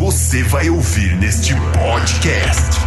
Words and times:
você 0.00 0.42
vai 0.44 0.70
ouvir 0.70 1.14
neste 1.16 1.52
podcast. 1.78 2.80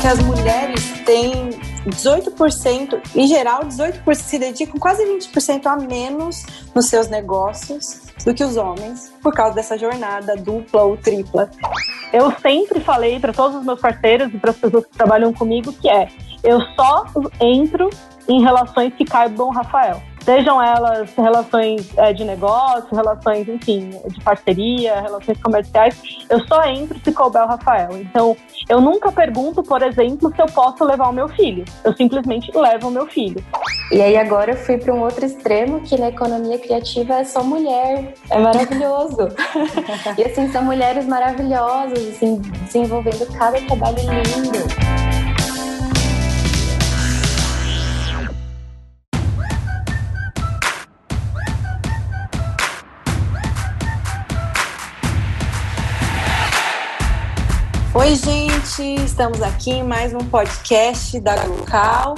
Que 0.00 0.08
as 0.08 0.18
mulheres 0.18 0.82
têm 1.04 1.50
18%, 1.88 3.00
em 3.14 3.28
geral, 3.28 3.60
18% 3.60 4.14
se 4.16 4.40
dedicam 4.40 4.80
quase 4.80 5.04
20% 5.04 5.66
a 5.66 5.76
menos 5.76 6.44
nos 6.74 6.86
seus 6.86 7.06
negócios 7.06 8.00
do 8.24 8.34
que 8.34 8.42
os 8.42 8.56
homens, 8.56 9.12
por 9.22 9.32
causa 9.32 9.54
dessa 9.54 9.78
jornada 9.78 10.34
dupla 10.34 10.82
ou 10.82 10.96
tripla. 10.96 11.48
Eu 12.12 12.34
sempre 12.42 12.80
falei 12.80 13.20
para 13.20 13.32
todos 13.32 13.58
os 13.58 13.64
meus 13.64 13.80
parceiros 13.80 14.34
e 14.34 14.38
para 14.38 14.50
as 14.50 14.56
pessoas 14.56 14.84
que 14.84 14.98
trabalham 14.98 15.32
comigo 15.32 15.72
que 15.74 15.88
é: 15.88 16.08
eu 16.42 16.60
só 16.74 17.06
entro 17.40 17.88
em 18.28 18.42
relações 18.42 18.92
que 18.94 19.04
caibam 19.04 19.50
Rafael. 19.50 20.02
Sejam 20.26 20.60
elas 20.60 21.14
relações 21.14 21.96
é, 21.96 22.12
de 22.12 22.24
negócio, 22.24 22.88
relações, 22.92 23.48
enfim, 23.48 23.90
de 24.08 24.20
parceria, 24.24 25.00
relações 25.00 25.40
comerciais, 25.40 26.02
eu 26.28 26.44
só 26.48 26.64
entro 26.64 26.98
se 26.98 27.12
couber 27.12 27.44
o 27.44 27.46
Rafael. 27.46 27.90
Então, 27.92 28.36
eu 28.68 28.80
nunca 28.80 29.12
pergunto, 29.12 29.62
por 29.62 29.80
exemplo, 29.82 30.34
se 30.34 30.42
eu 30.42 30.46
posso 30.46 30.82
levar 30.82 31.10
o 31.10 31.12
meu 31.12 31.28
filho. 31.28 31.64
Eu 31.84 31.96
simplesmente 31.96 32.50
levo 32.52 32.88
o 32.88 32.90
meu 32.90 33.06
filho. 33.06 33.40
E 33.92 34.02
aí 34.02 34.16
agora 34.16 34.50
eu 34.50 34.56
fui 34.56 34.76
para 34.78 34.92
um 34.92 35.00
outro 35.00 35.24
extremo, 35.24 35.80
que 35.82 35.96
na 35.96 36.08
economia 36.08 36.58
criativa 36.58 37.14
é 37.14 37.24
só 37.24 37.44
mulher. 37.44 38.12
É 38.28 38.38
maravilhoso. 38.40 39.28
e 40.18 40.24
assim, 40.24 40.50
são 40.50 40.64
mulheres 40.64 41.06
maravilhosas, 41.06 42.00
assim, 42.08 42.38
desenvolvendo 42.64 43.32
cada 43.38 43.60
trabalho 43.60 43.98
lindo. 43.98 45.05
Oi, 58.06 58.14
gente, 58.14 59.04
estamos 59.04 59.42
aqui 59.42 59.68
em 59.68 59.82
mais 59.82 60.14
um 60.14 60.18
podcast 60.18 61.18
da 61.18 61.44
Glocal 61.44 62.14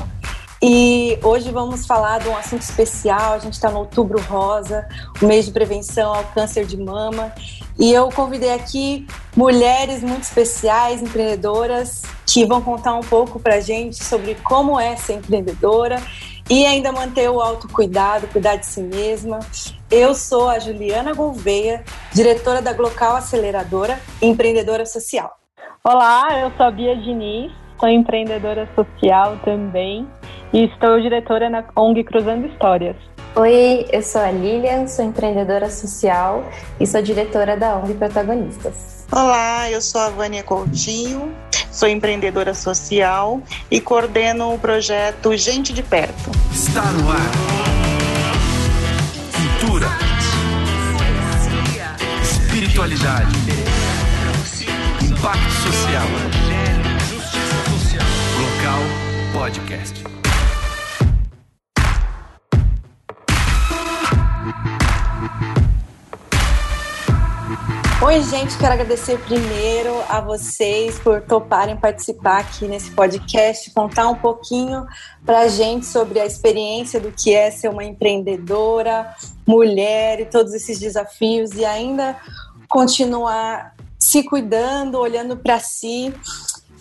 e 0.62 1.19
hoje 1.23 1.51
vamos 1.51 1.87
falar 1.87 2.19
de 2.19 2.29
um 2.29 2.37
assunto 2.37 2.61
especial. 2.61 3.33
A 3.33 3.39
gente 3.39 3.55
está 3.55 3.71
no 3.71 3.79
Outubro 3.79 4.21
Rosa, 4.21 4.87
o 5.23 5.25
mês 5.25 5.47
de 5.47 5.51
prevenção 5.51 6.12
ao 6.12 6.25
câncer 6.25 6.67
de 6.67 6.77
mama, 6.77 7.33
e 7.79 7.91
eu 7.91 8.11
convidei 8.11 8.53
aqui 8.53 9.07
mulheres 9.35 10.03
muito 10.03 10.25
especiais, 10.25 11.01
empreendedoras, 11.01 12.03
que 12.27 12.45
vão 12.45 12.61
contar 12.61 12.95
um 12.95 13.01
pouco 13.01 13.41
para 13.41 13.59
gente 13.59 14.05
sobre 14.05 14.34
como 14.45 14.79
é 14.79 14.95
ser 14.95 15.15
empreendedora 15.15 16.03
e 16.51 16.67
ainda 16.67 16.93
manter 16.93 17.31
o 17.31 17.41
autocuidado, 17.41 18.29
cuidar 18.29 18.57
de 18.57 18.67
si 18.67 18.83
mesma. 18.83 19.39
Eu 19.91 20.15
sou 20.15 20.51
a 20.51 20.59
Juliana 20.59 21.15
Gouveia, 21.15 21.83
diretora 22.12 22.61
da 22.61 22.75
Glocal 22.75 23.17
Aceleradora 23.17 23.99
empreendedora 24.21 24.84
social. 24.84 25.39
Olá, 25.84 26.41
eu 26.41 26.53
sou 26.57 26.67
a 26.67 26.71
Bia 26.73 26.97
Diniz, 26.97 27.53
sou 27.79 27.89
empreendedora 27.89 28.69
social 28.75 29.39
também 29.45 30.07
e 30.53 30.65
estou 30.65 31.01
diretora 31.01 31.48
na 31.48 31.65
ONG 31.77 32.03
Cruzando 32.03 32.48
Histórias. 32.48 32.97
Oi, 33.37 33.87
eu 33.93 34.03
sou 34.03 34.21
a 34.21 34.31
Lilian, 34.31 34.89
sou 34.89 35.05
empreendedora 35.05 35.71
social 35.71 36.45
e 36.81 36.87
sou 36.87 37.01
diretora 37.01 37.56
da 37.56 37.77
ONG 37.77 37.95
Protagonistas. 37.95 39.06
Olá, 39.12 39.71
eu 39.71 39.81
sou 39.81 40.01
a 40.01 40.09
Vânia 40.11 40.43
Coutinho, 40.43 41.33
sou 41.71 41.89
empreendedora 41.89 42.55
social 42.55 43.41
e 43.71 43.81
coordeno 43.81 44.55
o 44.55 44.59
projeto 44.59 45.34
Gente 45.37 45.73
de 45.73 45.84
Perto. 45.84 46.31
Está 46.51 46.83
no 46.91 47.09
ar. 47.09 47.31
Cultura. 49.33 49.87
Espiritualidade 52.21 53.68
Impacto 55.19 55.51
Social. 55.51 56.07
Justiça 57.09 57.57
Social. 57.73 58.07
Local 58.39 58.83
Podcast. 59.33 60.05
Oi, 68.01 68.23
gente, 68.23 68.57
quero 68.59 68.75
agradecer 68.75 69.19
primeiro 69.19 69.93
a 70.09 70.21
vocês 70.21 71.01
por 71.01 71.21
toparem 71.23 71.77
participar 71.77 72.39
aqui 72.39 72.69
nesse 72.69 72.93
podcast, 72.93 73.73
contar 73.73 74.09
um 74.09 74.15
pouquinho 74.15 74.87
para 75.27 75.41
a 75.41 75.49
gente 75.49 75.84
sobre 75.84 76.21
a 76.21 76.27
experiência 76.27 77.01
do 77.01 77.11
que 77.11 77.34
é 77.34 77.51
ser 77.51 77.69
uma 77.69 77.83
empreendedora, 77.83 79.12
mulher 79.45 80.21
e 80.21 80.27
todos 80.27 80.55
esses 80.55 80.78
desafios 80.78 81.55
e 81.55 81.65
ainda 81.65 82.17
continuar 82.69 83.75
se 83.98 84.22
cuidando, 84.22 84.98
olhando 84.98 85.36
para 85.36 85.59
si. 85.59 86.12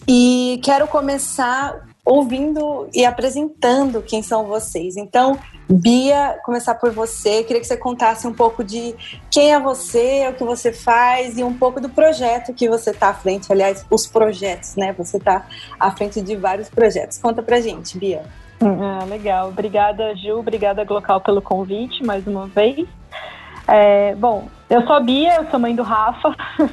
E 0.08 0.60
quero 0.64 0.88
começar 0.88 1.86
ouvindo 2.06 2.88
e 2.94 3.04
apresentando 3.04 4.02
quem 4.02 4.24
são 4.24 4.46
vocês. 4.46 4.96
Então, 4.96 5.38
Bia, 5.70 6.40
começar 6.46 6.76
por 6.76 6.92
você. 6.92 7.44
Queria 7.44 7.60
que 7.60 7.68
você 7.68 7.76
contasse 7.76 8.26
um 8.26 8.34
pouco 8.34 8.64
de 8.64 8.96
quem 9.30 9.54
é 9.54 9.60
você, 9.60 10.26
o 10.30 10.34
que 10.34 10.44
você 10.46 10.72
faz 10.72 11.38
e 11.38 11.44
um 11.44 11.54
pouco 11.54 11.82
do 11.82 11.90
projeto 11.90 12.54
que 12.54 12.70
você 12.70 12.92
está 12.92 13.10
à 13.10 13.14
frente. 13.14 13.52
Aliás, 13.52 13.86
os 13.92 14.08
projetos, 14.08 14.78
né? 14.78 14.94
Você 14.98 15.18
está 15.18 15.46
à 15.78 15.92
frente 15.92 16.22
de 16.22 16.38
vários 16.38 16.70
projetos. 16.70 17.18
Conta 17.18 17.44
pra 17.44 17.60
gente, 17.60 17.98
Bia. 17.98 18.24
Ah, 18.62 19.04
legal. 19.04 19.50
Obrigada, 19.50 20.16
Ju. 20.16 20.40
Obrigada, 20.40 20.86
Glocal, 20.86 21.20
pelo 21.20 21.42
convite 21.42 22.02
mais 22.06 22.26
uma 22.26 22.48
vez. 22.48 22.88
É, 23.68 24.16
bom, 24.16 24.48
eu 24.70 24.82
sou 24.84 24.96
a 24.96 25.00
Bia, 25.00 25.36
eu 25.36 25.50
sou 25.50 25.60
mãe 25.60 25.76
do 25.76 25.84
Rafa. 25.84 26.36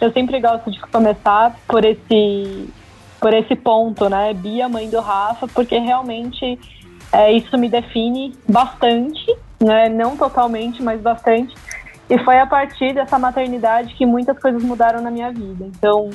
eu 0.00 0.10
sempre 0.12 0.40
gosto 0.40 0.70
de 0.70 0.80
começar 0.80 1.54
por 1.66 1.84
esse, 1.84 2.68
por 3.20 3.34
esse 3.34 3.54
ponto, 3.54 4.08
né? 4.08 4.32
Bia, 4.32 4.68
mãe 4.68 4.88
do 4.88 5.00
Rafa, 5.00 5.46
porque 5.48 5.78
realmente 5.78 6.58
é, 7.12 7.32
isso 7.32 7.56
me 7.58 7.68
define 7.68 8.34
bastante, 8.48 9.36
né? 9.60 9.88
Não 9.88 10.16
totalmente, 10.16 10.82
mas 10.82 11.00
bastante. 11.00 11.54
E 12.08 12.18
foi 12.18 12.38
a 12.38 12.46
partir 12.46 12.94
dessa 12.94 13.18
maternidade 13.18 13.94
que 13.94 14.06
muitas 14.06 14.38
coisas 14.38 14.62
mudaram 14.62 15.02
na 15.02 15.10
minha 15.10 15.30
vida. 15.30 15.66
Então, 15.66 16.08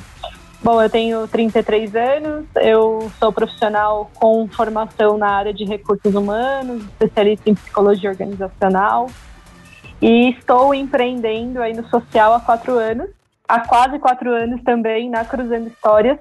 bom, 0.64 0.82
eu 0.82 0.90
tenho 0.90 1.28
33 1.28 1.96
anos, 1.96 2.46
eu 2.56 3.12
sou 3.20 3.32
profissional 3.32 4.10
com 4.16 4.48
formação 4.48 5.20
na 5.20 5.30
área 5.30 5.54
de 5.54 5.64
recursos 5.64 6.16
humanos, 6.16 6.84
especialista 6.84 7.48
em 7.48 7.54
psicologia 7.54 8.10
organizacional. 8.10 9.08
E 10.04 10.32
estou 10.32 10.76
empreendendo 10.76 11.62
aí 11.62 11.74
no 11.74 11.88
social 11.88 12.34
há 12.34 12.40
quatro 12.40 12.74
anos 12.74 13.10
há 13.48 13.60
quase 13.60 14.00
quatro 14.00 14.32
anos 14.32 14.62
também 14.64 15.10
na 15.10 15.24
Cruzando 15.24 15.68
Histórias. 15.68 16.18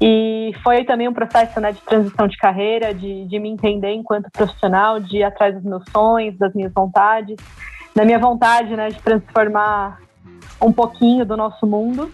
E 0.00 0.52
foi 0.62 0.84
também 0.84 1.08
um 1.08 1.12
processo 1.12 1.60
né, 1.60 1.72
de 1.72 1.80
transição 1.82 2.26
de 2.26 2.36
carreira, 2.36 2.94
de, 2.94 3.26
de 3.26 3.38
me 3.38 3.48
entender 3.48 3.92
enquanto 3.92 4.30
profissional, 4.30 4.98
de 4.98 5.18
ir 5.18 5.22
atrás 5.22 5.54
dos 5.54 5.62
meus 5.62 5.84
sonhos, 5.90 6.36
das 6.36 6.52
minhas 6.54 6.72
vontades, 6.72 7.36
da 7.94 8.04
minha 8.04 8.18
vontade 8.18 8.74
né, 8.74 8.88
de 8.88 9.00
transformar 9.00 10.00
um 10.60 10.72
pouquinho 10.72 11.24
do 11.24 11.36
nosso 11.36 11.66
mundo. 11.66 12.10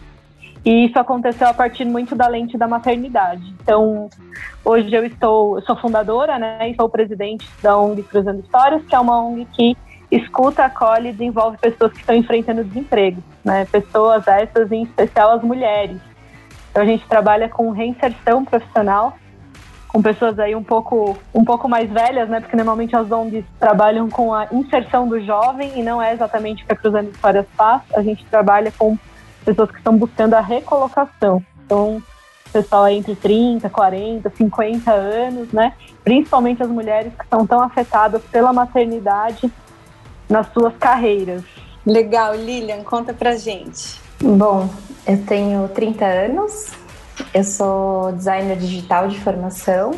E 0.65 0.87
isso 0.87 0.99
aconteceu 0.99 1.49
a 1.49 1.55
partir 1.55 1.87
muito 1.87 2.15
da 2.15 2.29
lente 2.29 2.59
da 2.59 2.69
maternidade. 2.69 3.43
Então, 3.63 4.11
hoje 4.65 4.95
eu 4.95 5.05
estou, 5.07 5.57
eu 5.57 5.63
sou 5.63 5.75
fundadora, 5.77 6.39
né, 6.39 6.71
e 6.71 6.75
sou 6.75 6.89
presidente 6.89 7.49
da 7.63 7.79
ONG 7.79 8.03
Cruzando 8.03 8.41
Histórias, 8.41 8.85
que 8.85 8.95
é 8.95 9.01
uma 9.01 9.25
ONG 9.25 9.47
que 9.57 9.77
escuta, 10.11 10.65
acolhe 10.65 11.11
e 11.11 11.13
desenvolve 11.13 11.57
pessoas 11.59 11.93
que 11.93 12.01
estão 12.01 12.15
enfrentando 12.15 12.65
desemprego, 12.65 13.23
né? 13.45 13.65
Pessoas 13.67 14.27
essas, 14.27 14.71
em 14.73 14.83
especial 14.83 15.31
as 15.33 15.43
mulheres. 15.43 15.99
Então 16.71 16.83
a 16.83 16.87
gente 16.87 17.07
trabalha 17.07 17.49
com 17.49 17.71
reinserção 17.71 18.45
profissional, 18.45 19.17
com 19.89 20.01
pessoas 20.01 20.39
aí 20.39 20.55
um 20.55 20.63
pouco, 20.63 21.17
um 21.35 21.45
pouco 21.45 21.69
mais 21.69 21.91
velhas, 21.91 22.29
né? 22.29 22.41
Porque 22.41 22.57
normalmente 22.57 22.95
as 22.95 23.11
ONGs 23.11 23.45
trabalham 23.59 24.09
com 24.09 24.35
a 24.35 24.47
inserção 24.53 25.09
do 25.09 25.21
jovem 25.21 25.79
e 25.79 25.83
não 25.83 26.01
é 26.01 26.13
exatamente 26.13 26.63
o 26.63 26.67
que 26.67 26.73
a 26.73 26.77
Cruzando 26.77 27.11
Histórias 27.11 27.47
faz. 27.57 27.83
A 27.95 28.03
gente 28.03 28.25
trabalha 28.27 28.73
com 28.77 28.97
pessoas 29.45 29.71
que 29.71 29.79
estão 29.79 29.97
buscando 29.97 30.35
a 30.35 30.41
recolocação. 30.41 31.43
Então, 31.65 32.03
pessoal 32.53 32.85
aí 32.85 32.97
entre 32.97 33.15
30, 33.15 33.69
40, 33.69 34.31
50 34.31 34.93
anos, 34.93 35.53
né? 35.53 35.73
Principalmente 36.05 36.63
as 36.63 36.69
mulheres 36.69 37.13
que 37.19 37.27
são 37.29 37.47
tão 37.47 37.61
afetadas 37.61 38.23
pela 38.25 38.53
maternidade 38.53 39.51
nas 40.31 40.47
suas 40.53 40.75
carreiras. 40.77 41.43
Legal, 41.85 42.37
Lilian, 42.37 42.85
conta 42.85 43.13
pra 43.13 43.37
gente. 43.37 44.01
Bom, 44.23 44.71
eu 45.07 45.19
tenho 45.27 45.69
30 45.69 46.05
anos, 46.05 46.73
eu 47.35 47.43
sou 47.43 48.13
designer 48.13 48.57
digital 48.57 49.09
de 49.09 49.19
formação 49.19 49.93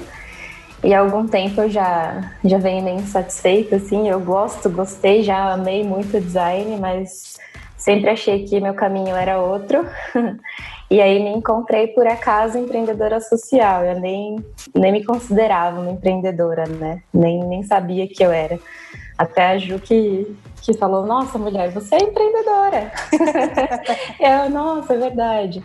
e 0.83 0.95
há 0.95 1.01
algum 1.01 1.27
tempo 1.29 1.61
eu 1.61 1.71
já, 1.71 2.33
já 2.45 2.59
venho 2.59 2.85
bem 2.85 3.05
satisfeita, 3.07 3.77
assim, 3.77 4.09
eu 4.09 4.19
gosto, 4.21 4.71
gostei, 4.71 5.23
já 5.23 5.53
amei 5.53 5.85
muito 5.85 6.17
o 6.17 6.21
design, 6.21 6.77
mas 6.81 7.37
sempre 7.77 8.11
achei 8.11 8.45
que 8.45 8.61
meu 8.61 8.75
caminho 8.75 9.15
era 9.15 9.41
outro. 9.41 9.85
e 10.91 11.01
aí 11.01 11.23
me 11.23 11.31
encontrei 11.31 11.89
por 11.89 12.07
acaso 12.07 12.59
empreendedora 12.59 13.21
social, 13.21 13.85
eu 13.85 14.01
nem, 14.01 14.37
nem 14.75 14.93
me 14.93 15.05
considerava 15.05 15.81
uma 15.81 15.91
empreendedora, 15.91 16.65
né? 16.67 17.03
Nem, 17.13 17.45
nem 17.45 17.63
sabia 17.63 18.09
que 18.09 18.25
eu 18.25 18.33
era. 18.33 18.59
Até 19.23 19.51
a 19.51 19.59
Ju 19.59 19.79
que, 19.79 20.37
que 20.63 20.75
falou: 20.75 21.07
Nossa, 21.07 21.39
mulher, 21.39 21.71
você 21.71 21.95
é 21.95 22.03
empreendedora. 22.03 22.91
eu, 24.19 24.51
nossa, 24.51 24.95
é 24.95 24.99
verdade. 24.99 25.63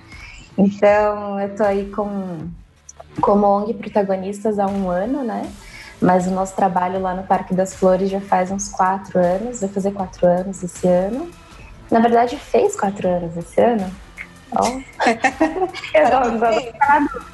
Então, 0.56 1.40
eu 1.40 1.56
tô 1.56 1.64
aí 1.64 1.90
com, 1.90 2.50
como 3.20 3.48
ONG 3.48 3.74
protagonistas 3.74 4.60
há 4.60 4.68
um 4.68 4.92
ano, 4.92 5.24
né? 5.24 5.52
Mas 6.00 6.28
o 6.28 6.32
nosso 6.32 6.56
trabalho 6.56 7.02
lá 7.02 7.16
no 7.16 7.24
Parque 7.24 7.56
das 7.56 7.74
Flores 7.74 8.12
já 8.12 8.22
faz 8.22 8.52
uns 8.52 8.70
quatro 8.70 9.18
anos, 9.18 9.62
vai 9.62 9.70
fazer 9.70 9.92
quatro 9.92 10.28
anos 10.28 10.64
esse 10.64 10.88
ano. 10.88 11.28
Na 11.90 12.00
verdade, 12.00 12.38
fez 12.38 12.80
quatro 12.80 13.08
anos 13.08 13.36
esse 13.36 13.60
ano. 13.60 13.92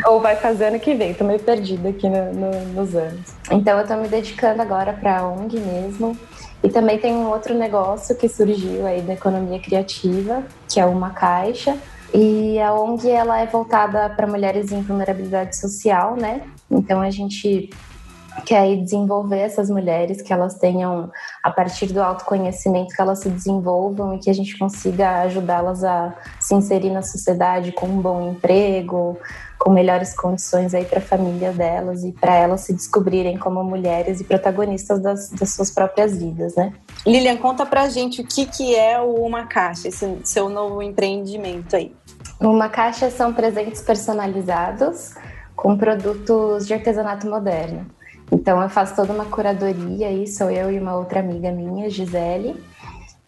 Oh. 0.05 0.09
ou 0.09 0.19
vai 0.19 0.35
fazer 0.35 0.65
ano 0.65 0.79
que 0.79 0.95
vem, 0.95 1.13
tô 1.13 1.23
meio 1.23 1.39
perdida 1.39 1.89
aqui 1.89 2.09
no, 2.09 2.33
no, 2.33 2.65
nos 2.73 2.95
anos. 2.95 3.35
Então 3.51 3.77
eu 3.79 3.87
tô 3.87 3.95
me 3.95 4.07
dedicando 4.07 4.61
agora 4.61 4.93
para 4.93 5.27
ONG 5.27 5.59
mesmo. 5.59 6.17
E 6.63 6.69
também 6.69 6.97
tem 6.97 7.13
um 7.13 7.27
outro 7.27 7.53
negócio 7.53 8.15
que 8.15 8.29
surgiu 8.29 8.87
aí 8.87 9.01
da 9.01 9.13
economia 9.13 9.59
criativa, 9.59 10.43
que 10.67 10.79
é 10.79 10.85
uma 10.85 11.11
caixa. 11.11 11.77
E 12.13 12.59
a 12.59 12.73
ONG 12.73 13.09
ela 13.09 13.39
é 13.39 13.45
voltada 13.45 14.09
para 14.09 14.25
mulheres 14.25 14.71
em 14.71 14.81
vulnerabilidade 14.81 15.59
social, 15.59 16.15
né? 16.15 16.41
Então 16.71 17.01
a 17.01 17.09
gente 17.09 17.69
quer 18.45 18.75
desenvolver 18.77 19.39
essas 19.39 19.69
mulheres, 19.69 20.21
que 20.21 20.33
elas 20.33 20.55
tenham, 20.55 21.11
a 21.43 21.51
partir 21.51 21.87
do 21.87 22.01
autoconhecimento, 22.01 22.95
que 22.95 23.01
elas 23.01 23.19
se 23.19 23.29
desenvolvam 23.29 24.15
e 24.15 24.19
que 24.19 24.29
a 24.29 24.33
gente 24.33 24.57
consiga 24.57 25.21
ajudá-las 25.21 25.83
a 25.83 26.13
se 26.39 26.55
inserir 26.55 26.89
na 26.89 27.01
sociedade 27.01 27.71
com 27.71 27.85
um 27.85 28.01
bom 28.01 28.31
emprego, 28.31 29.17
com 29.59 29.71
melhores 29.71 30.13
condições 30.13 30.73
aí 30.73 30.83
para 30.83 30.99
a 30.99 31.01
família 31.01 31.53
delas 31.53 32.03
e 32.03 32.11
para 32.11 32.35
elas 32.35 32.61
se 32.61 32.73
descobrirem 32.73 33.37
como 33.37 33.63
mulheres 33.63 34.19
e 34.19 34.23
protagonistas 34.23 34.99
das, 35.01 35.29
das, 35.29 35.53
suas 35.53 35.71
próprias 35.71 36.17
vidas, 36.17 36.55
né? 36.55 36.73
Lilian, 37.05 37.37
conta 37.37 37.65
pra 37.65 37.87
gente 37.87 38.21
o 38.21 38.27
que, 38.27 38.45
que 38.45 38.75
é 38.75 38.99
o 38.99 39.25
Uma 39.25 39.45
Caixa, 39.45 39.87
esse 39.87 40.19
seu 40.25 40.49
novo 40.49 40.81
empreendimento 40.81 41.75
aí. 41.75 41.95
Uma 42.41 42.67
Caixa 42.67 43.09
são 43.09 43.33
presentes 43.33 43.81
personalizados 43.81 45.13
com 45.55 45.77
produtos 45.77 46.67
de 46.67 46.73
artesanato 46.73 47.25
moderno. 47.27 47.85
Então 48.33 48.59
eu 48.59 48.67
faço 48.67 48.95
toda 48.95 49.13
uma 49.13 49.25
curadoria 49.25 50.07
aí, 50.07 50.27
sou 50.27 50.49
eu 50.49 50.71
e 50.71 50.79
uma 50.79 50.95
outra 50.95 51.19
amiga 51.19 51.51
minha, 51.51 51.87
Gisele. 51.87 52.55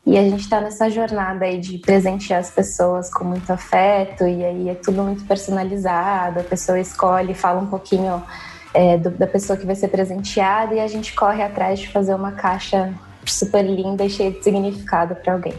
E 0.04 0.18
a 0.18 0.22
gente 0.24 0.42
está 0.42 0.60
nessa 0.60 0.90
jornada 0.90 1.46
aí 1.46 1.60
de 1.60 1.78
presentear 1.78 2.40
as 2.40 2.50
pessoas 2.50 3.12
com 3.12 3.24
muito 3.24 3.52
afeto, 3.52 4.24
e 4.24 4.44
aí 4.44 4.70
é 4.70 4.74
tudo 4.76 5.04
muito 5.04 5.24
personalizado, 5.26 6.40
a 6.40 6.44
pessoa 6.44 6.80
escolhe, 6.80 7.34
fala 7.36 7.62
um 7.62 7.68
pouquinho 7.68 8.22
é, 8.74 8.98
do, 8.98 9.12
da 9.12 9.28
pessoa 9.28 9.58
que 9.58 9.66
vai 9.66 9.76
ser 9.76 9.90
presenteada, 9.90 10.74
e 10.76 10.80
a 10.80 10.88
gente 10.88 11.14
corre 11.14 11.42
atrás 11.42 11.80
de 11.80 11.88
fazer 11.90 12.14
uma 12.14 12.32
caixa 12.32 12.94
super 13.26 13.64
linda 13.64 14.06
e 14.06 14.10
cheia 14.10 14.32
de 14.32 14.44
significado 14.44 15.16
para 15.16 15.34
alguém. 15.34 15.54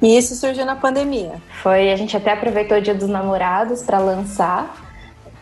E 0.00 0.16
isso 0.16 0.34
surgiu 0.36 0.64
na 0.64 0.76
pandemia? 0.76 1.34
Foi, 1.62 1.90
a 1.92 1.96
gente 1.96 2.16
até 2.16 2.32
aproveitou 2.32 2.78
o 2.78 2.80
Dia 2.80 2.94
dos 2.94 3.08
Namorados 3.08 3.82
para 3.82 3.98
lançar, 3.98 4.87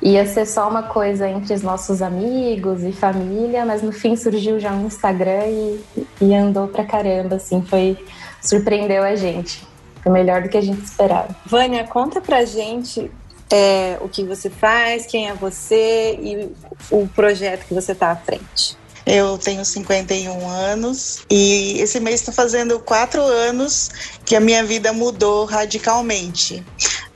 ia 0.03 0.27
ser 0.27 0.47
só 0.47 0.69
uma 0.69 0.85
coisa 0.85 1.29
entre 1.29 1.55
os 1.55 1.63
nossos 1.63 2.03
amigos 2.03 2.83
e 2.83 2.93
família, 2.93 3.65
mas 3.65 3.83
no 3.83 3.93
fim 3.93 4.17
surgiu 4.17 4.61
já 4.61 4.73
um 4.73 4.87
Instagram 4.87 5.47
e, 5.47 5.85
e 6.21 6.35
andou 6.35 6.69
pra 6.69 6.85
caramba, 6.85 7.37
assim, 7.37 7.63
foi 7.63 7.99
surpreendeu 8.41 9.03
a 9.03 9.17
gente. 9.17 9.67
Foi 10.03 10.13
melhor 10.13 10.43
do 10.43 10.49
que 10.49 10.57
a 10.57 10.63
gente 10.63 10.85
esperava. 10.85 11.35
Vânia, 11.45 11.85
conta 11.85 12.21
pra 12.21 12.45
gente 12.45 13.11
é, 13.51 13.99
o 14.01 14.09
que 14.09 14.23
você 14.25 14.49
faz, 14.51 15.07
quem 15.07 15.29
é 15.29 15.35
você 15.35 16.19
e 16.21 16.53
o 16.91 17.09
projeto 17.09 17.67
que 17.67 17.75
você 17.75 17.93
está 17.93 18.11
à 18.11 18.17
frente. 18.17 18.77
Eu 19.07 19.39
tenho 19.39 19.65
51 19.65 20.49
anos 20.49 21.25
e 21.31 21.79
esse 21.79 22.01
mês 22.01 22.21
está 22.21 22.33
fazendo 22.33 22.81
quatro 22.81 23.23
anos 23.23 23.89
que 24.25 24.35
a 24.35 24.41
minha 24.41 24.65
vida 24.65 24.93
mudou 24.93 25.45
radicalmente. 25.45 26.67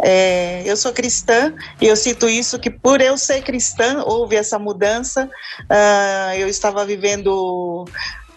É, 0.01 0.63
eu 0.65 0.77
sou 0.77 0.93
cristã 0.93 1.53
e 1.81 1.87
eu 1.87 1.97
cito 1.97 2.29
isso 2.29 2.61
que 2.61 2.71
por 2.71 3.01
eu 3.01 3.19
ser 3.19 3.43
cristã 3.43 4.05
houve 4.07 4.37
essa 4.37 4.57
mudança. 4.57 5.29
Uh, 5.63 6.35
eu 6.39 6.49
estava 6.49 6.87
vivendo 6.87 7.85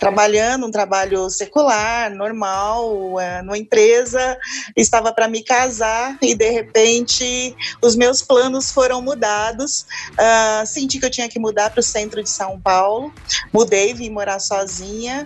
trabalhando 0.04 0.68
um 0.68 0.72
trabalho 0.72 1.30
secular, 1.30 2.14
normal, 2.14 3.18
é, 3.22 3.42
numa 3.42 3.58
empresa, 3.58 4.38
estava 4.76 5.14
para 5.14 5.30
me 5.30 5.42
casar 5.42 6.18
e 6.22 6.36
de 6.36 6.50
repente 6.50 7.56
os 7.82 7.96
meus 7.96 8.22
planos 8.22 8.70
foram 8.70 9.02
mudados. 9.02 9.86
Uh, 10.20 10.68
senti 10.68 11.00
que 11.00 11.06
eu 11.06 11.10
tinha 11.10 11.30
que 11.30 11.40
mudar 11.40 11.70
para 11.70 11.80
o 11.80 11.84
centro 11.84 12.22
de 12.22 12.30
São 12.30 12.60
Paulo, 12.60 13.14
mudei, 13.54 13.94
vim 13.94 14.10
morar 14.10 14.40
sozinha 14.40 15.26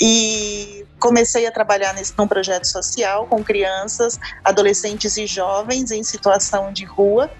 e 0.00 0.86
comecei 0.98 1.46
a 1.46 1.52
trabalhar 1.52 1.92
nesse 1.92 2.14
num 2.16 2.26
projeto 2.26 2.66
social 2.66 3.26
com 3.26 3.44
crianças, 3.44 4.18
adolescentes 4.42 5.18
e 5.18 5.26
jovens 5.26 5.90
em 5.90 6.02
situação 6.02 6.72
de 6.72 6.86
rua. 6.86 7.30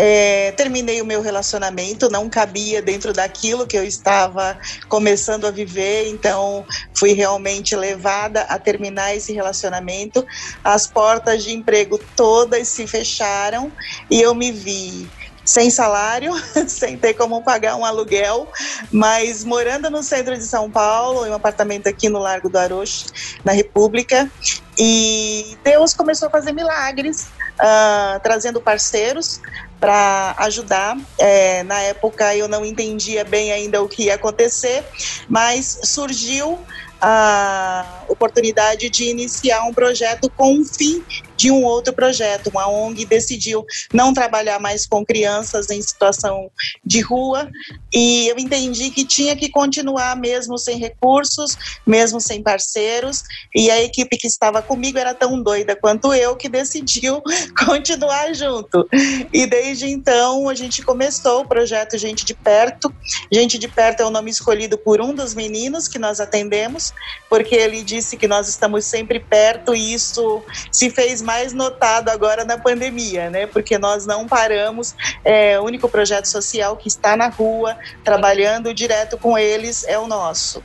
É, 0.00 0.52
terminei 0.52 1.02
o 1.02 1.04
meu 1.04 1.20
relacionamento, 1.20 2.08
não 2.08 2.30
cabia 2.30 2.80
dentro 2.80 3.12
daquilo 3.12 3.66
que 3.66 3.76
eu 3.76 3.82
estava 3.82 4.56
começando 4.88 5.44
a 5.44 5.50
viver, 5.50 6.08
então 6.08 6.64
fui 6.96 7.14
realmente 7.14 7.74
levada 7.74 8.42
a 8.42 8.60
terminar 8.60 9.16
esse 9.16 9.32
relacionamento. 9.32 10.24
As 10.62 10.86
portas 10.86 11.42
de 11.42 11.52
emprego 11.52 11.98
todas 12.14 12.68
se 12.68 12.86
fecharam 12.86 13.72
e 14.08 14.22
eu 14.22 14.36
me 14.36 14.52
vi 14.52 15.10
sem 15.44 15.70
salário, 15.70 16.32
sem 16.68 16.96
ter 16.96 17.14
como 17.14 17.42
pagar 17.42 17.74
um 17.74 17.84
aluguel, 17.84 18.48
mas 18.92 19.42
morando 19.42 19.90
no 19.90 20.02
centro 20.02 20.36
de 20.36 20.44
São 20.44 20.70
Paulo, 20.70 21.26
em 21.26 21.30
um 21.30 21.34
apartamento 21.34 21.88
aqui 21.88 22.08
no 22.08 22.18
Largo 22.18 22.50
do 22.50 22.58
Arocho, 22.58 23.06
na 23.42 23.52
República, 23.52 24.30
e 24.78 25.58
Deus 25.64 25.94
começou 25.94 26.28
a 26.28 26.30
fazer 26.30 26.52
milagres, 26.52 27.30
uh, 27.60 28.20
trazendo 28.22 28.60
parceiros 28.60 29.40
para 29.80 30.34
ajudar. 30.38 30.96
É, 31.18 31.62
na 31.62 31.80
época 31.80 32.34
eu 32.36 32.48
não 32.48 32.64
entendia 32.64 33.24
bem 33.24 33.52
ainda 33.52 33.82
o 33.82 33.88
que 33.88 34.04
ia 34.04 34.14
acontecer, 34.14 34.84
mas 35.28 35.80
surgiu 35.84 36.58
a 37.00 38.02
oportunidade 38.08 38.90
de 38.90 39.04
iniciar 39.04 39.62
um 39.62 39.72
projeto 39.72 40.28
com 40.30 40.52
um 40.52 40.64
fim 40.64 41.04
de 41.38 41.50
um 41.50 41.62
outro 41.64 41.92
projeto. 41.92 42.50
Uma 42.50 42.68
ONG 42.68 43.06
decidiu 43.06 43.64
não 43.94 44.12
trabalhar 44.12 44.58
mais 44.58 44.86
com 44.86 45.06
crianças 45.06 45.70
em 45.70 45.80
situação 45.80 46.50
de 46.84 47.00
rua 47.00 47.48
e 47.94 48.28
eu 48.28 48.38
entendi 48.38 48.90
que 48.90 49.04
tinha 49.04 49.36
que 49.36 49.48
continuar 49.48 50.16
mesmo 50.16 50.58
sem 50.58 50.76
recursos, 50.78 51.56
mesmo 51.86 52.20
sem 52.20 52.42
parceiros. 52.42 53.22
E 53.54 53.70
a 53.70 53.80
equipe 53.82 54.16
que 54.16 54.26
estava 54.26 54.60
comigo 54.60 54.98
era 54.98 55.14
tão 55.14 55.40
doida 55.40 55.76
quanto 55.76 56.12
eu 56.12 56.36
que 56.36 56.48
decidiu 56.48 57.22
continuar 57.64 58.34
junto. 58.34 58.86
E 59.32 59.46
desde 59.46 59.86
então 59.86 60.48
a 60.48 60.54
gente 60.54 60.82
começou 60.82 61.42
o 61.42 61.48
projeto 61.48 61.96
Gente 61.96 62.24
de 62.24 62.34
Perto. 62.34 62.92
Gente 63.32 63.58
de 63.58 63.68
Perto 63.68 64.00
é 64.00 64.06
o 64.06 64.10
nome 64.10 64.30
escolhido 64.30 64.76
por 64.76 65.00
um 65.00 65.14
dos 65.14 65.34
meninos 65.34 65.86
que 65.86 65.98
nós 65.98 66.18
atendemos, 66.18 66.92
porque 67.30 67.54
ele 67.54 67.82
disse 67.82 68.16
que 68.16 68.26
nós 68.26 68.48
estamos 68.48 68.84
sempre 68.84 69.20
perto 69.20 69.74
e 69.74 69.94
isso 69.94 70.42
se 70.72 70.90
fez 70.90 71.22
mais 71.28 71.52
notado 71.52 72.08
agora 72.08 72.42
na 72.42 72.56
pandemia, 72.56 73.28
né? 73.28 73.46
Porque 73.46 73.76
nós 73.76 74.06
não 74.06 74.26
paramos. 74.26 74.94
É, 75.22 75.60
o 75.60 75.64
único 75.64 75.86
projeto 75.86 76.24
social 76.24 76.74
que 76.74 76.88
está 76.88 77.18
na 77.18 77.28
rua, 77.28 77.76
trabalhando 78.02 78.72
direto 78.72 79.18
com 79.18 79.36
eles, 79.36 79.84
é 79.84 79.98
o 79.98 80.06
nosso. 80.06 80.62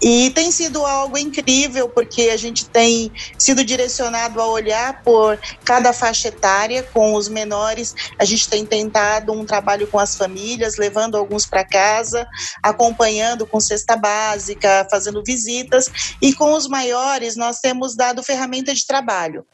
E 0.00 0.30
tem 0.30 0.50
sido 0.50 0.86
algo 0.86 1.18
incrível, 1.18 1.90
porque 1.90 2.30
a 2.32 2.38
gente 2.38 2.66
tem 2.70 3.12
sido 3.36 3.62
direcionado 3.62 4.40
a 4.40 4.46
olhar 4.46 5.02
por 5.02 5.38
cada 5.62 5.92
faixa 5.92 6.28
etária, 6.28 6.82
com 6.84 7.12
os 7.14 7.28
menores, 7.28 7.94
a 8.18 8.24
gente 8.24 8.48
tem 8.48 8.64
tentado 8.64 9.32
um 9.32 9.44
trabalho 9.44 9.86
com 9.88 9.98
as 9.98 10.16
famílias, 10.16 10.78
levando 10.78 11.16
alguns 11.16 11.44
para 11.44 11.66
casa, 11.66 12.26
acompanhando 12.62 13.46
com 13.46 13.60
cesta 13.60 13.94
básica, 13.94 14.86
fazendo 14.90 15.22
visitas, 15.22 15.90
e 16.22 16.32
com 16.32 16.54
os 16.54 16.66
maiores 16.66 17.36
nós 17.36 17.58
temos 17.60 17.94
dado 17.94 18.22
ferramenta 18.22 18.72
de 18.72 18.86
trabalho. 18.86 19.44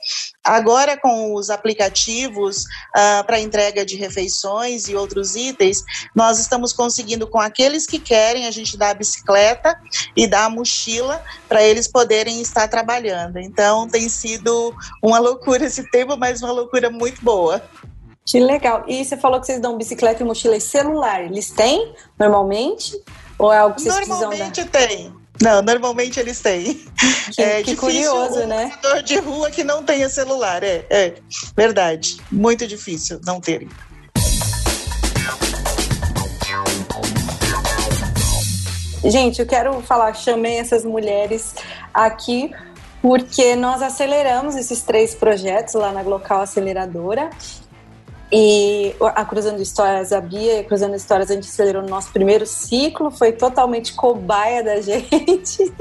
Agora, 0.44 0.96
com 0.96 1.34
os 1.34 1.48
aplicativos 1.48 2.64
uh, 2.64 3.24
para 3.26 3.40
entrega 3.40 3.84
de 3.84 3.96
refeições 3.96 4.88
e 4.88 4.94
outros 4.94 5.34
itens, 5.34 5.82
nós 6.14 6.38
estamos 6.38 6.72
conseguindo, 6.72 7.26
com 7.26 7.40
aqueles 7.40 7.86
que 7.86 7.98
querem, 7.98 8.46
a 8.46 8.50
gente 8.50 8.76
dá 8.76 8.90
a 8.90 8.94
bicicleta 8.94 9.80
e 10.14 10.26
dá 10.26 10.44
a 10.44 10.50
mochila 10.50 11.22
para 11.48 11.62
eles 11.62 11.88
poderem 11.88 12.42
estar 12.42 12.68
trabalhando. 12.68 13.38
Então, 13.38 13.88
tem 13.88 14.08
sido 14.08 14.74
uma 15.02 15.18
loucura 15.18 15.64
esse 15.64 15.90
tempo, 15.90 16.16
mas 16.16 16.42
uma 16.42 16.52
loucura 16.52 16.90
muito 16.90 17.24
boa. 17.24 17.62
Que 18.26 18.40
legal. 18.40 18.84
E 18.86 19.04
você 19.04 19.16
falou 19.16 19.40
que 19.40 19.46
vocês 19.46 19.60
dão 19.60 19.76
bicicleta 19.76 20.22
e 20.22 20.26
mochila 20.26 20.58
celular. 20.58 21.22
Eles 21.24 21.50
têm 21.50 21.94
normalmente? 22.18 22.98
Ou 23.38 23.52
é 23.52 23.58
algo 23.58 23.76
que 23.76 23.82
vocês 23.82 24.08
Normalmente 24.08 24.62
precisam 24.62 24.70
dar? 24.70 24.88
tem. 24.88 25.23
Não, 25.40 25.62
normalmente 25.62 26.20
eles 26.20 26.40
têm. 26.40 26.80
Que, 27.32 27.42
é 27.42 27.62
que 27.62 27.74
curioso, 27.76 28.40
um 28.40 28.46
né? 28.46 28.70
de 29.04 29.16
rua 29.18 29.50
que 29.50 29.64
não 29.64 29.82
tenha 29.82 30.08
celular, 30.08 30.62
é, 30.62 30.84
é 30.88 31.14
verdade. 31.56 32.16
Muito 32.30 32.66
difícil 32.66 33.20
não 33.24 33.40
terem. 33.40 33.68
Gente, 39.04 39.40
eu 39.40 39.46
quero 39.46 39.82
falar, 39.82 40.14
chamei 40.14 40.56
essas 40.56 40.84
mulheres 40.84 41.54
aqui 41.92 42.50
porque 43.02 43.54
nós 43.54 43.82
aceleramos 43.82 44.56
esses 44.56 44.80
três 44.80 45.14
projetos 45.14 45.74
lá 45.74 45.92
na 45.92 46.02
Glocal 46.02 46.40
Aceleradora. 46.40 47.28
E 48.32 48.94
a 49.00 49.24
Cruzando 49.24 49.60
Histórias, 49.60 50.12
a 50.12 50.20
Bia 50.20 50.54
e 50.54 50.58
a 50.60 50.64
Cruzando 50.64 50.96
Histórias, 50.96 51.30
a 51.30 51.34
gente 51.34 51.48
acelerou 51.48 51.82
no 51.82 51.88
nosso 51.88 52.10
primeiro 52.10 52.46
ciclo, 52.46 53.10
foi 53.10 53.32
totalmente 53.32 53.92
cobaia 53.92 54.62
da 54.62 54.80
gente, 54.82 55.72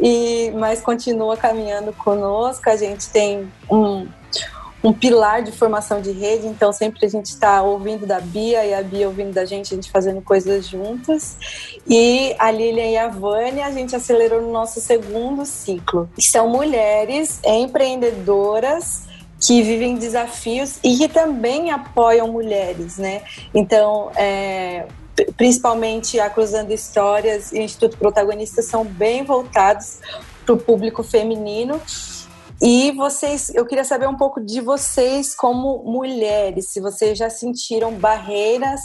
e, 0.00 0.52
mas 0.56 0.80
continua 0.80 1.36
caminhando 1.36 1.92
conosco. 1.92 2.68
A 2.68 2.76
gente 2.76 3.08
tem 3.08 3.50
um, 3.70 4.06
um 4.84 4.92
pilar 4.92 5.42
de 5.42 5.50
formação 5.50 6.00
de 6.00 6.12
rede, 6.12 6.46
então 6.46 6.70
sempre 6.72 7.06
a 7.06 7.08
gente 7.08 7.26
está 7.26 7.62
ouvindo 7.62 8.06
da 8.06 8.20
Bia 8.20 8.64
e 8.64 8.74
a 8.74 8.82
Bia 8.82 9.08
ouvindo 9.08 9.32
da 9.32 9.46
gente, 9.46 9.72
a 9.72 9.76
gente 9.76 9.90
fazendo 9.90 10.20
coisas 10.20 10.66
juntas. 10.68 11.36
E 11.88 12.36
a 12.38 12.50
Lilian 12.50 12.90
e 12.90 12.96
a 12.98 13.08
Vânia, 13.08 13.66
a 13.66 13.70
gente 13.70 13.96
acelerou 13.96 14.42
no 14.42 14.52
nosso 14.52 14.80
segundo 14.80 15.46
ciclo. 15.46 16.08
São 16.20 16.48
mulheres 16.48 17.40
empreendedoras 17.42 19.13
que 19.46 19.62
vivem 19.62 19.96
desafios 19.96 20.78
e 20.82 20.96
que 20.96 21.08
também 21.08 21.70
apoiam 21.70 22.28
mulheres, 22.28 22.98
né? 22.98 23.22
Então, 23.54 24.10
é, 24.16 24.86
principalmente 25.36 26.18
a 26.18 26.30
Cruzando 26.30 26.72
Histórias 26.72 27.52
e 27.52 27.58
o 27.58 27.62
Instituto 27.62 27.96
Protagonista 27.96 28.62
são 28.62 28.84
bem 28.84 29.24
voltados 29.24 29.98
para 30.44 30.54
o 30.54 30.58
público 30.58 31.02
feminino 31.02 31.80
e 32.60 32.92
vocês, 32.92 33.50
eu 33.54 33.66
queria 33.66 33.84
saber 33.84 34.08
um 34.08 34.16
pouco 34.16 34.40
de 34.40 34.60
vocês 34.60 35.34
como 35.34 35.82
mulheres, 35.84 36.70
se 36.70 36.80
vocês 36.80 37.18
já 37.18 37.28
sentiram 37.28 37.92
barreiras 37.92 38.80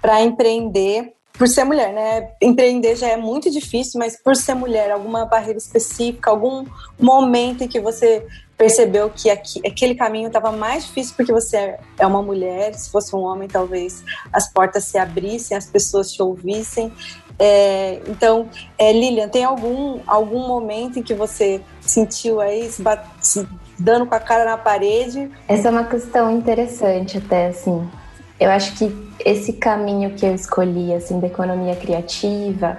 para 0.00 0.22
empreender 0.22 1.12
por 1.36 1.48
ser 1.48 1.64
mulher, 1.64 1.92
né? 1.92 2.30
Empreender 2.40 2.94
já 2.94 3.08
é 3.08 3.16
muito 3.16 3.50
difícil, 3.50 3.98
mas 3.98 4.16
por 4.16 4.36
ser 4.36 4.54
mulher, 4.54 4.90
alguma 4.90 5.24
barreira 5.24 5.58
específica, 5.58 6.30
algum 6.30 6.64
momento 6.98 7.64
em 7.64 7.68
que 7.68 7.80
você 7.80 8.24
percebeu 8.56 9.10
que 9.10 9.28
aquele 9.30 9.96
caminho 9.96 10.28
estava 10.28 10.52
mais 10.52 10.84
difícil 10.84 11.14
porque 11.16 11.32
você 11.32 11.76
é 11.98 12.06
uma 12.06 12.22
mulher, 12.22 12.72
se 12.74 12.88
fosse 12.88 13.14
um 13.16 13.18
homem, 13.18 13.48
talvez 13.48 14.04
as 14.32 14.48
portas 14.52 14.84
se 14.84 14.96
abrissem, 14.96 15.56
as 15.56 15.66
pessoas 15.66 16.12
te 16.12 16.22
ouvissem. 16.22 16.92
É, 17.36 18.00
então, 18.06 18.48
é, 18.78 18.92
Lilian, 18.92 19.28
tem 19.28 19.42
algum, 19.42 20.00
algum 20.06 20.46
momento 20.46 21.00
em 21.00 21.02
que 21.02 21.14
você 21.14 21.60
sentiu 21.80 22.40
aí 22.40 22.70
se, 22.70 22.80
se 23.20 23.48
dando 23.76 24.06
com 24.06 24.14
a 24.14 24.20
cara 24.20 24.44
na 24.44 24.56
parede? 24.56 25.28
Essa 25.48 25.66
é 25.66 25.70
uma 25.72 25.84
questão 25.84 26.30
interessante 26.30 27.18
até, 27.18 27.48
assim. 27.48 27.90
Eu 28.38 28.50
acho 28.50 28.74
que 28.76 28.92
esse 29.24 29.54
caminho 29.54 30.10
que 30.10 30.26
eu 30.26 30.34
escolhi, 30.34 30.92
assim, 30.92 31.20
da 31.20 31.26
economia 31.26 31.76
criativa 31.76 32.76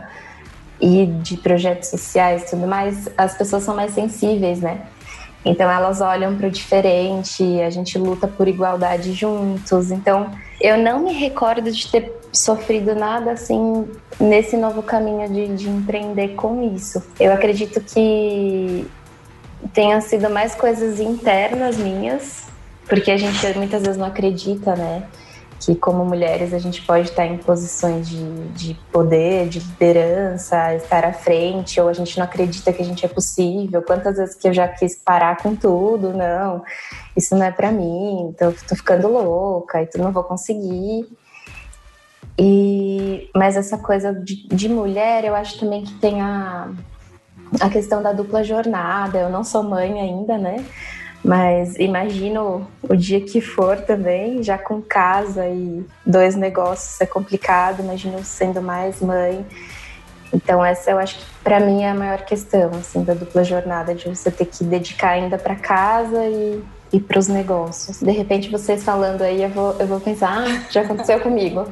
e 0.80 1.06
de 1.06 1.38
projetos 1.38 1.90
sociais 1.90 2.44
e 2.44 2.50
tudo 2.52 2.68
mais, 2.68 3.10
as 3.18 3.38
pessoas 3.38 3.64
são 3.64 3.76
mais 3.76 3.94
sensíveis, 3.94 4.60
né? 4.60 4.82
Então 5.46 5.70
elas 5.70 6.02
olham 6.02 6.36
para 6.36 6.48
o 6.48 6.52
diferente, 6.52 7.44
a 7.62 7.70
gente 7.70 7.98
luta 8.00 8.28
por 8.28 8.48
igualdade 8.48 9.14
juntos. 9.14 9.92
Então 9.92 10.32
eu 10.60 10.78
não 10.78 11.00
me 11.02 11.14
recordo 11.14 11.72
de 11.72 11.88
ter 11.90 12.12
sofrido 12.34 12.96
nada 12.96 13.32
assim 13.32 13.88
nesse 14.20 14.58
novo 14.58 14.82
caminho 14.82 15.30
de, 15.30 15.56
de 15.56 15.70
empreender 15.70 16.30
com 16.30 16.76
isso. 16.76 17.02
Eu 17.20 17.32
acredito 17.32 17.80
que 17.80 18.88
tenha 19.72 20.02
sido 20.02 20.30
mais 20.30 20.56
coisas 20.56 21.00
internas 21.00 21.78
minhas, 21.78 22.48
porque 22.88 23.12
a 23.12 23.18
gente 23.18 23.46
muitas 23.56 23.84
vezes 23.84 23.98
não 23.98 24.08
acredita, 24.08 24.76
né? 24.76 25.04
Que 25.60 25.76
como 25.76 26.06
mulheres 26.06 26.54
a 26.54 26.60
gente 26.60 26.82
pode 26.82 27.10
estar 27.10 27.26
em 27.26 27.38
posições 27.38 28.08
de, 28.08 28.48
de 28.50 28.74
poder, 28.92 29.48
de 29.48 29.60
liderança, 29.60 30.76
estar 30.76 31.06
à 31.06 31.14
frente, 31.14 31.80
ou 31.80 31.88
a 31.88 31.94
gente 31.94 32.18
não 32.18 32.26
acredita 32.26 32.74
que 32.74 32.82
a 32.82 32.86
gente 32.86 33.06
é 33.06 33.08
possível. 33.08 33.82
Quantas 33.82 34.18
vezes 34.18 34.36
que 34.36 34.48
eu 34.48 34.54
já 34.54 34.68
quis 34.68 34.96
parar 34.96 35.38
com 35.38 35.56
tudo, 35.56 36.14
não, 36.14 36.62
isso 37.16 37.36
não 37.36 37.46
é 37.46 37.52
para 37.52 37.72
mim, 37.72 38.36
tô, 38.38 38.52
tô 38.68 38.76
ficando 38.76 39.08
louca, 39.08 39.82
e 39.82 39.86
tu 39.86 39.98
não 39.98 40.12
vou 40.12 40.24
conseguir. 40.24 41.08
E, 42.38 43.30
mas 43.34 43.56
essa 43.56 43.78
coisa 43.78 44.14
de, 44.14 44.48
de 44.48 44.68
mulher, 44.68 45.24
eu 45.24 45.34
acho 45.34 45.58
também 45.58 45.84
que 45.84 45.94
tem 45.94 46.22
a, 46.22 46.70
a 47.62 47.70
questão 47.70 48.04
da 48.04 48.12
dupla 48.12 48.44
jornada. 48.44 49.20
Eu 49.20 49.30
não 49.30 49.44
sou 49.44 49.64
mãe 49.64 50.00
ainda, 50.00 50.38
né? 50.38 50.64
Mas 51.26 51.76
imagino 51.78 52.68
o 52.84 52.96
dia 52.96 53.20
que 53.20 53.42
for 53.42 53.82
também, 53.82 54.44
já 54.44 54.60
com 54.60 54.80
casa 54.80 55.48
e 55.48 55.84
dois 56.06 56.36
negócios 56.36 57.02
é 57.02 57.06
complicado, 57.08 57.82
imagino 57.82 58.24
sendo 58.24 58.62
mais 58.62 59.02
mãe. 59.02 59.44
Então 60.32 60.64
essa 60.64 60.92
eu 60.92 61.00
acho 61.00 61.18
que 61.18 61.26
para 61.44 61.60
mim 61.60 61.82
é 61.82 61.90
a 61.90 61.96
maior 61.96 62.22
questão 62.22 62.70
assim 62.76 63.04
da 63.04 63.16
dupla 63.16 63.44
jornada 63.44 63.96
de 63.96 64.08
você 64.08 64.30
ter 64.30 64.46
que 64.46 64.64
dedicar 64.64 65.12
ainda 65.12 65.38
para 65.38 65.56
casa 65.56 66.28
e 66.28 66.64
e 66.94 67.00
para 67.00 67.20
os 67.20 67.28
negócios. 67.28 68.00
De 68.00 68.12
repente, 68.12 68.50
vocês 68.50 68.84
falando 68.84 69.22
aí, 69.22 69.44
eu 69.44 69.50
vou, 69.50 69.76
eu 69.80 69.88
vou 69.88 70.00
pensar, 70.00 70.46
ah, 70.46 70.64
já 70.70 70.82
aconteceu 70.82 71.20
comigo. 71.20 71.66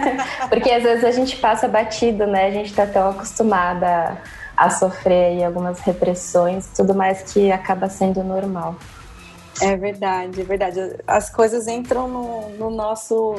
Porque 0.48 0.70
às 0.70 0.82
vezes 0.82 1.04
a 1.04 1.10
gente 1.10 1.36
passa 1.36 1.68
batido, 1.68 2.26
né? 2.26 2.46
A 2.46 2.50
gente 2.50 2.70
está 2.70 2.86
tão 2.86 3.10
acostumada 3.10 4.16
a, 4.56 4.70
sofrer 4.70 5.32
aí 5.32 5.44
algumas 5.44 5.80
repressões 5.80 6.70
tudo 6.74 6.94
mais 6.94 7.30
que 7.30 7.52
acaba 7.52 7.90
sendo 7.90 8.22
normal. 8.22 8.76
É 9.60 9.76
verdade, 9.76 10.40
é 10.40 10.44
verdade. 10.44 10.80
As 11.06 11.30
coisas 11.30 11.66
entram 11.66 12.08
no, 12.08 12.48
no 12.50 12.70
nosso 12.70 13.34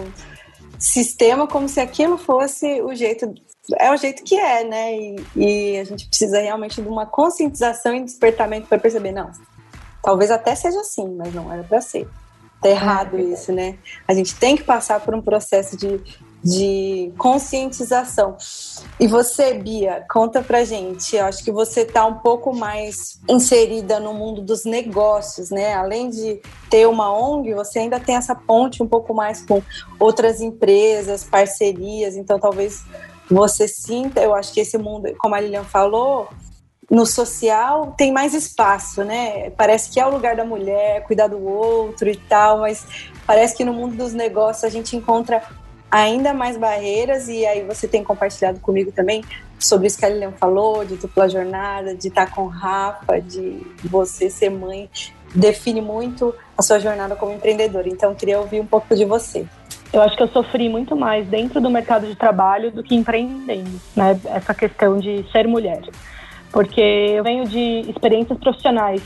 sistema 0.77 1.47
como 1.47 1.69
se 1.69 1.79
aquilo 1.79 2.17
fosse 2.17 2.81
o 2.81 2.93
jeito 2.95 3.33
é 3.79 3.91
o 3.91 3.97
jeito 3.97 4.23
que 4.23 4.35
é, 4.35 4.63
né? 4.63 4.97
E, 4.97 5.15
e, 5.35 5.79
a 5.79 5.83
gente 5.83 6.07
precisa 6.07 6.39
realmente 6.39 6.81
de 6.81 6.87
uma 6.87 7.05
conscientização 7.05 7.95
e 7.95 8.03
despertamento 8.03 8.67
para 8.67 8.79
perceber, 8.79 9.11
não, 9.11 9.31
talvez 10.01 10.31
até 10.31 10.55
seja 10.55 10.79
assim, 10.81 11.07
mas 11.15 11.33
não 11.33 11.51
era 11.51 11.63
para 11.63 11.79
ser. 11.79 12.07
Tá 12.61 12.69
errado 12.69 13.17
é 13.17 13.21
isso, 13.21 13.51
né? 13.51 13.77
A 14.07 14.13
gente 14.13 14.35
tem 14.35 14.55
que 14.55 14.63
passar 14.63 14.99
por 14.99 15.15
um 15.15 15.21
processo 15.21 15.77
de 15.77 15.99
de 16.43 17.13
conscientização. 17.17 18.35
E 18.99 19.07
você, 19.07 19.53
Bia, 19.53 20.03
conta 20.09 20.41
pra 20.41 20.63
gente. 20.63 21.15
Eu 21.15 21.25
acho 21.25 21.43
que 21.43 21.51
você 21.51 21.85
tá 21.85 22.05
um 22.05 22.15
pouco 22.15 22.55
mais 22.55 23.19
inserida 23.29 23.99
no 23.99 24.13
mundo 24.13 24.41
dos 24.41 24.65
negócios, 24.65 25.51
né? 25.51 25.73
Além 25.73 26.09
de 26.09 26.41
ter 26.69 26.87
uma 26.87 27.13
ONG, 27.13 27.53
você 27.53 27.79
ainda 27.79 27.99
tem 27.99 28.15
essa 28.15 28.33
ponte 28.33 28.81
um 28.81 28.87
pouco 28.87 29.13
mais 29.13 29.45
com 29.45 29.61
outras 29.99 30.41
empresas, 30.41 31.23
parcerias. 31.23 32.15
Então, 32.15 32.39
talvez 32.39 32.83
você 33.29 33.67
sinta, 33.67 34.19
eu 34.21 34.33
acho 34.33 34.51
que 34.51 34.59
esse 34.59 34.77
mundo, 34.77 35.13
como 35.19 35.35
a 35.35 35.39
Lilian 35.39 35.63
falou, 35.63 36.27
no 36.89 37.05
social 37.05 37.93
tem 37.97 38.11
mais 38.11 38.33
espaço, 38.33 39.03
né? 39.03 39.51
Parece 39.51 39.89
que 39.89 39.99
é 39.99 40.05
o 40.05 40.09
lugar 40.09 40.35
da 40.35 40.43
mulher, 40.43 41.03
cuidar 41.03 41.27
do 41.27 41.41
outro 41.41 42.09
e 42.09 42.17
tal, 42.17 42.59
mas 42.59 42.85
parece 43.25 43.55
que 43.55 43.63
no 43.63 43.71
mundo 43.71 43.95
dos 43.95 44.11
negócios 44.11 44.65
a 44.65 44.69
gente 44.69 44.97
encontra 44.97 45.41
ainda 45.91 46.33
mais 46.33 46.55
barreiras 46.55 47.27
e 47.27 47.45
aí 47.45 47.63
você 47.63 47.87
tem 47.87 48.03
compartilhado 48.03 48.59
comigo 48.61 48.91
também 48.91 49.23
sobre 49.59 49.87
isso 49.87 49.99
que 49.99 50.05
a 50.05 50.09
Lilian 50.09 50.31
falou, 50.31 50.85
de 50.85 50.95
dupla 50.95 51.29
jornada, 51.29 51.93
de 51.93 52.07
estar 52.07 52.31
com 52.31 52.47
Rafa, 52.47 53.21
de 53.21 53.61
você 53.83 54.29
ser 54.29 54.49
mãe, 54.49 54.89
define 55.35 55.81
muito 55.81 56.33
a 56.57 56.61
sua 56.61 56.79
jornada 56.79 57.15
como 57.15 57.33
empreendedora. 57.33 57.87
Então, 57.87 58.15
queria 58.15 58.39
ouvir 58.39 58.59
um 58.59 58.65
pouco 58.65 58.95
de 58.95 59.05
você. 59.05 59.45
Eu 59.93 60.01
acho 60.01 60.15
que 60.15 60.23
eu 60.23 60.27
sofri 60.29 60.69
muito 60.69 60.95
mais 60.95 61.27
dentro 61.27 61.59
do 61.59 61.69
mercado 61.69 62.07
de 62.07 62.15
trabalho 62.15 62.71
do 62.71 62.81
que 62.81 62.95
empreendendo, 62.95 63.79
né? 63.95 64.19
Essa 64.25 64.53
questão 64.53 64.97
de 64.97 65.25
ser 65.31 65.47
mulher. 65.47 65.81
Porque 66.51 66.81
eu 66.81 67.23
venho 67.23 67.45
de 67.45 67.81
experiências 67.89 68.39
profissionais 68.39 69.01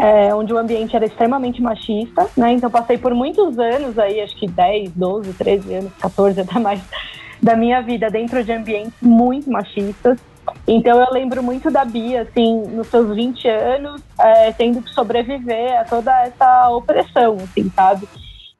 é, 0.00 0.34
onde 0.34 0.52
o 0.52 0.58
ambiente 0.58 0.96
era 0.96 1.04
extremamente 1.04 1.60
machista, 1.60 2.26
né? 2.36 2.52
Então 2.52 2.70
passei 2.70 2.96
por 2.96 3.14
muitos 3.14 3.58
anos 3.58 3.98
aí, 3.98 4.20
acho 4.20 4.34
que 4.34 4.48
10, 4.48 4.92
12, 4.92 5.32
13 5.34 5.74
anos, 5.74 5.92
14 6.00 6.40
até 6.40 6.58
mais, 6.58 6.80
da 7.42 7.54
minha 7.54 7.82
vida 7.82 8.08
dentro 8.08 8.42
de 8.42 8.50
ambientes 8.50 8.94
muito 9.02 9.50
machistas. 9.50 10.18
Então 10.66 10.98
eu 10.98 11.12
lembro 11.12 11.42
muito 11.42 11.70
da 11.70 11.84
Bia, 11.84 12.22
assim, 12.22 12.62
nos 12.68 12.86
seus 12.88 13.14
20 13.14 13.46
anos, 13.46 14.02
é, 14.18 14.52
tendo 14.52 14.82
que 14.82 14.90
sobreviver 14.90 15.78
a 15.78 15.84
toda 15.84 16.10
essa 16.22 16.70
opressão, 16.70 17.36
assim, 17.36 17.70
sabe? 17.70 18.08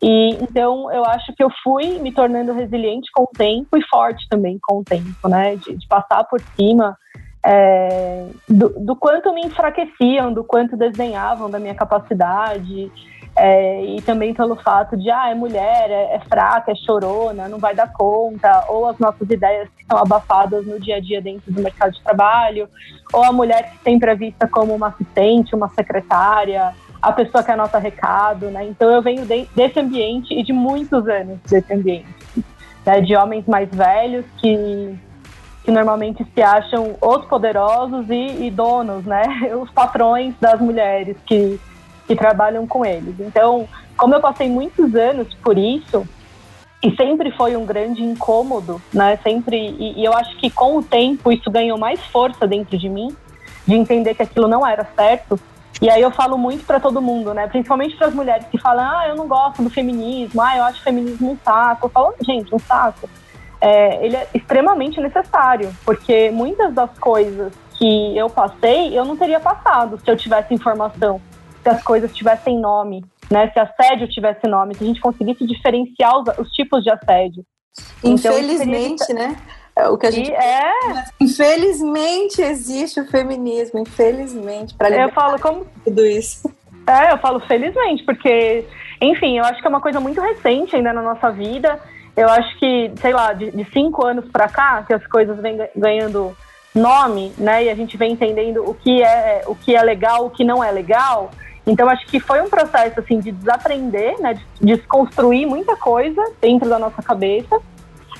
E 0.02 0.34
então 0.42 0.92
eu 0.92 1.04
acho 1.06 1.32
que 1.34 1.42
eu 1.42 1.50
fui 1.62 1.98
me 1.98 2.12
tornando 2.12 2.52
resiliente 2.52 3.10
com 3.14 3.24
o 3.24 3.30
tempo 3.36 3.76
e 3.76 3.86
forte 3.86 4.26
também 4.28 4.58
com 4.62 4.80
o 4.80 4.84
tempo, 4.84 5.26
né? 5.26 5.56
De, 5.56 5.74
de 5.74 5.86
passar 5.88 6.24
por 6.24 6.40
cima 6.54 6.96
é, 7.44 8.26
do, 8.48 8.68
do, 8.80 8.96
quanto 8.96 9.32
me 9.32 9.42
enfraqueciam, 9.42 10.32
do 10.32 10.44
quanto 10.44 10.76
desdenhavam 10.76 11.50
da 11.50 11.58
minha 11.58 11.74
capacidade, 11.74 12.92
é, 13.36 13.84
e 13.84 14.02
também 14.02 14.34
pelo 14.34 14.56
fato 14.56 14.96
de, 14.96 15.10
ah, 15.10 15.30
é 15.30 15.34
mulher, 15.34 15.90
é, 15.90 16.16
é, 16.16 16.20
fraca, 16.28 16.72
é 16.72 16.74
chorona, 16.74 17.48
não 17.48 17.58
vai 17.58 17.74
dar 17.74 17.92
conta, 17.92 18.66
ou 18.68 18.86
as 18.86 18.98
nossas 18.98 19.28
ideias 19.30 19.68
que 19.76 19.84
são 19.86 19.98
abafadas 19.98 20.66
no 20.66 20.78
dia 20.78 20.96
a 20.96 21.00
dia 21.00 21.22
dentro 21.22 21.50
do 21.50 21.62
mercado 21.62 21.92
de 21.92 22.02
trabalho, 22.02 22.68
ou 23.12 23.24
a 23.24 23.32
mulher 23.32 23.70
que 23.70 23.78
sempre 23.82 24.10
é 24.10 24.14
vista 24.14 24.46
como 24.46 24.74
uma 24.74 24.88
assistente, 24.88 25.54
uma 25.54 25.68
secretária, 25.70 26.74
a 27.00 27.12
pessoa 27.12 27.42
que 27.42 27.50
anota 27.50 27.78
recado, 27.78 28.46
né? 28.50 28.66
Então 28.66 28.90
eu 28.90 29.00
venho 29.00 29.24
de, 29.24 29.46
desse 29.56 29.80
ambiente 29.80 30.34
e 30.34 30.42
de 30.42 30.52
muitos 30.52 31.08
anos 31.08 31.38
desse 31.48 31.72
ambiente, 31.72 32.06
né? 32.84 33.00
de 33.00 33.16
homens 33.16 33.46
mais 33.46 33.70
velhos 33.70 34.26
que 34.38 34.98
que 35.64 35.70
normalmente 35.70 36.26
se 36.34 36.42
acham 36.42 36.96
os 37.00 37.24
poderosos 37.26 38.08
e, 38.08 38.46
e 38.46 38.50
donos, 38.50 39.04
né? 39.04 39.22
Os 39.60 39.70
patrões 39.70 40.34
das 40.40 40.60
mulheres 40.60 41.16
que, 41.26 41.60
que 42.06 42.16
trabalham 42.16 42.66
com 42.66 42.84
eles. 42.84 43.14
Então, 43.20 43.68
como 43.96 44.14
eu 44.14 44.20
passei 44.20 44.48
muitos 44.48 44.94
anos 44.94 45.32
por 45.42 45.58
isso, 45.58 46.06
e 46.82 46.94
sempre 46.96 47.30
foi 47.32 47.56
um 47.56 47.66
grande 47.66 48.02
incômodo, 48.02 48.80
né? 48.92 49.18
Sempre, 49.22 49.56
e, 49.78 50.00
e 50.00 50.04
eu 50.04 50.14
acho 50.14 50.34
que 50.38 50.50
com 50.50 50.78
o 50.78 50.82
tempo 50.82 51.30
isso 51.30 51.50
ganhou 51.50 51.76
mais 51.76 52.00
força 52.06 52.46
dentro 52.46 52.78
de 52.78 52.88
mim, 52.88 53.14
de 53.66 53.74
entender 53.74 54.14
que 54.14 54.22
aquilo 54.22 54.48
não 54.48 54.66
era 54.66 54.88
certo. 54.96 55.38
E 55.82 55.90
aí 55.90 56.00
eu 56.00 56.10
falo 56.10 56.38
muito 56.38 56.64
para 56.64 56.80
todo 56.80 57.02
mundo, 57.02 57.34
né? 57.34 57.46
Principalmente 57.48 57.96
para 57.96 58.06
as 58.06 58.14
mulheres 58.14 58.46
que 58.50 58.58
falam, 58.58 58.84
ah, 58.84 59.08
eu 59.08 59.14
não 59.14 59.28
gosto 59.28 59.62
do 59.62 59.68
feminismo, 59.68 60.40
ah, 60.40 60.56
eu 60.56 60.64
acho 60.64 60.80
o 60.80 60.84
feminismo 60.84 61.32
um 61.32 61.38
saco. 61.44 61.86
Eu 61.86 61.90
falo, 61.90 62.14
gente, 62.22 62.54
um 62.54 62.58
saco 62.58 63.08
é, 63.60 64.04
ele 64.04 64.16
é 64.16 64.26
extremamente 64.34 65.00
necessário, 65.00 65.70
porque 65.84 66.30
muitas 66.30 66.72
das 66.72 66.90
coisas 66.98 67.52
que 67.76 68.16
eu 68.16 68.28
passei, 68.28 68.98
eu 68.98 69.04
não 69.04 69.16
teria 69.16 69.40
passado 69.40 69.98
se 69.98 70.10
eu 70.10 70.16
tivesse 70.16 70.52
informação, 70.54 71.20
se 71.62 71.68
as 71.68 71.82
coisas 71.82 72.14
tivessem 72.14 72.58
nome, 72.58 73.04
né? 73.30 73.50
Se 73.50 73.58
assédio 73.58 74.08
tivesse 74.08 74.46
nome, 74.46 74.74
se 74.74 74.84
a 74.84 74.86
gente 74.86 75.00
conseguisse 75.00 75.46
diferenciar 75.46 76.18
os, 76.18 76.38
os 76.38 76.50
tipos 76.50 76.82
de 76.82 76.90
assédio. 76.90 77.44
Então, 78.02 78.32
Infelizmente, 78.32 79.04
então, 79.04 79.16
né? 79.16 79.36
É 79.76 79.88
o 79.88 79.96
que 79.96 80.06
a 80.06 80.10
gente 80.10 80.32
é 80.32 80.72
infelizmente 81.20 82.42
existe 82.42 83.00
o 83.00 83.06
feminismo 83.06 83.78
infelizmente 83.78 84.74
para 84.74 84.90
eu 84.90 85.08
falo 85.10 85.38
como 85.38 85.64
tudo 85.84 86.04
isso 86.04 86.52
é 86.86 87.12
eu 87.12 87.18
falo 87.18 87.38
felizmente 87.40 88.04
porque 88.04 88.64
enfim 89.00 89.38
eu 89.38 89.44
acho 89.44 89.60
que 89.60 89.66
é 89.66 89.70
uma 89.70 89.80
coisa 89.80 90.00
muito 90.00 90.20
recente 90.20 90.74
ainda 90.74 90.92
na 90.92 91.00
nossa 91.00 91.30
vida 91.30 91.80
eu 92.20 92.28
acho 92.28 92.58
que, 92.58 92.92
sei 93.00 93.14
lá, 93.14 93.32
de, 93.32 93.50
de 93.50 93.64
cinco 93.72 94.04
anos 94.04 94.26
para 94.30 94.46
cá, 94.46 94.82
que 94.82 94.92
as 94.92 95.06
coisas 95.06 95.40
vêm 95.40 95.58
ganhando 95.74 96.36
nome, 96.74 97.32
né? 97.38 97.64
E 97.64 97.70
a 97.70 97.74
gente 97.74 97.96
vem 97.96 98.12
entendendo 98.12 98.62
o 98.68 98.74
que 98.74 99.02
é 99.02 99.42
o 99.46 99.54
que 99.54 99.74
é 99.74 99.82
legal, 99.82 100.26
o 100.26 100.30
que 100.30 100.44
não 100.44 100.62
é 100.62 100.70
legal. 100.70 101.30
Então 101.66 101.88
acho 101.88 102.06
que 102.06 102.20
foi 102.20 102.42
um 102.42 102.50
processo 102.50 103.00
assim 103.00 103.18
de 103.20 103.32
desaprender, 103.32 104.20
né? 104.20 104.34
De 104.34 104.44
desconstruir 104.60 105.46
muita 105.46 105.76
coisa 105.76 106.22
dentro 106.40 106.68
da 106.68 106.78
nossa 106.78 107.02
cabeça 107.02 107.58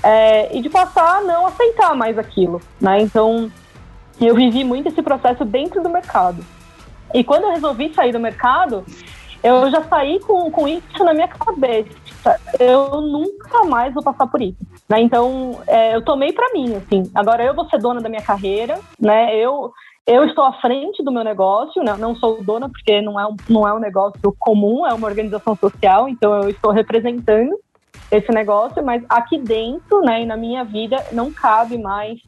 é, 0.03 0.57
e 0.57 0.63
de 0.63 0.71
passar 0.71 1.19
a 1.19 1.21
não 1.21 1.47
aceitar 1.47 1.95
mais 1.95 2.19
aquilo, 2.19 2.61
né? 2.81 3.03
Então 3.03 3.53
eu 4.19 4.35
vivi 4.35 4.65
muito 4.65 4.89
esse 4.89 5.03
processo 5.03 5.45
dentro 5.45 5.83
do 5.83 5.91
mercado. 5.91 6.43
E 7.13 7.23
quando 7.23 7.45
eu 7.45 7.51
resolvi 7.51 7.93
sair 7.93 8.13
do 8.13 8.21
mercado, 8.21 8.83
eu 9.43 9.71
já 9.71 9.83
saí 9.85 10.21
com, 10.21 10.51
com 10.51 10.69
isso 10.69 11.05
na 11.05 11.15
minha 11.15 11.29
cabeça. 11.29 11.91
Eu 12.59 13.01
nunca 13.01 13.65
mais 13.65 13.95
vou 13.95 14.03
passar 14.03 14.27
por 14.27 14.43
isso. 14.43 14.59
Né? 14.89 15.01
Então, 15.01 15.61
é, 15.67 15.95
eu 15.95 16.03
tomei 16.05 16.33
para 16.33 16.53
mim, 16.53 16.77
assim. 16.77 17.11
Agora 17.15 17.43
eu 17.45 17.55
vou 17.55 17.69
ser 17.69 17.79
dona 17.79 18.01
da 18.01 18.09
minha 18.09 18.23
carreira, 18.23 18.79
né? 19.01 19.35
Eu, 19.37 19.73
eu 20.07 20.25
estou 20.25 20.45
à 20.45 20.53
frente 20.55 21.03
do 21.03 21.13
meu 21.13 21.25
negócio, 21.25 21.83
né? 21.83 21.97
não 21.99 22.15
sou 22.15 22.43
dona 22.43 22.69
porque 22.69 23.01
não 23.01 23.19
é, 23.19 23.27
um, 23.27 23.37
não 23.49 23.67
é 23.67 23.73
um 23.73 23.79
negócio 23.79 24.35
comum, 24.39 24.87
é 24.87 24.93
uma 24.93 25.07
organização 25.07 25.57
social, 25.57 26.09
então 26.09 26.43
eu 26.43 26.51
estou 26.51 26.71
representando 26.73 27.59
esse 28.11 28.33
negócio, 28.33 28.85
mas 28.85 29.03
aqui 29.09 29.39
dentro, 29.39 30.01
né, 30.03 30.23
e 30.23 30.27
na 30.27 30.37
minha 30.37 30.65
vida, 30.65 30.97
não 31.13 31.33
cabe 31.33 31.79
mais 31.79 32.19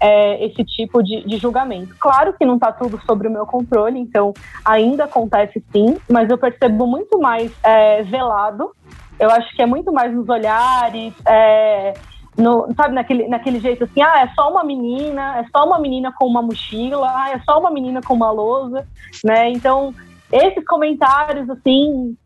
é, 0.00 0.44
esse 0.46 0.64
tipo 0.64 1.02
de, 1.02 1.22
de, 1.26 1.36
julgamento. 1.36 1.94
Claro 2.00 2.32
que 2.32 2.44
não 2.44 2.54
está 2.54 2.72
tudo 2.72 3.00
sobre 3.04 3.28
o 3.28 3.30
meu 3.30 3.44
controle, 3.44 3.98
então 3.98 4.32
ainda 4.64 5.04
acontece 5.04 5.62
sim, 5.70 5.98
mas 6.08 6.30
eu 6.30 6.38
percebo 6.38 6.86
muito 6.86 7.18
mais 7.18 7.52
é, 7.62 8.02
velado. 8.02 8.70
Eu 9.18 9.30
acho 9.30 9.54
que 9.54 9.60
é 9.60 9.66
muito 9.66 9.92
mais 9.92 10.14
nos 10.14 10.28
olhares, 10.28 11.12
é, 11.26 11.92
no, 12.36 12.72
sabe, 12.74 12.94
naquele, 12.94 13.28
naquele 13.28 13.60
jeito 13.60 13.84
assim, 13.84 14.00
ah, 14.00 14.22
é 14.22 14.28
só 14.34 14.50
uma 14.50 14.64
menina, 14.64 15.38
é 15.38 15.44
só 15.54 15.66
uma 15.66 15.78
menina 15.78 16.12
com 16.18 16.26
uma 16.26 16.40
mochila, 16.40 17.06
ah, 17.14 17.30
é 17.32 17.38
só 17.40 17.58
uma 17.58 17.70
menina 17.70 18.00
com 18.00 18.14
uma 18.14 18.30
lousa, 18.30 18.86
né? 19.22 19.50
Então, 19.50 19.94
esses 20.32 20.64
comentários, 20.64 21.50
assim, 21.50 22.16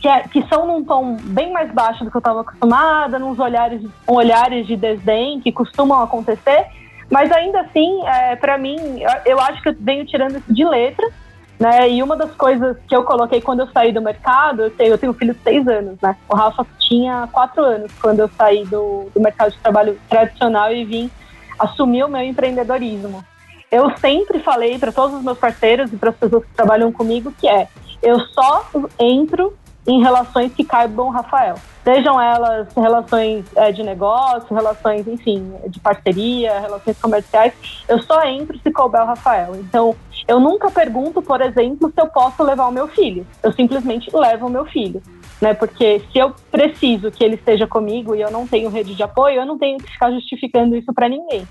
que, 0.00 0.08
é, 0.08 0.20
que, 0.28 0.46
são 0.48 0.66
num 0.66 0.84
tom 0.84 1.16
bem 1.16 1.52
mais 1.52 1.72
baixo 1.72 2.04
do 2.04 2.10
que 2.10 2.16
eu 2.16 2.20
estava 2.20 2.42
acostumada, 2.42 3.18
nos 3.18 3.38
olhares, 3.38 3.82
olhares 4.06 4.66
de 4.66 4.76
desdém 4.76 5.40
que 5.40 5.50
costumam 5.50 6.02
acontecer, 6.02 6.66
mas 7.10 7.32
ainda 7.32 7.60
assim, 7.60 8.06
é, 8.06 8.36
para 8.36 8.58
mim, 8.58 9.00
eu 9.24 9.40
acho 9.40 9.62
que 9.62 9.70
eu 9.70 9.76
venho 9.78 10.04
tirando 10.04 10.38
isso 10.38 10.52
de 10.52 10.64
letra, 10.64 11.08
né? 11.58 11.90
E 11.90 12.02
uma 12.02 12.16
das 12.16 12.30
coisas 12.32 12.76
que 12.86 12.94
eu 12.94 13.02
coloquei 13.02 13.40
quando 13.40 13.60
eu 13.60 13.68
saí 13.68 13.92
do 13.92 14.00
mercado, 14.00 14.62
eu 14.62 14.70
tenho, 14.70 14.90
eu 14.90 14.98
tenho 14.98 15.12
um 15.12 15.14
filho 15.14 15.34
de 15.34 15.40
seis 15.40 15.66
anos, 15.66 15.98
né? 16.00 16.16
O 16.28 16.36
Rafa 16.36 16.66
tinha 16.78 17.28
quatro 17.32 17.62
anos 17.62 17.90
quando 18.00 18.20
eu 18.20 18.30
saí 18.36 18.64
do, 18.64 19.10
do 19.14 19.20
mercado 19.20 19.52
de 19.52 19.58
trabalho 19.58 19.98
tradicional 20.08 20.72
e 20.72 20.84
vim 20.84 21.10
assumir 21.58 22.04
o 22.04 22.08
meu 22.08 22.22
empreendedorismo. 22.22 23.24
Eu 23.70 23.90
sempre 23.98 24.38
falei 24.40 24.78
para 24.78 24.92
todos 24.92 25.16
os 25.16 25.22
meus 25.22 25.38
parceiros 25.38 25.92
e 25.92 25.96
para 25.96 26.10
as 26.10 26.16
pessoas 26.16 26.44
que 26.44 26.54
trabalham 26.54 26.92
comigo 26.92 27.32
que 27.38 27.48
é, 27.48 27.68
eu 28.02 28.20
só 28.20 28.66
entro 28.98 29.54
em 29.88 30.02
relações 30.02 30.52
que 30.52 30.62
caibam 30.62 31.08
Rafael. 31.08 31.56
Sejam 31.82 32.20
elas 32.20 32.68
relações 32.76 33.46
é, 33.56 33.72
de 33.72 33.82
negócio, 33.82 34.54
relações, 34.54 35.08
enfim, 35.08 35.50
de 35.66 35.80
parceria, 35.80 36.60
relações 36.60 37.00
comerciais, 37.00 37.54
eu 37.88 38.00
só 38.02 38.22
entro 38.24 38.58
se 38.58 38.70
couber 38.70 39.00
o 39.00 39.06
Rafael. 39.06 39.56
Então, 39.56 39.96
eu 40.26 40.38
nunca 40.38 40.70
pergunto, 40.70 41.22
por 41.22 41.40
exemplo, 41.40 41.90
se 41.90 41.98
eu 41.98 42.06
posso 42.06 42.42
levar 42.42 42.68
o 42.68 42.72
meu 42.72 42.86
filho. 42.88 43.26
Eu 43.42 43.50
simplesmente 43.52 44.14
levo 44.14 44.46
o 44.46 44.50
meu 44.50 44.66
filho. 44.66 45.02
Né? 45.40 45.54
Porque 45.54 46.00
se 46.12 46.18
eu 46.18 46.34
preciso 46.50 47.10
que 47.10 47.24
ele 47.24 47.36
esteja 47.36 47.66
comigo 47.66 48.14
e 48.14 48.20
eu 48.20 48.30
não 48.30 48.46
tenho 48.46 48.68
rede 48.68 48.94
de 48.94 49.02
apoio, 49.02 49.40
eu 49.40 49.46
não 49.46 49.56
tenho 49.56 49.78
que 49.78 49.90
ficar 49.90 50.10
justificando 50.10 50.76
isso 50.76 50.92
para 50.92 51.08
ninguém. 51.08 51.48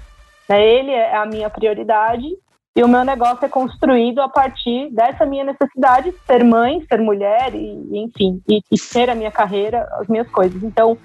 Né? 0.48 0.64
Ele 0.64 0.92
é 0.92 1.16
a 1.16 1.26
minha 1.26 1.50
prioridade 1.50 2.28
e 2.78 2.84
o 2.84 2.88
meu 2.88 3.04
negócio 3.04 3.44
é 3.44 3.50
construído 3.50 4.20
a 4.22 4.30
partir 4.30 4.92
dessa 4.92 5.26
minha 5.26 5.44
necessidade 5.44 6.12
de 6.12 6.18
ser 6.28 6.44
mãe, 6.44 6.80
ser 6.88 7.02
mulher, 7.02 7.56
e, 7.56 7.76
enfim, 7.92 8.40
e, 8.48 8.62
e 8.72 8.78
ter 8.78 9.10
a 9.10 9.16
minha 9.16 9.32
carreira, 9.32 9.90
as 9.94 10.08
minhas 10.08 10.30
coisas. 10.30 10.62
Então, 10.62 10.96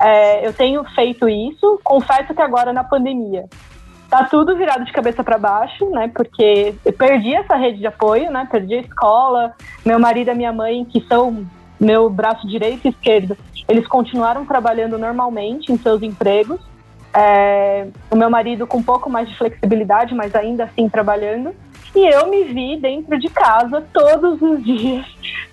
é, 0.00 0.44
eu 0.44 0.52
tenho 0.52 0.82
feito 0.92 1.28
isso. 1.28 1.80
Confesso 1.84 2.34
que 2.34 2.42
agora 2.42 2.72
na 2.72 2.82
pandemia 2.82 3.44
tá 4.08 4.24
tudo 4.24 4.56
virado 4.56 4.84
de 4.84 4.92
cabeça 4.92 5.22
para 5.22 5.38
baixo, 5.38 5.88
né? 5.90 6.10
Porque 6.12 6.74
eu 6.84 6.92
perdi 6.92 7.32
essa 7.32 7.54
rede 7.54 7.78
de 7.78 7.86
apoio, 7.86 8.28
né? 8.28 8.48
Perdi 8.50 8.74
a 8.74 8.80
escola, 8.80 9.54
meu 9.86 10.00
marido 10.00 10.32
e 10.32 10.34
minha 10.34 10.52
mãe, 10.52 10.84
que 10.84 11.00
são 11.02 11.46
meu 11.78 12.10
braço 12.10 12.44
direito 12.48 12.86
e 12.86 12.90
esquerdo, 12.90 13.38
eles 13.68 13.86
continuaram 13.86 14.44
trabalhando 14.44 14.98
normalmente 14.98 15.70
em 15.70 15.78
seus 15.78 16.02
empregos. 16.02 16.60
É, 17.12 17.88
o 18.10 18.16
meu 18.16 18.30
marido 18.30 18.66
com 18.66 18.78
um 18.78 18.82
pouco 18.82 19.10
mais 19.10 19.28
de 19.28 19.36
flexibilidade, 19.36 20.14
mas 20.14 20.34
ainda 20.34 20.64
assim 20.64 20.88
trabalhando. 20.88 21.54
E 21.94 22.06
eu 22.06 22.28
me 22.28 22.44
vi 22.44 22.76
dentro 22.76 23.18
de 23.18 23.28
casa 23.28 23.84
todos 23.92 24.40
os 24.40 24.62
dias 24.64 25.04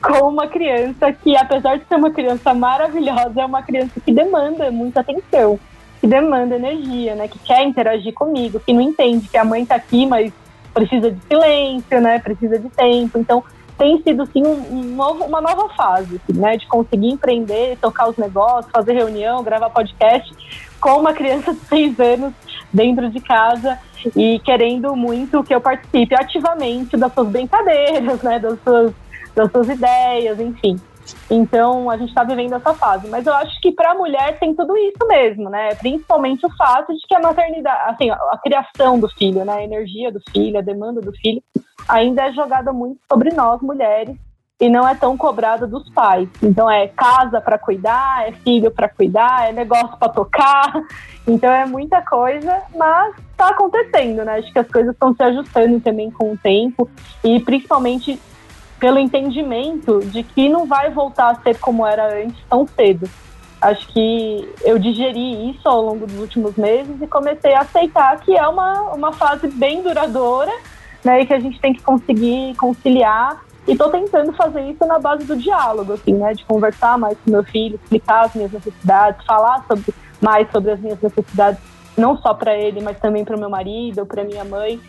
com 0.01 0.29
uma 0.29 0.47
criança 0.47 1.11
que, 1.11 1.35
apesar 1.35 1.77
de 1.77 1.85
ser 1.85 1.95
uma 1.95 2.11
criança 2.11 2.53
maravilhosa, 2.53 3.41
é 3.41 3.45
uma 3.45 3.63
criança 3.63 3.99
que 3.99 4.11
demanda 4.11 4.69
muita 4.69 4.99
atenção, 4.99 5.59
que 5.99 6.05
demanda 6.05 6.55
energia, 6.55 7.15
né? 7.15 7.27
Que 7.27 7.39
quer 7.39 7.63
interagir 7.63 8.13
comigo, 8.13 8.59
que 8.59 8.73
não 8.73 8.81
entende 8.81 9.27
que 9.27 9.37
a 9.37 9.43
mãe 9.43 9.65
tá 9.65 9.75
aqui, 9.75 10.05
mas 10.05 10.31
precisa 10.73 11.09
de 11.11 11.19
silêncio, 11.25 11.99
né? 11.99 12.19
Precisa 12.19 12.59
de 12.59 12.69
tempo. 12.69 13.17
Então, 13.17 13.43
tem 13.77 14.01
sido 14.03 14.25
sim 14.27 14.45
um, 14.45 14.95
novo, 14.95 15.23
uma 15.25 15.41
nova 15.41 15.69
fase, 15.69 16.21
assim, 16.23 16.39
né? 16.39 16.57
De 16.57 16.67
conseguir 16.67 17.09
empreender, 17.09 17.77
tocar 17.81 18.07
os 18.09 18.17
negócios, 18.17 18.71
fazer 18.71 18.93
reunião, 18.93 19.43
gravar 19.43 19.71
podcast 19.71 20.31
com 20.79 20.99
uma 20.99 21.13
criança 21.13 21.53
de 21.53 21.59
seis 21.61 21.99
anos 21.99 22.33
dentro 22.71 23.09
de 23.09 23.19
casa 23.19 23.79
e 24.15 24.39
querendo 24.39 24.95
muito 24.95 25.43
que 25.43 25.53
eu 25.53 25.61
participe 25.61 26.15
ativamente 26.15 26.95
das 26.97 27.13
suas 27.13 27.29
brincadeiras, 27.29 28.21
né? 28.21 28.39
Das 28.39 28.59
suas, 28.63 28.93
das 29.35 29.51
suas 29.51 29.69
ideias, 29.69 30.39
enfim. 30.39 30.79
Então, 31.29 31.89
a 31.89 31.97
gente 31.97 32.09
está 32.09 32.23
vivendo 32.23 32.55
essa 32.55 32.73
fase. 32.73 33.07
Mas 33.07 33.25
eu 33.25 33.33
acho 33.33 33.59
que 33.61 33.71
para 33.71 33.91
a 33.91 33.95
mulher 33.95 34.37
tem 34.39 34.53
tudo 34.53 34.75
isso 34.77 35.07
mesmo, 35.07 35.49
né? 35.49 35.73
Principalmente 35.75 36.45
o 36.45 36.55
fato 36.55 36.93
de 36.93 36.99
que 37.07 37.15
a 37.15 37.19
maternidade, 37.19 37.91
assim, 37.91 38.09
a 38.09 38.37
criação 38.43 38.99
do 38.99 39.07
filho, 39.09 39.45
né? 39.45 39.53
A 39.53 39.63
energia 39.63 40.11
do 40.11 40.19
filho, 40.31 40.57
a 40.57 40.61
demanda 40.61 41.01
do 41.01 41.13
filho, 41.13 41.41
ainda 41.87 42.27
é 42.27 42.33
jogada 42.33 42.73
muito 42.73 42.99
sobre 43.09 43.31
nós, 43.31 43.61
mulheres, 43.61 44.17
e 44.59 44.69
não 44.69 44.87
é 44.87 44.95
tão 44.95 45.15
cobrada 45.15 45.67
dos 45.67 45.87
pais. 45.89 46.27
Então 46.41 46.69
é 46.69 46.87
casa 46.87 47.39
para 47.39 47.59
cuidar, 47.59 48.27
é 48.27 48.31
filho 48.31 48.71
para 48.71 48.89
cuidar, 48.89 49.49
é 49.49 49.51
negócio 49.51 49.97
para 49.97 50.09
tocar. 50.09 50.73
Então 51.29 51.51
é 51.51 51.65
muita 51.65 52.01
coisa, 52.03 52.61
mas 52.73 53.13
está 53.31 53.49
acontecendo, 53.49 54.23
né? 54.23 54.37
Acho 54.37 54.49
que 54.49 54.59
as 54.59 54.67
coisas 54.69 54.93
estão 54.93 55.13
se 55.13 55.21
ajustando 55.21 55.77
também 55.81 56.09
com 56.09 56.31
o 56.31 56.37
tempo 56.37 56.89
e 57.21 57.37
principalmente 57.41 58.17
pelo 58.79 58.97
entendimento 58.97 59.99
de 60.05 60.23
que 60.23 60.47
não 60.47 60.65
vai 60.65 60.89
voltar 60.89 61.31
a 61.31 61.35
ser 61.41 61.59
como 61.59 61.85
era 61.85 62.23
antes 62.23 62.41
tão 62.49 62.65
cedo. 62.65 63.09
Acho 63.59 63.85
que 63.89 64.49
eu 64.63 64.79
digeri 64.79 65.49
isso 65.49 65.67
ao 65.67 65.81
longo 65.81 66.07
dos 66.07 66.17
últimos 66.17 66.55
meses 66.55 66.95
e 67.01 67.07
comecei 67.07 67.53
a 67.53 67.59
aceitar 67.59 68.21
que 68.21 68.33
é 68.37 68.47
uma, 68.47 68.93
uma 68.93 69.11
fase 69.11 69.49
bem 69.49 69.83
duradoura, 69.83 70.53
né, 71.03 71.23
e 71.23 71.25
que 71.25 71.33
a 71.33 71.39
gente 71.41 71.59
tem 71.59 71.73
que 71.73 71.81
conseguir 71.81 72.55
conciliar. 72.55 73.43
E 73.67 73.73
estou 73.73 73.89
tentando 73.89 74.31
fazer 74.33 74.61
isso 74.69 74.85
na 74.85 74.97
base 74.97 75.25
do 75.25 75.35
diálogo, 75.35 75.93
assim, 75.93 76.13
né, 76.13 76.33
de 76.33 76.45
conversar 76.45 76.97
mais 76.97 77.17
com 77.19 77.31
meu 77.31 77.43
filho, 77.43 77.75
explicar 77.75 78.25
as 78.25 78.33
minhas 78.33 78.51
necessidades, 78.51 79.25
falar 79.25 79.65
sobre, 79.67 79.93
mais 80.21 80.49
sobre 80.51 80.71
as 80.71 80.79
minhas 80.79 81.01
necessidades 81.01 81.59
não 81.97 82.17
só 82.17 82.33
para 82.33 82.55
ele, 82.55 82.79
mas 82.79 82.99
também 82.99 83.25
para 83.25 83.35
o 83.35 83.39
meu 83.39 83.49
marido, 83.49 84.05
para 84.05 84.23
minha 84.23 84.45
mãe, 84.45 84.79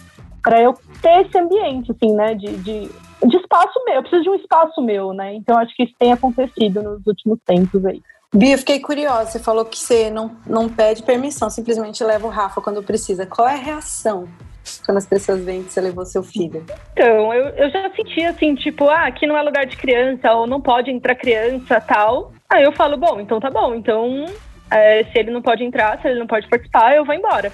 para 0.43 0.61
eu 0.61 0.75
ter 1.01 1.27
esse 1.27 1.39
ambiente, 1.39 1.91
assim, 1.91 2.15
né, 2.15 2.35
de, 2.35 2.57
de, 2.59 2.91
de 3.27 3.37
espaço 3.37 3.83
meu. 3.85 3.97
Eu 3.97 4.03
preciso 4.03 4.23
de 4.23 4.31
um 4.31 4.35
espaço 4.35 4.83
meu, 4.83 5.13
né? 5.13 5.35
Então 5.35 5.59
acho 5.59 5.75
que 5.75 5.85
isso 5.85 5.95
tem 5.99 6.13
acontecido 6.13 6.83
nos 6.83 7.07
últimos 7.07 7.39
tempos 7.47 7.85
aí. 7.85 8.03
Bia, 8.33 8.59
fiquei 8.59 8.79
curiosa. 8.79 9.31
Você 9.31 9.39
falou 9.39 9.65
que 9.65 9.79
você 9.79 10.11
não, 10.11 10.37
não 10.47 10.69
pede 10.69 11.03
permissão, 11.03 11.49
simplesmente 11.49 12.05
leva 12.05 12.27
o 12.27 12.31
Rafa 12.31 12.61
quando 12.61 12.83
precisa. 12.83 13.25
Qual 13.25 13.49
é 13.49 13.55
a 13.55 13.57
reação 13.57 14.29
quando 14.89 14.97
as 14.97 15.07
pessoas 15.07 15.45
veem 15.45 15.63
que 15.63 15.71
você 15.71 15.83
levou 15.83 16.07
seu 16.07 16.23
filho? 16.23 16.65
Então, 16.95 17.35
eu, 17.35 17.49
eu 17.49 17.69
já 17.69 17.91
senti 17.91 18.25
assim, 18.25 18.55
tipo, 18.55 18.89
ah, 18.89 19.07
aqui 19.07 19.27
não 19.27 19.37
é 19.37 19.43
lugar 19.43 19.67
de 19.67 19.77
criança, 19.77 20.33
ou 20.33 20.47
não 20.47 20.63
pode 20.63 20.91
entrar 20.91 21.15
criança 21.15 21.79
tal. 21.79 22.33
Aí 22.49 22.65
eu 22.65 22.73
falo, 22.73 22.97
bom, 22.97 23.21
então 23.21 23.39
tá 23.39 23.51
bom. 23.51 23.75
Então, 23.75 24.25
é, 24.71 25.05
se 25.05 25.19
ele 25.19 25.31
não 25.31 25.43
pode 25.43 25.63
entrar, 25.63 26.01
se 26.01 26.09
ele 26.09 26.19
não 26.19 26.27
pode 26.27 26.49
participar, 26.49 26.97
eu 26.97 27.05
vou 27.05 27.15
embora. 27.15 27.53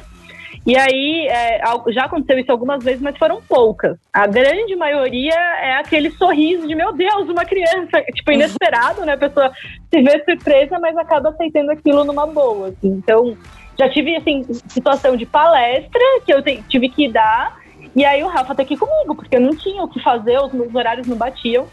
E 0.64 0.77
aí, 0.77 1.27
é, 1.27 1.61
já 1.88 2.05
aconteceu 2.05 2.38
isso 2.38 2.53
algumas 2.53 2.85
vezes, 2.85 3.03
mas 3.03 3.18
foram 3.18 3.42
poucas. 3.42 3.99
A 4.12 4.29
grande 4.29 4.77
maioria 4.77 5.35
é 5.35 5.75
aquele 5.75 6.12
sorriso 6.12 6.68
de, 6.68 6.77
meu 6.77 6.92
Deus, 6.92 7.29
uma 7.29 7.44
criança, 7.44 8.01
tipo, 8.14 8.31
inesperado, 8.31 9.05
né? 9.05 9.14
A 9.14 9.18
pessoa 9.18 9.51
se 9.92 10.01
vê 10.01 10.23
surpresa, 10.25 10.79
mas 10.79 10.97
acaba 10.97 11.31
aceitando 11.31 11.73
aquilo 11.73 12.05
numa 12.05 12.29
boa. 12.29 12.68
Assim. 12.68 12.90
Então, 12.90 13.37
já 13.79 13.89
tive, 13.89 14.17
assim, 14.17 14.45
situação 14.69 15.17
de 15.17 15.27
palestra 15.27 16.01
que 16.25 16.33
eu 16.33 16.43
tive 16.69 16.89
que 16.89 17.09
dar, 17.09 17.59
e 17.95 18.05
aí 18.05 18.23
o 18.23 18.29
Rafa 18.29 18.55
tá 18.55 18.63
aqui 18.63 18.77
comigo, 18.77 19.15
porque 19.15 19.37
eu 19.37 19.41
não 19.41 19.55
tinha 19.55 19.83
o 19.83 19.89
que 19.89 20.03
fazer, 20.03 20.39
os 20.39 20.53
meus 20.53 20.75
horários 20.75 21.07
não 21.07 21.17
batiam. 21.17 21.67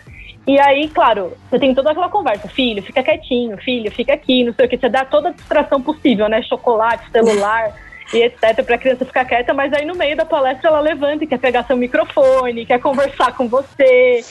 E 0.48 0.60
aí, 0.60 0.88
claro, 0.90 1.34
você 1.50 1.60
tem 1.60 1.74
toda 1.74 1.92
aquela 1.92 2.10
conversa, 2.10 2.48
filho, 2.48 2.82
fica 2.82 3.04
quietinho, 3.04 3.58
filho, 3.58 3.92
fica 3.92 4.14
aqui, 4.14 4.44
não 4.44 4.54
sei 4.54 4.66
o 4.66 4.70
que, 4.70 4.78
você 4.78 4.90
dá 4.90 5.06
toda 5.06 5.30
a 5.30 5.32
distração 5.32 5.82
possível, 5.82 6.28
né? 6.28 6.42
Chocolate, 6.42 7.10
celular 7.12 7.76
e 8.14 8.24
etc, 8.24 8.64
para 8.66 8.76
a 8.76 8.78
criança 8.78 9.06
ficar 9.06 9.24
quieta, 9.26 9.54
mas 9.54 9.72
aí 9.72 9.86
no 9.86 9.96
meio 9.96 10.18
da 10.18 10.26
palestra 10.26 10.70
ela 10.70 10.80
levanta 10.80 11.24
e 11.24 11.28
quer 11.28 11.40
pegar 11.40 11.64
seu 11.64 11.78
microfone, 11.78 12.66
quer 12.66 12.80
conversar 12.80 13.36
com 13.36 13.48
você. 13.48 14.22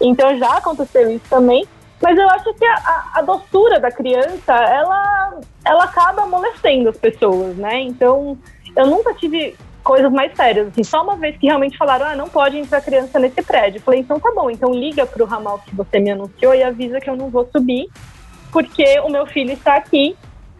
Então 0.00 0.38
já 0.38 0.58
aconteceu 0.58 1.10
isso 1.10 1.24
também. 1.28 1.64
Mas 2.04 2.18
eu 2.18 2.28
acho 2.28 2.52
que 2.52 2.66
a, 2.66 3.12
a, 3.14 3.22
doçura 3.22 3.80
da 3.80 3.90
criança, 3.90 4.52
ela, 4.52 5.40
ela 5.64 5.84
acaba 5.84 6.24
amolecendo 6.24 6.90
as 6.90 6.98
pessoas, 6.98 7.56
né? 7.56 7.80
Então, 7.80 8.36
eu 8.76 8.86
nunca 8.86 9.14
tive 9.14 9.56
coisas 9.82 10.12
mais 10.12 10.36
sérias. 10.36 10.68
Assim, 10.68 10.84
só 10.84 11.02
uma 11.02 11.16
vez 11.16 11.34
que 11.38 11.46
realmente 11.46 11.78
falaram, 11.78 12.04
ah, 12.04 12.14
não 12.14 12.28
pode 12.28 12.58
entrar 12.58 12.82
criança 12.82 13.18
nesse 13.18 13.40
prédio. 13.40 13.78
Eu 13.78 13.82
falei, 13.82 14.00
então 14.00 14.20
tá 14.20 14.30
bom, 14.36 14.50
então 14.50 14.70
liga 14.70 15.06
pro 15.06 15.24
ramal 15.24 15.58
que 15.64 15.74
você 15.74 15.98
me 15.98 16.10
anunciou 16.10 16.54
e 16.54 16.62
avisa 16.62 17.00
que 17.00 17.08
eu 17.08 17.16
não 17.16 17.30
vou 17.30 17.48
subir, 17.50 17.88
porque 18.52 19.00
o 19.00 19.08
meu 19.08 19.26
filho 19.26 19.52
está 19.52 19.76
aqui 19.76 20.14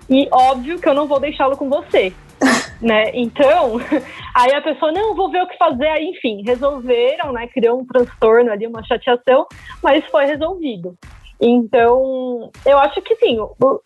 e 0.08 0.26
óbvio 0.32 0.78
que 0.78 0.88
eu 0.88 0.94
não 0.94 1.06
vou 1.06 1.20
deixá-lo 1.20 1.58
com 1.58 1.68
você 1.68 2.10
né? 2.80 3.10
Então, 3.12 3.78
aí 4.34 4.54
a 4.54 4.62
pessoa, 4.62 4.90
não, 4.92 5.14
vou 5.14 5.30
ver 5.30 5.42
o 5.42 5.46
que 5.46 5.58
fazer. 5.58 5.88
Aí, 5.88 6.06
enfim, 6.06 6.42
resolveram, 6.42 7.32
né? 7.34 7.46
Criou 7.48 7.80
um 7.80 7.84
transtorno 7.84 8.50
ali, 8.50 8.66
uma 8.66 8.82
chateação, 8.82 9.46
mas 9.82 10.02
foi 10.06 10.24
resolvido. 10.24 10.96
Então, 11.40 12.50
eu 12.64 12.78
acho 12.78 13.02
que 13.02 13.16
sim, 13.16 13.38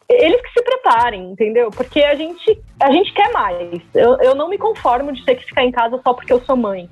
eles 0.09 0.41
que 0.43 0.53
se 0.53 0.63
preparem, 0.63 1.31
entendeu? 1.31 1.71
Porque 1.71 2.01
a 2.01 2.15
gente, 2.15 2.61
a 2.79 2.91
gente 2.93 3.13
quer 3.13 3.33
mais. 3.33 3.81
Eu, 3.95 4.17
eu 4.19 4.35
não 4.35 4.49
me 4.49 4.59
conformo 4.59 5.13
de 5.13 5.25
ter 5.25 5.35
que 5.37 5.47
ficar 5.47 5.65
em 5.65 5.73
casa 5.73 6.01
só 6.03 6.13
porque 6.13 6.33
eu 6.33 6.41
sou 6.43 6.57
mãe. 6.57 6.89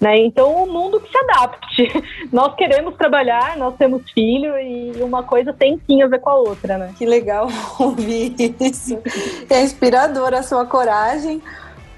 Né? 0.00 0.18
Então, 0.18 0.52
o 0.62 0.70
mundo 0.70 1.00
que 1.00 1.10
se 1.10 1.18
adapte. 1.18 2.04
Nós 2.30 2.54
queremos 2.54 2.96
trabalhar, 2.96 3.56
nós 3.56 3.76
temos 3.76 4.10
filho 4.10 4.58
e 4.58 5.02
uma 5.02 5.22
coisa 5.22 5.54
tem 5.54 5.80
sim 5.86 6.02
a 6.02 6.06
ver 6.06 6.20
com 6.20 6.28
a 6.28 6.34
outra, 6.34 6.76
né? 6.76 6.94
Que 6.98 7.06
legal 7.06 7.48
ouvir 7.80 8.34
isso. 8.60 8.98
É 9.48 9.62
inspiradora 9.62 10.40
a 10.40 10.42
sua 10.42 10.66
coragem, 10.66 11.40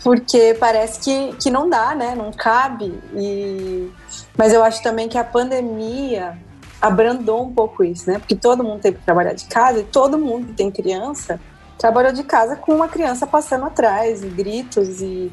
porque 0.05 0.57
parece 0.61 1.01
que, 1.01 1.37
que 1.38 1.51
não 1.51 1.68
dá, 1.68 1.92
né? 1.97 2.14
Não 2.14 2.31
cabe. 2.31 2.94
E... 3.16 3.90
Mas 4.37 4.53
eu 4.53 4.62
acho 4.62 4.81
também 4.81 5.09
que 5.09 5.18
a 5.18 5.25
pandemia 5.25 6.38
abrandou 6.80 7.44
um 7.44 7.52
pouco 7.52 7.82
isso, 7.82 8.10
né? 8.10 8.18
Porque 8.18 8.36
todo 8.36 8.62
mundo 8.62 8.80
teve 8.80 8.98
que 8.98 9.04
trabalhar 9.04 9.32
de 9.32 9.46
casa 9.46 9.80
e 9.80 9.84
todo 9.84 10.18
mundo 10.18 10.48
que 10.48 10.52
tem 10.54 10.70
criança 10.70 11.40
trabalhou 11.78 12.12
de 12.12 12.24
casa 12.24 12.56
com 12.56 12.74
uma 12.74 12.88
criança 12.88 13.26
passando 13.26 13.64
atrás, 13.64 14.22
e 14.22 14.26
gritos 14.26 15.00
e 15.00 15.30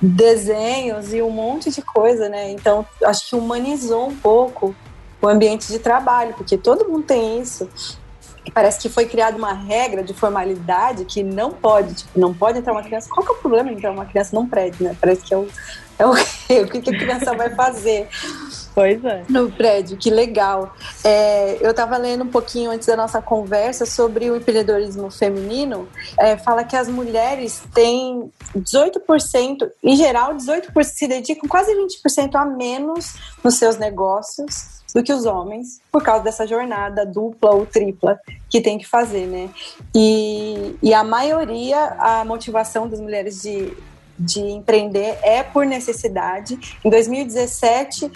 desenhos 0.00 1.12
e 1.12 1.20
um 1.20 1.30
monte 1.30 1.70
de 1.70 1.82
coisa, 1.82 2.28
né? 2.28 2.52
Então, 2.52 2.86
acho 3.04 3.28
que 3.28 3.34
humanizou 3.34 4.08
um 4.08 4.16
pouco 4.16 4.74
o 5.20 5.26
ambiente 5.26 5.66
de 5.66 5.80
trabalho, 5.80 6.32
porque 6.34 6.56
todo 6.56 6.88
mundo 6.88 7.02
tem 7.02 7.40
isso. 7.40 7.68
Parece 8.54 8.80
que 8.80 8.88
foi 8.88 9.04
criada 9.04 9.36
uma 9.36 9.52
regra 9.52 10.02
de 10.02 10.14
formalidade 10.14 11.04
que 11.04 11.22
não 11.22 11.50
pode, 11.50 11.92
tipo, 11.94 12.18
não 12.18 12.32
pode 12.32 12.58
entrar 12.58 12.72
uma 12.72 12.82
criança. 12.82 13.10
Qual 13.10 13.26
que 13.26 13.32
é 13.32 13.34
o 13.34 13.38
problema 13.38 13.68
de 13.68 13.76
entrar 13.76 13.90
uma 13.90 14.06
criança 14.06 14.34
num 14.34 14.48
prédio, 14.48 14.84
né? 14.84 14.96
Parece 14.98 15.22
que 15.22 15.34
é 15.34 15.36
o, 15.36 15.48
é 15.98 16.06
o, 16.06 16.12
o 16.64 16.68
que 16.68 16.78
a 16.78 16.98
criança 16.98 17.34
vai 17.34 17.50
fazer. 17.54 18.08
Pois 18.78 19.04
é. 19.04 19.24
No 19.28 19.50
prédio, 19.50 19.96
que 19.96 20.08
legal. 20.08 20.72
É, 21.02 21.58
eu 21.60 21.72
estava 21.72 21.96
lendo 21.96 22.22
um 22.22 22.28
pouquinho 22.28 22.70
antes 22.70 22.86
da 22.86 22.96
nossa 22.96 23.20
conversa 23.20 23.84
sobre 23.84 24.30
o 24.30 24.36
empreendedorismo 24.36 25.10
feminino. 25.10 25.88
É, 26.16 26.36
fala 26.36 26.62
que 26.62 26.76
as 26.76 26.86
mulheres 26.86 27.60
têm 27.74 28.30
18%, 28.56 29.68
em 29.82 29.96
geral, 29.96 30.32
18% 30.36 30.84
se 30.84 31.08
dedicam 31.08 31.48
quase 31.48 31.74
20% 31.74 32.36
a 32.36 32.44
menos 32.44 33.16
nos 33.42 33.56
seus 33.56 33.76
negócios 33.78 34.80
do 34.94 35.02
que 35.02 35.12
os 35.12 35.26
homens, 35.26 35.80
por 35.90 36.04
causa 36.04 36.22
dessa 36.22 36.46
jornada 36.46 37.04
dupla 37.04 37.50
ou 37.50 37.66
tripla 37.66 38.16
que 38.48 38.60
tem 38.60 38.78
que 38.78 38.86
fazer, 38.86 39.26
né? 39.26 39.50
E, 39.92 40.76
e 40.80 40.94
a 40.94 41.02
maioria, 41.02 41.96
a 41.98 42.24
motivação 42.24 42.88
das 42.88 43.00
mulheres 43.00 43.42
de, 43.42 43.76
de 44.16 44.40
empreender 44.40 45.18
é 45.20 45.42
por 45.42 45.66
necessidade. 45.66 46.56
Em 46.84 46.88
2017, 46.88 48.08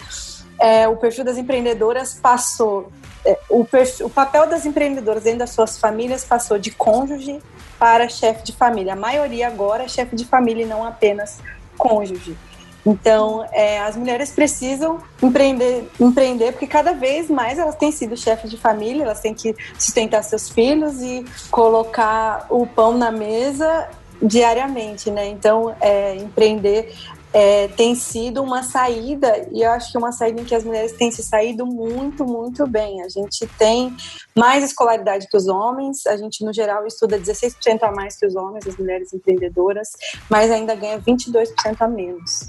é, 0.63 0.87
o 0.87 0.95
perfil 0.95 1.25
das 1.25 1.37
empreendedoras 1.37 2.13
passou. 2.13 2.89
É, 3.25 3.37
o, 3.49 3.65
perfil, 3.65 4.05
o 4.05 4.09
papel 4.09 4.47
das 4.47 4.65
empreendedoras 4.65 5.23
dentro 5.23 5.39
das 5.39 5.49
suas 5.49 5.77
famílias 5.77 6.23
passou 6.23 6.57
de 6.57 6.71
cônjuge 6.71 7.39
para 7.77 8.07
chefe 8.07 8.45
de 8.45 8.53
família. 8.53 8.93
A 8.93 8.95
maioria 8.95 9.47
agora 9.47 9.83
é 9.83 9.87
chefe 9.89 10.15
de 10.15 10.23
família 10.23 10.63
e 10.63 10.65
não 10.65 10.85
apenas 10.85 11.39
cônjuge. 11.77 12.37
Então, 12.85 13.45
é, 13.51 13.81
as 13.81 13.97
mulheres 13.97 14.31
precisam 14.31 14.99
empreender, 15.21 15.89
empreender, 15.99 16.53
porque 16.53 16.67
cada 16.67 16.93
vez 16.93 17.29
mais 17.29 17.59
elas 17.59 17.75
têm 17.75 17.91
sido 17.91 18.15
chefes 18.15 18.49
de 18.49 18.57
família, 18.57 19.03
elas 19.03 19.19
têm 19.19 19.33
que 19.33 19.53
sustentar 19.77 20.23
seus 20.23 20.49
filhos 20.49 21.01
e 21.01 21.25
colocar 21.51 22.45
o 22.49 22.65
pão 22.65 22.97
na 22.97 23.11
mesa 23.11 23.89
diariamente, 24.21 25.11
né? 25.11 25.27
Então, 25.27 25.75
é, 25.81 26.15
empreender 26.15 26.93
é, 27.33 27.67
tem 27.69 27.95
sido 27.95 28.43
uma 28.43 28.61
saída, 28.61 29.47
e 29.51 29.63
eu 29.63 29.71
acho 29.71 29.91
que 29.91 29.97
uma 29.97 30.11
saída 30.11 30.39
em 30.39 30.45
que 30.45 30.53
as 30.53 30.63
mulheres 30.63 30.91
têm 30.91 31.11
se 31.11 31.23
saído 31.23 31.65
muito, 31.65 32.23
muito 32.25 32.67
bem. 32.67 33.01
A 33.01 33.09
gente 33.09 33.47
tem 33.57 33.95
mais 34.35 34.63
escolaridade 34.63 35.27
que 35.27 35.35
os 35.35 35.47
homens, 35.47 36.05
a 36.05 36.15
gente, 36.15 36.45
no 36.45 36.53
geral, 36.53 36.85
estuda 36.85 37.19
16% 37.19 37.81
a 37.81 37.91
mais 37.91 38.15
que 38.15 38.27
os 38.27 38.35
homens, 38.35 38.67
as 38.67 38.77
mulheres 38.77 39.11
empreendedoras, 39.11 39.89
mas 40.29 40.51
ainda 40.51 40.75
ganha 40.75 40.99
22% 40.99 41.47
a 41.79 41.87
menos. 41.87 42.47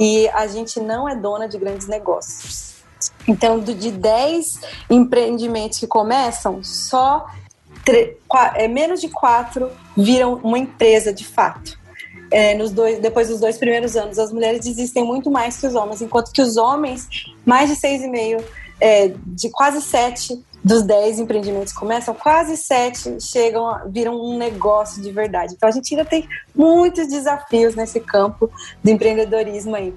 E 0.00 0.26
a 0.30 0.46
gente 0.46 0.80
não 0.80 1.06
é 1.06 1.14
dona 1.14 1.46
de 1.46 1.58
grandes 1.58 1.86
negócios. 1.86 2.72
Então, 3.28 3.60
de 3.60 3.90
10 3.90 4.60
empreendimentos 4.88 5.78
que 5.78 5.86
começam, 5.86 6.64
só 6.64 7.26
é, 8.54 8.66
menos 8.66 9.00
de 9.00 9.08
quatro 9.08 9.70
viram 9.94 10.40
uma 10.42 10.58
empresa 10.58 11.12
de 11.12 11.26
fato 11.26 11.81
é, 12.32 12.54
nos 12.54 12.70
dois, 12.70 12.98
depois 12.98 13.28
dos 13.28 13.38
dois 13.38 13.58
primeiros 13.58 13.94
anos. 13.96 14.18
As 14.18 14.32
mulheres 14.32 14.64
desistem 14.64 15.04
muito 15.04 15.30
mais 15.30 15.58
que 15.58 15.66
os 15.66 15.74
homens, 15.74 16.02
enquanto 16.02 16.32
que 16.32 16.42
os 16.42 16.56
homens, 16.56 17.06
mais 17.44 17.68
de 17.70 17.76
seis 17.76 18.02
e 18.02 18.08
meio, 18.08 18.42
é, 18.80 19.12
de 19.26 19.48
quase 19.50 19.80
sete 19.80 20.42
dos 20.64 20.82
dez 20.82 21.18
empreendimentos 21.18 21.72
começam, 21.72 22.14
quase 22.14 22.56
sete 22.56 23.20
chegam, 23.20 23.80
viram 23.88 24.14
um 24.14 24.38
negócio 24.38 25.02
de 25.02 25.10
verdade. 25.10 25.54
Então 25.54 25.68
a 25.68 25.72
gente 25.72 25.92
ainda 25.94 26.08
tem 26.08 26.28
muitos 26.54 27.08
desafios 27.08 27.74
nesse 27.74 28.00
campo 28.00 28.50
do 28.82 28.90
empreendedorismo 28.90 29.74
aí. 29.74 29.92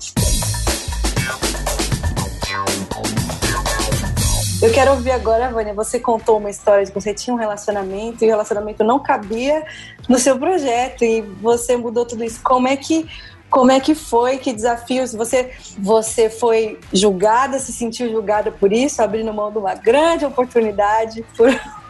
Eu 4.66 4.74
quero 4.74 4.94
ouvir 4.94 5.12
agora, 5.12 5.52
Vânia, 5.52 5.76
você 5.76 6.00
contou 6.00 6.40
uma 6.40 6.50
história 6.50 6.84
de 6.84 6.92
que 6.92 7.00
você 7.00 7.14
tinha 7.14 7.32
um 7.32 7.38
relacionamento 7.38 8.24
e 8.24 8.28
o 8.28 8.32
relacionamento 8.32 8.84
não 8.84 8.98
cabia 8.98 9.64
no 10.10 10.18
seu 10.18 10.40
projeto 10.40 11.06
e 11.06 11.22
você 11.22 11.78
mudou 11.78 12.04
tudo 12.04 12.24
isso. 12.24 12.42
Como 12.42 12.68
é 12.68 12.76
que 12.76 13.08
como 13.48 13.72
é 13.72 13.80
que 13.80 13.94
foi? 13.94 14.40
Que 14.40 14.52
desafios? 14.52 15.14
Você, 15.14 15.52
você 15.78 16.32
foi 16.32 16.80
julgada, 16.92 17.60
se 17.60 17.72
sentiu 17.72 18.10
julgada 18.10 18.52
por 18.52 18.74
isso, 18.74 19.04
abrindo 19.04 19.32
mão 19.32 19.52
de 19.52 19.60
uma 19.60 19.76
grande 19.76 20.26
oportunidade 20.26 21.24
por, 21.38 21.48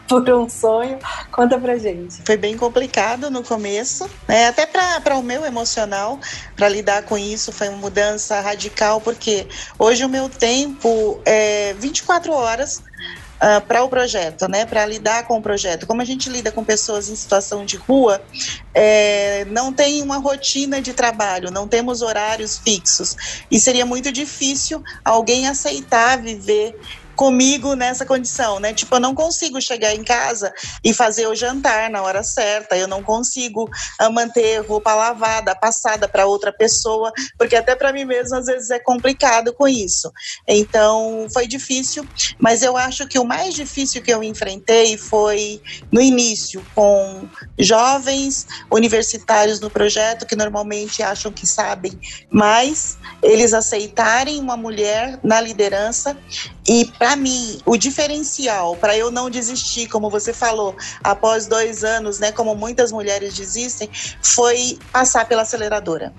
por 0.08 0.28
um 0.30 0.48
sonho. 0.48 0.98
Conta 1.30 1.58
pra 1.58 1.76
gente. 1.78 2.22
Foi 2.24 2.36
bem 2.36 2.56
complicado 2.56 3.30
no 3.30 3.42
começo, 3.42 4.08
né? 4.28 4.48
Até 4.48 4.66
para 4.66 5.16
o 5.16 5.22
meu 5.22 5.44
emocional, 5.44 6.18
para 6.54 6.68
lidar 6.68 7.02
com 7.02 7.18
isso, 7.18 7.52
foi 7.52 7.68
uma 7.68 7.78
mudança 7.78 8.40
radical, 8.40 9.00
porque 9.00 9.46
hoje 9.78 10.04
o 10.04 10.08
meu 10.08 10.28
tempo 10.28 11.20
é 11.24 11.74
24 11.74 12.32
horas 12.32 12.82
uh, 13.36 13.60
para 13.66 13.82
o 13.82 13.88
projeto, 13.88 14.48
né? 14.48 14.64
Para 14.64 14.86
lidar 14.86 15.26
com 15.26 15.38
o 15.38 15.42
projeto. 15.42 15.86
Como 15.86 16.02
a 16.02 16.04
gente 16.04 16.28
lida 16.28 16.50
com 16.50 16.64
pessoas 16.64 17.08
em 17.08 17.16
situação 17.16 17.64
de 17.64 17.76
rua, 17.76 18.22
é, 18.74 19.44
não 19.46 19.72
tem 19.72 20.02
uma 20.02 20.18
rotina 20.18 20.80
de 20.80 20.92
trabalho, 20.92 21.50
não 21.50 21.66
temos 21.66 22.02
horários 22.02 22.58
fixos. 22.58 23.16
E 23.50 23.58
seria 23.60 23.86
muito 23.86 24.12
difícil 24.12 24.82
alguém 25.04 25.48
aceitar 25.48 26.20
viver 26.20 26.78
comigo 27.16 27.74
nessa 27.74 28.04
condição, 28.04 28.60
né? 28.60 28.74
Tipo, 28.74 28.96
eu 28.96 29.00
não 29.00 29.14
consigo 29.14 29.60
chegar 29.60 29.94
em 29.94 30.04
casa 30.04 30.52
e 30.84 30.92
fazer 30.92 31.26
o 31.26 31.34
jantar 31.34 31.90
na 31.90 32.02
hora 32.02 32.22
certa, 32.22 32.76
eu 32.76 32.86
não 32.86 33.02
consigo 33.02 33.64
uh, 33.64 34.12
manter 34.12 34.58
roupa 34.58 34.94
lavada, 34.94 35.56
passada 35.56 36.06
para 36.06 36.26
outra 36.26 36.52
pessoa, 36.52 37.10
porque 37.38 37.56
até 37.56 37.74
para 37.74 37.92
mim 37.92 38.04
mesmo 38.04 38.36
às 38.36 38.46
vezes 38.46 38.70
é 38.70 38.78
complicado 38.78 39.52
com 39.54 39.66
isso. 39.66 40.12
Então, 40.46 41.26
foi 41.32 41.46
difícil, 41.46 42.06
mas 42.38 42.62
eu 42.62 42.76
acho 42.76 43.08
que 43.08 43.18
o 43.18 43.24
mais 43.24 43.54
difícil 43.54 44.02
que 44.02 44.12
eu 44.12 44.22
enfrentei 44.22 44.98
foi 44.98 45.60
no 45.90 46.00
início 46.00 46.62
com 46.74 47.28
jovens 47.58 48.46
universitários 48.70 49.58
no 49.60 49.70
projeto 49.70 50.26
que 50.26 50.36
normalmente 50.36 51.02
acham 51.02 51.32
que 51.32 51.46
sabem 51.46 51.98
mais, 52.30 52.98
eles 53.22 53.54
aceitarem 53.54 54.38
uma 54.38 54.56
mulher 54.56 55.18
na 55.22 55.40
liderança 55.40 56.16
e 56.68 56.84
para 57.06 57.14
mim, 57.14 57.60
o 57.64 57.76
diferencial 57.76 58.76
para 58.78 58.96
eu 58.96 59.12
não 59.12 59.30
desistir, 59.30 59.86
como 59.86 60.10
você 60.10 60.32
falou, 60.32 60.76
após 61.04 61.46
dois 61.46 61.84
anos, 61.84 62.18
né, 62.18 62.32
como 62.32 62.56
muitas 62.56 62.90
mulheres 62.90 63.32
desistem, 63.32 63.88
foi 64.20 64.76
passar 64.90 65.24
pela 65.28 65.42
aceleradora 65.42 66.12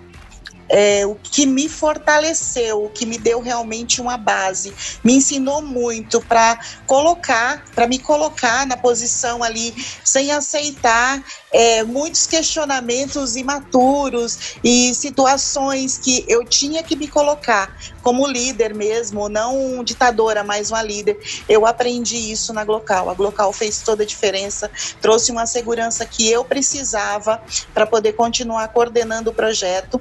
é, 0.69 1.05
o 1.05 1.15
que 1.15 1.45
me 1.45 1.69
fortaleceu, 1.69 2.85
o 2.85 2.89
que 2.89 3.05
me 3.05 3.17
deu 3.17 3.41
realmente 3.41 4.01
uma 4.01 4.17
base, 4.17 4.73
me 5.03 5.15
ensinou 5.15 5.61
muito 5.61 6.21
para 6.21 6.59
colocar, 6.85 7.63
para 7.73 7.87
me 7.87 7.99
colocar 7.99 8.65
na 8.65 8.77
posição 8.77 9.43
ali, 9.43 9.73
sem 10.03 10.31
aceitar 10.31 11.23
é, 11.51 11.83
muitos 11.83 12.27
questionamentos 12.27 13.35
imaturos 13.35 14.57
e 14.63 14.93
situações 14.93 15.97
que 15.97 16.25
eu 16.27 16.43
tinha 16.43 16.83
que 16.83 16.95
me 16.95 17.07
colocar 17.07 17.75
como 18.01 18.25
líder 18.25 18.73
mesmo, 18.73 19.27
não 19.27 19.83
ditadora, 19.83 20.43
mas 20.43 20.71
uma 20.71 20.81
líder. 20.81 21.19
Eu 21.47 21.65
aprendi 21.65 22.31
isso 22.31 22.53
na 22.53 22.63
Glocal. 22.63 23.09
A 23.09 23.13
Glocal 23.13 23.51
fez 23.51 23.79
toda 23.79 24.03
a 24.03 24.05
diferença, 24.05 24.71
trouxe 25.01 25.31
uma 25.31 25.45
segurança 25.45 26.05
que 26.05 26.29
eu 26.29 26.45
precisava 26.45 27.41
para 27.73 27.85
poder 27.85 28.13
continuar 28.13 28.67
coordenando 28.69 29.31
o 29.31 29.33
projeto. 29.33 29.99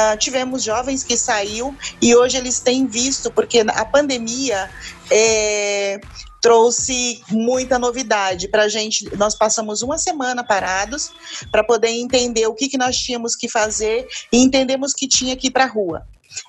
Uh, 0.00 0.16
tivemos 0.16 0.62
jovens 0.62 1.04
que 1.04 1.16
saiu 1.16 1.76
e 2.00 2.14
hoje 2.14 2.36
eles 2.36 2.60
têm 2.60 2.86
visto, 2.86 3.30
porque 3.30 3.60
a 3.66 3.84
pandemia 3.84 4.70
é, 5.10 6.00
trouxe 6.40 7.20
muita 7.28 7.78
novidade 7.78 8.48
para 8.48 8.62
a 8.62 8.68
gente. 8.68 9.14
Nós 9.16 9.34
passamos 9.34 9.82
uma 9.82 9.98
semana 9.98 10.42
parados 10.42 11.10
para 11.52 11.62
poder 11.62 11.90
entender 11.90 12.46
o 12.46 12.54
que, 12.54 12.68
que 12.68 12.78
nós 12.78 12.96
tínhamos 12.96 13.36
que 13.36 13.48
fazer 13.48 14.06
e 14.32 14.38
entendemos 14.38 14.92
que 14.92 15.06
tinha 15.06 15.36
que 15.36 15.48
ir 15.48 15.50
para 15.50 15.64
a 15.64 15.68
rua. 15.68 16.06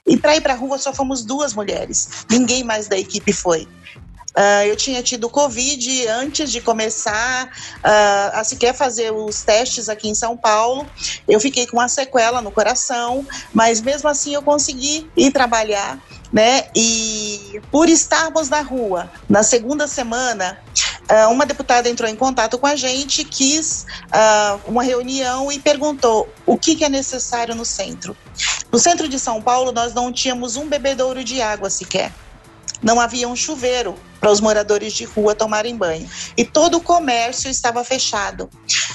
E 0.08 0.16
para 0.16 0.36
ir 0.36 0.42
para 0.42 0.54
a 0.54 0.56
rua 0.56 0.78
só 0.78 0.94
fomos 0.94 1.26
duas 1.26 1.54
mulheres, 1.54 2.26
ninguém 2.30 2.64
mais 2.64 2.88
da 2.88 2.98
equipe 2.98 3.34
foi. 3.34 3.68
Uh, 4.38 4.64
eu 4.66 4.78
tinha 4.78 5.04
tido 5.04 5.30
Covid 5.30 6.08
antes 6.08 6.50
de 6.50 6.62
começar 6.62 7.48
uh, 7.48 8.40
a 8.40 8.44
sequer 8.46 8.74
fazer 8.74 9.12
os 9.12 9.42
testes 9.42 9.90
aqui 9.90 10.08
em 10.08 10.16
São 10.16 10.38
Paulo. 10.38 10.90
Eu 11.28 11.38
fiquei 11.40 11.68
com 11.68 11.78
uma 11.78 11.90
sequela 11.90 12.42
no 12.42 12.50
coração, 12.50 13.28
mas 13.54 13.82
mesmo 13.82 14.08
assim 14.08 14.34
eu 14.34 14.42
consegui 14.42 15.10
ir 15.18 15.32
trabalhar, 15.32 16.00
né? 16.32 16.70
E 16.74 17.62
por 17.70 17.90
estarmos 17.90 18.48
na 18.48 18.62
rua, 18.62 19.12
na 19.28 19.44
segunda 19.44 19.86
semana, 19.86 20.58
uh, 21.10 21.30
uma 21.30 21.46
deputada 21.46 21.90
entrou 21.90 22.10
em 22.10 22.16
contato 22.16 22.58
com 22.58 22.68
a 22.68 22.76
gente, 22.76 23.26
quis 23.26 23.86
uma 24.66 24.84
reunião 24.84 25.52
e 25.52 25.60
perguntou 25.60 26.34
o 26.46 26.58
que 26.58 26.84
é 26.86 26.90
necessário 26.90 27.54
no 27.54 27.66
centro. 27.66 28.16
No 28.72 28.80
centro 28.80 29.10
de 29.10 29.20
São 29.20 29.42
Paulo, 29.42 29.74
nós 29.74 29.94
não 29.94 30.12
tínhamos 30.12 30.56
um 30.56 30.68
bebedouro 30.68 31.22
de 31.22 31.42
água 31.42 31.70
sequer. 31.70 32.14
Não 32.82 33.00
havia 33.00 33.28
um 33.28 33.36
chuveiro 33.36 33.96
para 34.22 34.32
os 34.32 34.40
moradores 34.40 34.94
de 34.94 35.04
rua 35.04 35.34
tomarem 35.34 35.76
banho. 35.76 36.08
E 36.38 36.46
todo 36.46 36.78
o 36.78 36.82
comércio 36.82 37.50
estava 37.50 37.84
fechado. 37.84 38.48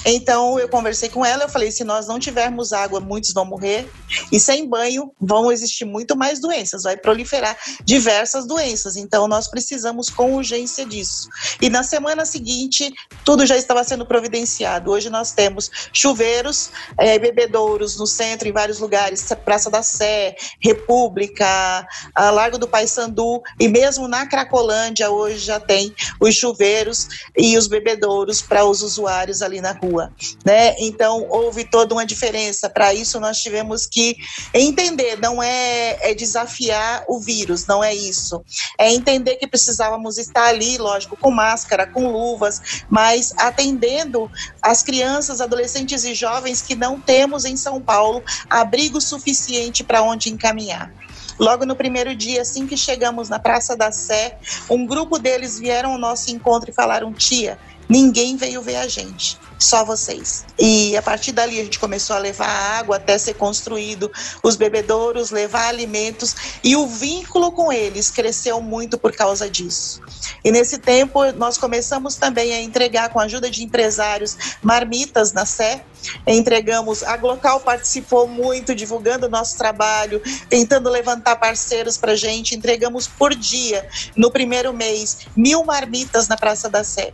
Então 0.05 0.57
eu 0.57 0.69
conversei 0.69 1.09
com 1.09 1.25
ela, 1.25 1.43
eu 1.43 1.49
falei: 1.49 1.69
se 1.69 1.83
nós 1.83 2.07
não 2.07 2.17
tivermos 2.17 2.71
água, 2.71 3.01
muitos 3.01 3.33
vão 3.33 3.45
morrer, 3.45 3.87
e 4.31 4.39
sem 4.39 4.67
banho 4.67 5.11
vão 5.19 5.51
existir 5.51 5.83
muito 5.83 6.15
mais 6.15 6.39
doenças, 6.39 6.83
vai 6.83 6.95
proliferar 6.95 7.57
diversas 7.83 8.47
doenças. 8.47 8.95
Então 8.95 9.27
nós 9.27 9.49
precisamos 9.49 10.09
com 10.09 10.33
urgência 10.33 10.85
disso. 10.85 11.27
E 11.61 11.69
na 11.69 11.83
semana 11.83 12.25
seguinte, 12.25 12.93
tudo 13.25 13.45
já 13.45 13.57
estava 13.57 13.83
sendo 13.83 14.05
providenciado. 14.05 14.91
Hoje 14.91 15.09
nós 15.09 15.33
temos 15.33 15.69
chuveiros, 15.91 16.71
é, 16.97 17.19
bebedouros 17.19 17.97
no 17.97 18.07
centro, 18.07 18.47
em 18.47 18.53
vários 18.53 18.79
lugares, 18.79 19.27
Praça 19.43 19.69
da 19.69 19.83
Sé, 19.83 20.35
República, 20.61 21.85
Largo 22.15 22.57
do 22.57 22.67
Paissandu, 22.67 23.41
e 23.59 23.67
mesmo 23.67 24.07
na 24.07 24.25
Cracolândia, 24.25 25.11
hoje 25.17 25.39
já 25.39 25.59
tem 25.59 25.93
os 26.19 26.35
chuveiros 26.35 27.07
e 27.37 27.57
os 27.57 27.67
bebedouros 27.67 28.41
para 28.41 28.65
os 28.65 28.81
usuários 28.81 29.41
ali 29.41 29.61
na 29.61 29.71
rua, 29.71 30.13
né? 30.45 30.75
Então 30.79 31.25
houve 31.29 31.65
toda 31.65 31.93
uma 31.93 32.05
diferença. 32.05 32.69
Para 32.69 32.93
isso 32.93 33.19
nós 33.19 33.39
tivemos 33.39 33.85
que 33.85 34.15
entender, 34.53 35.19
não 35.19 35.41
é, 35.41 36.11
é 36.11 36.13
desafiar 36.13 37.03
o 37.07 37.19
vírus, 37.19 37.65
não 37.65 37.83
é 37.83 37.93
isso. 37.93 38.43
É 38.77 38.91
entender 38.91 39.35
que 39.35 39.47
precisávamos 39.47 40.17
estar 40.17 40.45
ali, 40.45 40.77
lógico, 40.77 41.17
com 41.17 41.31
máscara, 41.31 41.87
com 41.87 42.11
luvas, 42.11 42.83
mas 42.89 43.33
atendendo 43.37 44.29
as 44.61 44.83
crianças, 44.83 45.41
adolescentes 45.41 46.03
e 46.03 46.13
jovens 46.13 46.61
que 46.61 46.75
não 46.75 46.99
temos 46.99 47.45
em 47.45 47.57
São 47.57 47.81
Paulo 47.81 48.23
abrigo 48.49 48.99
suficiente 48.99 49.83
para 49.83 50.01
onde 50.01 50.29
encaminhar. 50.29 50.91
Logo 51.39 51.65
no 51.65 51.75
primeiro 51.75 52.15
dia, 52.15 52.41
assim 52.41 52.65
que 52.65 52.75
chegamos 52.75 53.29
na 53.29 53.39
Praça 53.39 53.75
da 53.75 53.91
Sé, 53.91 54.37
um 54.69 54.85
grupo 54.85 55.19
deles 55.19 55.59
vieram 55.59 55.93
ao 55.93 55.99
nosso 55.99 56.31
encontro 56.31 56.71
e 56.71 56.73
falaram: 56.73 57.13
Tia, 57.13 57.59
ninguém 57.89 58.35
veio 58.35 58.61
ver 58.61 58.77
a 58.77 58.87
gente 58.87 59.39
só 59.59 59.83
vocês. 59.83 60.45
E 60.57 60.95
a 60.95 61.01
partir 61.01 61.31
dali 61.31 61.59
a 61.59 61.63
gente 61.63 61.79
começou 61.79 62.15
a 62.15 62.19
levar 62.19 62.47
água 62.47 62.97
até 62.97 63.17
ser 63.17 63.33
construído 63.35 64.11
os 64.43 64.55
bebedouros, 64.55 65.31
levar 65.31 65.67
alimentos 65.67 66.35
e 66.63 66.75
o 66.75 66.87
vínculo 66.87 67.51
com 67.51 67.71
eles 67.71 68.09
cresceu 68.09 68.61
muito 68.61 68.97
por 68.97 69.13
causa 69.13 69.49
disso. 69.49 70.01
E 70.43 70.51
nesse 70.51 70.77
tempo 70.77 71.31
nós 71.33 71.57
começamos 71.57 72.15
também 72.15 72.53
a 72.53 72.61
entregar 72.61 73.09
com 73.09 73.19
a 73.19 73.23
ajuda 73.23 73.49
de 73.49 73.63
empresários 73.63 74.37
marmitas 74.61 75.33
na 75.33 75.45
Sé. 75.45 75.83
Entregamos, 76.25 77.03
a 77.03 77.17
Glocal 77.17 77.59
participou 77.59 78.27
muito 78.27 78.75
divulgando 78.75 79.25
o 79.25 79.29
nosso 79.29 79.57
trabalho, 79.57 80.21
tentando 80.49 80.89
levantar 80.89 81.35
parceiros 81.35 81.97
para 81.97 82.15
gente. 82.15 82.55
Entregamos 82.55 83.07
por 83.07 83.33
dia, 83.33 83.87
no 84.15 84.31
primeiro 84.31 84.73
mês, 84.73 85.19
mil 85.35 85.63
marmitas 85.63 86.27
na 86.27 86.37
Praça 86.37 86.69
da 86.69 86.83
Sé. 86.83 87.13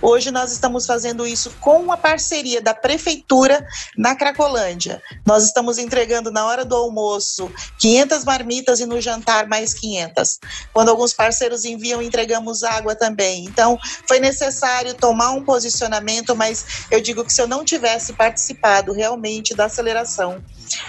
Hoje 0.00 0.30
nós 0.30 0.52
estamos 0.52 0.86
fazendo 0.86 1.26
isso 1.26 1.52
com 1.60 1.90
a 1.92 1.96
parceria 1.96 2.60
da 2.60 2.74
prefeitura 2.74 3.66
na 3.96 4.14
Cracolândia. 4.14 5.02
Nós 5.26 5.44
estamos 5.44 5.78
entregando 5.78 6.30
na 6.30 6.46
hora 6.46 6.64
do 6.64 6.74
almoço 6.74 7.50
500 7.78 8.24
marmitas 8.24 8.80
e 8.80 8.86
no 8.86 9.00
jantar 9.00 9.46
mais 9.46 9.74
500. 9.74 10.38
Quando 10.72 10.90
alguns 10.90 11.12
parceiros 11.12 11.64
enviam, 11.64 12.02
entregamos 12.02 12.62
água 12.62 12.94
também. 12.94 13.44
Então, 13.44 13.78
foi 14.06 14.20
necessário 14.20 14.94
tomar 14.94 15.30
um 15.30 15.44
posicionamento, 15.44 16.34
mas 16.34 16.86
eu 16.90 17.00
digo 17.00 17.24
que 17.24 17.32
se 17.32 17.40
eu 17.40 17.46
não 17.46 17.64
tivesse 17.64 18.12
participado 18.12 18.92
realmente 18.92 19.54
da 19.54 19.66
aceleração, 19.66 20.42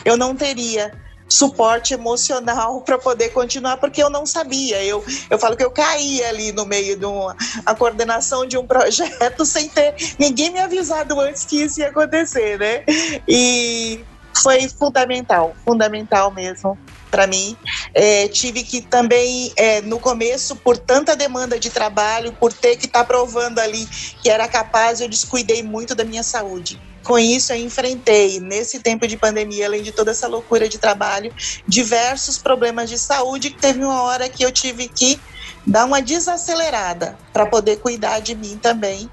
eu 0.05 0.17
não 0.17 0.35
teria 0.35 0.91
suporte 1.27 1.93
emocional 1.93 2.81
para 2.81 2.97
poder 2.97 3.29
continuar, 3.29 3.77
porque 3.77 4.01
eu 4.01 4.09
não 4.09 4.25
sabia. 4.25 4.83
Eu, 4.83 5.03
eu 5.29 5.39
falo 5.39 5.55
que 5.55 5.63
eu 5.63 5.71
caí 5.71 6.23
ali 6.23 6.51
no 6.51 6.65
meio 6.65 6.97
de 6.97 7.05
uma 7.05 7.35
a 7.65 7.75
coordenação 7.75 8.45
de 8.45 8.57
um 8.57 8.65
projeto 8.65 9.45
sem 9.45 9.69
ter 9.69 9.95
ninguém 10.19 10.51
me 10.51 10.59
avisado 10.59 11.19
antes 11.19 11.45
que 11.45 11.63
isso 11.63 11.79
ia 11.79 11.89
acontecer, 11.89 12.59
né? 12.59 12.83
E 13.27 14.05
foi 14.41 14.67
fundamental, 14.67 15.55
fundamental 15.65 16.31
mesmo 16.31 16.77
para 17.13 17.27
mim. 17.27 17.55
É, 17.93 18.27
tive 18.27 18.63
que 18.63 18.81
também, 18.81 19.53
é, 19.55 19.81
no 19.81 19.99
começo, 19.99 20.55
por 20.55 20.79
tanta 20.79 21.15
demanda 21.15 21.59
de 21.59 21.69
trabalho, 21.69 22.33
por 22.33 22.51
ter 22.51 22.75
que 22.75 22.87
estar 22.87 23.01
tá 23.01 23.05
provando 23.05 23.59
ali 23.59 23.85
que 24.21 24.31
era 24.31 24.47
capaz, 24.47 24.99
eu 24.99 25.07
descuidei 25.07 25.61
muito 25.61 25.93
da 25.93 26.03
minha 26.03 26.23
saúde. 26.23 26.81
Com 27.03 27.19
isso, 27.19 27.51
eu 27.51 27.57
enfrentei, 27.57 28.39
nesse 28.39 28.79
tempo 28.79 29.07
de 29.07 29.17
pandemia, 29.17 29.65
além 29.65 29.83
de 29.83 29.91
toda 29.91 30.11
essa 30.11 30.27
loucura 30.27 30.69
de 30.69 30.77
trabalho, 30.77 31.33
diversos 31.67 32.37
problemas 32.37 32.89
de 32.89 32.97
saúde. 32.97 33.49
Que 33.49 33.59
teve 33.59 33.83
uma 33.83 34.03
hora 34.03 34.29
que 34.29 34.43
eu 34.43 34.51
tive 34.51 34.87
que 34.87 35.19
dar 35.65 35.85
uma 35.85 36.01
desacelerada 36.01 37.17
para 37.31 37.45
poder 37.45 37.77
cuidar 37.77 38.19
de 38.19 38.35
mim 38.35 38.57
também, 38.61 39.09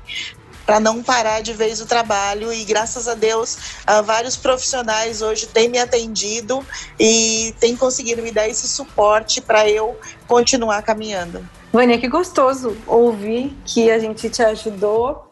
para 0.67 0.79
não 0.79 1.03
parar 1.03 1.41
de 1.41 1.53
vez 1.53 1.81
o 1.81 1.87
trabalho 1.87 2.53
e 2.53 2.65
graças 2.65 3.09
a 3.09 3.15
Deus 3.15 3.57
uh, 3.89 4.03
vários 4.05 4.37
profissionais 4.37 5.21
hoje 5.21 5.47
têm 5.47 5.69
me 5.69 5.79
atendido 5.79 6.65
e 6.99 7.53
têm 7.59 7.77
conseguido 7.77 8.23
me 8.23 8.31
dar 8.31 8.49
esse 8.49 8.69
suporte 8.69 9.41
para 9.41 9.69
eu 9.69 9.99
continuar 10.29 10.83
caminhando. 10.83 11.45
Vânia, 11.73 11.99
que 11.99 12.09
gostoso 12.09 12.77
ouvir 12.87 13.57
que 13.65 13.91
a 13.91 13.99
gente 13.99 14.29
te 14.29 14.43
ajudou. 14.43 15.30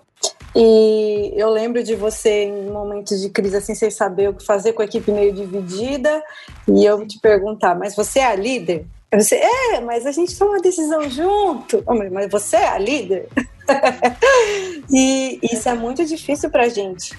E 0.55 1.33
eu 1.37 1.51
lembro 1.51 1.83
de 1.83 1.95
você 1.95 2.45
em 2.45 2.71
momentos 2.71 3.21
de 3.21 3.29
crise 3.31 3.57
assim, 3.57 3.75
sem 3.75 3.91
saber 3.91 4.31
o 4.31 4.35
que 4.35 4.45
fazer, 4.45 4.73
com 4.73 4.83
a 4.83 4.85
equipe 4.85 5.11
meio 5.13 5.33
dividida, 5.33 6.23
e 6.67 6.85
eu 6.85 7.07
te 7.07 7.19
perguntar, 7.21 7.75
mas 7.79 7.95
você 7.95 8.21
é 8.21 8.27
a 8.27 8.35
líder? 8.35 8.87
Você, 9.13 9.37
é, 9.37 9.81
mas 9.81 10.05
a 10.05 10.13
gente 10.13 10.37
toma 10.39 10.53
uma 10.53 10.61
decisão 10.61 11.09
junto. 11.09 11.83
Mas 12.13 12.31
você 12.31 12.57
é 12.57 12.69
a 12.69 12.79
líder? 12.79 13.29
e 14.93 15.39
isso 15.43 15.69
é 15.69 15.75
muito 15.75 16.05
difícil 16.05 16.51
pra 16.51 16.69
gente. 16.69 17.17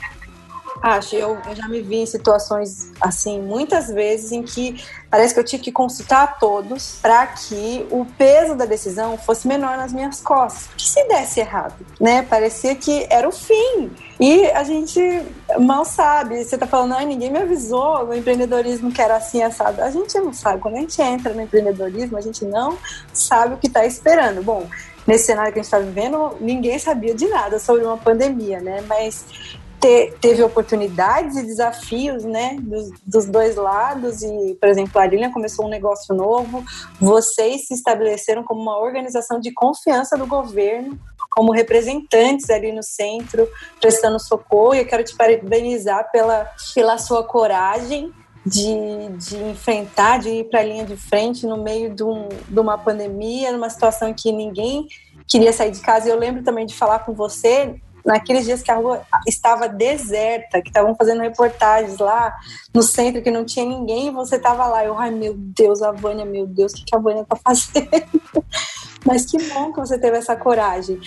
Acho, 0.82 1.16
eu, 1.16 1.38
eu, 1.46 1.56
já 1.56 1.68
me 1.68 1.82
vi 1.82 1.98
em 1.98 2.06
situações 2.06 2.90
assim, 3.02 3.42
muitas 3.42 3.90
vezes, 3.90 4.32
em 4.32 4.44
que 4.44 4.82
parece 5.10 5.34
que 5.34 5.40
eu 5.40 5.44
tive 5.44 5.64
que 5.64 5.72
consultar 5.72 6.40
todos 6.40 6.98
para 7.02 7.28
que 7.28 7.86
o 7.92 8.06
peso 8.18 8.56
da 8.56 8.66
decisão 8.66 9.18
fosse 9.18 9.48
menor 9.48 9.76
nas 9.76 9.92
minhas 9.92 10.22
costas. 10.22 10.68
Porque 10.68 10.86
se 10.86 11.04
desse 11.08 11.42
errado, 11.42 11.76
né? 12.00 12.22
Parecia 12.22 12.76
que 12.76 13.06
era 13.10 13.28
o 13.28 13.32
fim. 13.32 13.92
E 14.20 14.46
a 14.52 14.64
gente 14.64 15.02
mal 15.60 15.84
sabe. 15.84 16.44
Você 16.44 16.58
tá 16.58 16.66
falando, 16.66 16.94
ah, 16.94 17.04
ninguém 17.04 17.30
me 17.30 17.40
avisou 17.40 18.06
no 18.06 18.16
empreendedorismo 18.16 18.92
que 18.92 19.02
era 19.02 19.18
assim 19.18 19.44
assado. 19.44 19.82
A 19.82 19.92
gente 19.92 20.18
não 20.20 20.32
sabe. 20.32 20.62
Quando 20.62 20.76
a 20.76 20.80
gente 20.80 21.02
entra 21.02 21.34
no 21.34 21.42
empreendedorismo, 21.42 22.18
a 22.18 22.22
gente 22.22 22.46
não 22.46 22.78
sabe 23.14 23.56
o 23.56 23.58
que 23.58 23.68
está 23.68 23.86
esperando. 23.86 24.42
Bom, 24.42 24.66
nesse 25.06 25.26
cenário 25.26 25.52
que 25.52 25.60
a 25.60 25.62
gente 25.64 25.74
está 25.74 25.80
vivendo, 25.80 26.38
ninguém 26.40 26.78
sabia 26.78 27.16
de 27.16 27.28
nada 27.28 27.60
sobre 27.60 27.84
uma 27.84 27.98
pandemia, 27.98 28.62
né? 28.62 28.84
Mas 28.88 29.26
te, 29.80 30.14
teve 30.20 30.44
oportunidades 30.44 31.38
e 31.38 31.44
desafios, 31.44 32.24
né, 32.24 32.58
dos, 32.60 32.92
dos, 33.06 33.26
dois 33.26 33.56
lados. 33.56 34.22
E, 34.22 34.56
por 34.60 34.70
exemplo, 34.70 35.00
a 35.00 35.06
Lilian 35.06 35.32
começou 35.32 35.66
um 35.66 35.70
negócio 35.70 36.14
novo. 36.14 36.64
Vocês 37.00 37.68
se 37.68 37.74
estabeleceram 37.74 38.44
como 38.44 38.62
uma 38.62 38.78
organização 38.78 39.40
de 39.40 39.52
confiança 39.52 40.18
do 40.18 40.28
governo, 40.28 41.00
como 41.32 41.52
representantes 41.52 42.50
ali 42.50 42.72
no 42.72 42.84
centro, 42.84 43.48
prestando 43.80 44.20
socorro. 44.20 44.76
E 44.76 44.80
eu 44.80 44.86
quero 44.86 45.04
te 45.04 45.16
parabenizar 45.16 46.12
pela, 46.12 46.48
pela 46.76 46.98
sua 46.98 47.24
coragem 47.24 48.14
de, 48.46 49.10
de 49.18 49.38
enfrentar, 49.38 50.20
de 50.20 50.30
ir 50.30 50.44
para 50.46 50.60
a 50.60 50.64
linha 50.64 50.86
de 50.86 50.96
frente 50.96 51.46
no 51.46 51.58
meio 51.58 51.94
de, 51.94 52.04
um, 52.04 52.28
de 52.48 52.60
uma 52.60 52.78
pandemia, 52.78 53.52
numa 53.52 53.70
situação 53.70 54.10
em 54.10 54.14
que 54.14 54.32
ninguém 54.32 54.88
queria 55.28 55.54
sair 55.54 55.72
de 55.72 55.80
casa. 55.80 56.10
Eu 56.10 56.18
lembro 56.18 56.44
também 56.44 56.66
de 56.66 56.76
falar 56.76 57.00
com 57.00 57.14
você 57.14 57.80
naqueles 58.06 58.46
dias 58.46 58.62
que 58.62 58.72
a 58.72 58.76
rua 58.76 59.02
estava 59.28 59.68
deserta, 59.68 60.62
que 60.62 60.70
estavam 60.70 60.96
fazendo 60.96 61.22
reportagens 61.22 61.98
lá 61.98 62.34
no 62.74 62.82
centro, 62.82 63.22
que 63.22 63.32
não 63.32 63.46
tinha 63.46 63.66
ninguém, 63.66 64.12
você 64.12 64.36
estava 64.36 64.66
lá. 64.68 64.84
Eu, 64.84 64.98
ai 64.98 65.12
meu 65.12 65.34
Deus, 65.36 65.82
a 65.82 65.92
Vânia, 65.92 66.26
meu 66.26 66.48
Deus, 66.48 66.74
o 66.74 66.76
que, 66.76 66.86
que 66.86 66.96
a 66.96 67.00
Vânia 67.00 67.22
está 67.22 67.36
fazendo? 67.36 67.90
Mas 69.06 69.26
que 69.26 69.38
bom 69.50 69.72
que 69.72 69.80
você 69.80 69.98
teve 69.98 70.18
essa 70.18 70.36
coragem. 70.36 71.00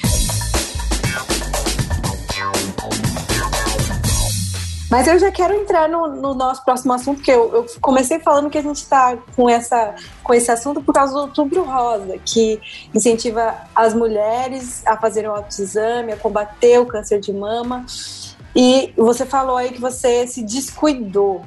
Mas 4.92 5.08
eu 5.08 5.18
já 5.18 5.32
quero 5.32 5.54
entrar 5.54 5.88
no, 5.88 6.06
no 6.06 6.34
nosso 6.34 6.62
próximo 6.62 6.92
assunto, 6.92 7.16
porque 7.16 7.30
eu, 7.30 7.50
eu, 7.54 7.66
comecei 7.80 8.18
falando 8.18 8.50
que 8.50 8.58
a 8.58 8.62
gente 8.62 8.76
está 8.76 9.16
com, 9.34 9.48
essa, 9.48 9.94
com 10.22 10.34
esse 10.34 10.50
assunto 10.50 10.82
por 10.82 10.92
causa 10.92 11.14
do 11.14 11.20
Outubro 11.20 11.64
Rosa, 11.64 12.18
que 12.18 12.60
incentiva 12.94 13.56
as 13.74 13.94
mulheres 13.94 14.86
a 14.86 14.94
fazerem 14.94 15.30
o 15.30 15.32
autoexame, 15.32 16.12
a 16.12 16.16
combater 16.18 16.78
o 16.78 16.84
câncer 16.84 17.20
de 17.20 17.32
mama. 17.32 17.86
E 18.54 18.92
você 18.94 19.24
falou 19.24 19.56
aí 19.56 19.72
que 19.72 19.80
você 19.80 20.26
se 20.26 20.42
descuidou. 20.42 21.42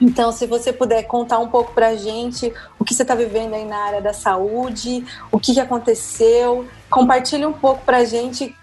Então, 0.00 0.32
se 0.32 0.46
você 0.46 0.72
puder 0.72 1.02
contar 1.02 1.38
um 1.38 1.48
pouco 1.48 1.74
para 1.74 1.88
a 1.88 1.96
gente 1.96 2.50
o 2.78 2.84
que 2.86 2.94
você 2.94 3.02
está 3.02 3.14
vivendo 3.14 3.52
aí 3.52 3.66
na 3.66 3.76
área 3.76 4.00
da 4.00 4.14
saúde, 4.14 5.04
o 5.30 5.38
que, 5.38 5.52
que 5.52 5.60
aconteceu, 5.60 6.66
compartilhe 6.88 7.44
um 7.44 7.52
pouco 7.52 7.84
para 7.84 7.98
a 7.98 8.04
gente 8.06 8.56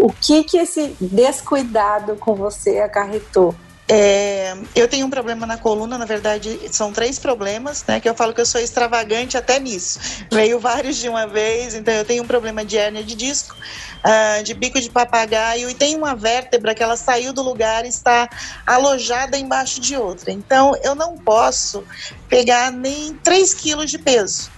o 0.00 0.10
que 0.10 0.42
que 0.44 0.56
esse 0.56 0.96
descuidado 0.98 2.16
com 2.16 2.34
você 2.34 2.78
acarretou? 2.78 3.54
É, 3.92 4.56
eu 4.74 4.86
tenho 4.86 5.04
um 5.04 5.10
problema 5.10 5.44
na 5.46 5.58
coluna, 5.58 5.98
na 5.98 6.04
verdade, 6.04 6.60
são 6.70 6.92
três 6.92 7.18
problemas, 7.18 7.84
né? 7.86 7.98
Que 7.98 8.08
eu 8.08 8.14
falo 8.14 8.32
que 8.32 8.40
eu 8.40 8.46
sou 8.46 8.60
extravagante 8.60 9.36
até 9.36 9.58
nisso. 9.58 9.98
Veio 10.30 10.60
vários 10.60 10.96
de 10.96 11.08
uma 11.08 11.26
vez, 11.26 11.74
então 11.74 11.92
eu 11.92 12.04
tenho 12.04 12.22
um 12.22 12.26
problema 12.26 12.64
de 12.64 12.78
hérnia 12.78 13.02
de 13.02 13.16
disco, 13.16 13.54
uh, 13.54 14.42
de 14.44 14.54
bico 14.54 14.80
de 14.80 14.88
papagaio, 14.88 15.68
e 15.68 15.74
tem 15.74 15.96
uma 15.96 16.14
vértebra 16.14 16.72
que 16.72 16.82
ela 16.82 16.96
saiu 16.96 17.32
do 17.32 17.42
lugar 17.42 17.84
e 17.84 17.88
está 17.88 18.30
alojada 18.64 19.36
embaixo 19.36 19.80
de 19.80 19.96
outra. 19.96 20.30
Então 20.30 20.72
eu 20.84 20.94
não 20.94 21.18
posso 21.18 21.84
pegar 22.28 22.70
nem 22.70 23.12
3 23.16 23.52
quilos 23.54 23.90
de 23.90 23.98
peso. 23.98 24.50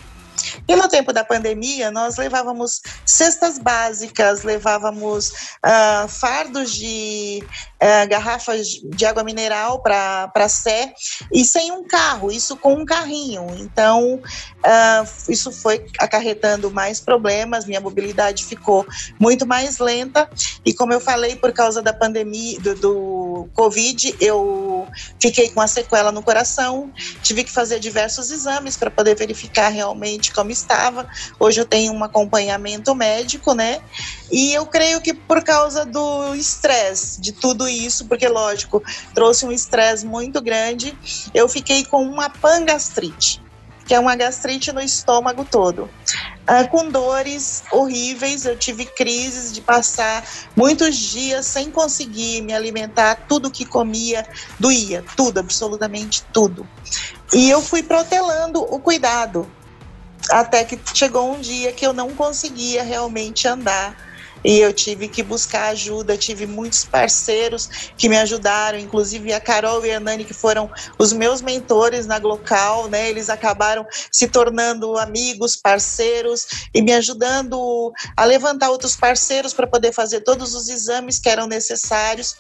E 0.67 0.77
no 0.77 0.89
tempo 0.89 1.13
da 1.13 1.25
pandemia, 1.25 1.91
nós 1.91 2.17
levávamos 2.17 2.81
cestas 3.05 3.59
básicas, 3.59 4.43
levávamos 4.43 5.31
uh, 5.65 6.09
fardos 6.09 6.75
de 6.75 7.43
uh, 7.83 8.09
garrafas 8.09 8.69
de 8.85 9.05
água 9.05 9.25
mineral 9.25 9.83
para 9.83 10.49
Sé, 10.49 10.95
e 11.33 11.45
sem 11.45 11.73
um 11.73 11.85
carro, 11.85 12.31
isso 12.31 12.57
com 12.57 12.75
um 12.75 12.85
carrinho. 12.85 13.47
Então, 13.59 14.15
uh, 14.15 15.31
isso 15.31 15.51
foi 15.51 15.85
acarretando 15.99 16.71
mais 16.71 17.01
problemas, 17.01 17.67
minha 17.67 17.81
mobilidade 17.81 18.45
ficou 18.45 18.87
muito 19.19 19.47
mais 19.47 19.79
lenta, 19.79 20.29
e 20.65 20.73
como 20.73 20.93
eu 20.93 21.01
falei, 21.01 21.37
por 21.37 21.53
causa 21.53 21.83
da 21.83 21.93
pandemia, 21.93 22.61
do, 22.61 22.75
do 22.75 23.49
Covid, 23.55 24.15
eu 24.21 24.87
fiquei 25.21 25.49
com 25.51 25.61
a 25.61 25.67
sequela 25.67 26.13
no 26.13 26.23
coração, 26.23 26.93
tive 27.23 27.45
que 27.45 27.51
fazer 27.51 27.79
diversos 27.79 28.31
exames 28.31 28.77
para 28.77 28.91
poder 28.91 29.17
verificar 29.17 29.69
realmente 29.69 30.33
como 30.33 30.51
estava. 30.51 31.09
Hoje 31.41 31.61
eu 31.61 31.65
tenho 31.65 31.93
um 31.93 32.05
acompanhamento 32.05 32.95
médico, 32.95 33.55
né? 33.55 33.81
E 34.33 34.55
eu 34.55 34.65
creio 34.65 34.99
que 35.03 35.13
por 35.13 35.45
causa 35.45 35.85
do 35.85 36.35
estresse, 36.35 37.21
de 37.21 37.33
tudo 37.33 37.69
isso, 37.69 38.07
porque 38.07 38.27
lógico, 38.27 38.83
trouxe 39.15 39.45
um 39.45 39.53
estresse 39.53 40.07
muito 40.07 40.41
grande, 40.41 40.97
eu 41.35 41.47
fiquei 41.47 41.85
com 41.85 42.03
uma 42.03 42.31
pangastrite 42.31 43.43
que 43.85 43.95
é 43.95 43.99
uma 43.99 44.15
gastrite 44.15 44.73
no 44.73 44.81
estômago 44.81 45.45
todo. 45.45 45.91
Ah, 46.47 46.65
com 46.65 46.89
dores 46.89 47.63
horríveis, 47.71 48.45
eu 48.45 48.57
tive 48.57 48.87
crises 48.87 49.53
de 49.53 49.61
passar 49.61 50.25
muitos 50.57 50.97
dias 50.97 51.47
sem 51.47 51.71
conseguir 51.71 52.43
me 52.43 52.53
alimentar, 52.53 53.27
tudo 53.29 53.51
que 53.51 53.65
comia 53.65 54.27
doía, 54.59 55.05
tudo, 55.17 55.41
absolutamente 55.41 56.25
tudo. 56.33 56.67
E 57.33 57.51
eu 57.51 57.61
fui 57.61 57.83
protelando 57.83 58.63
o 58.63 58.79
cuidado, 58.79 59.51
até 60.31 60.65
que 60.65 60.79
chegou 60.95 61.35
um 61.35 61.41
dia 61.41 61.73
que 61.73 61.87
eu 61.87 61.93
não 61.93 62.11
conseguia 62.11 62.83
realmente 62.83 63.47
andar 63.47 64.12
e 64.45 64.59
eu 64.59 64.73
tive 64.73 65.09
que 65.09 65.23
buscar 65.23 65.69
ajuda. 65.69 66.17
Tive 66.17 66.47
muitos 66.47 66.85
parceiros 66.85 67.69
que 67.97 68.09
me 68.09 68.17
ajudaram, 68.17 68.79
inclusive 68.79 69.33
a 69.33 69.41
Carol 69.41 69.85
e 69.85 69.93
a 69.93 70.01
Nani, 70.01 70.25
que 70.25 70.35
foram 70.35 70.71
os 70.99 71.13
meus 71.13 71.41
mentores 71.41 72.07
na 72.07 72.19
Glocal, 72.19 72.89
né? 72.89 73.09
Eles 73.09 73.29
acabaram 73.29 73.87
se 74.11 74.29
tornando 74.29 74.97
amigos, 74.99 75.57
parceiros 75.57 76.47
e 76.75 76.83
me 76.83 76.93
ajudando 76.93 77.93
a 78.17 78.25
levantar 78.25 78.71
outros 78.71 78.97
parceiros 78.97 79.53
para 79.53 79.67
poder 79.67 79.93
fazer 79.93 80.21
todos 80.21 80.55
os 80.55 80.69
exames 80.69 81.19
que 81.19 81.29
eram 81.29 81.47
necessários. 81.47 82.33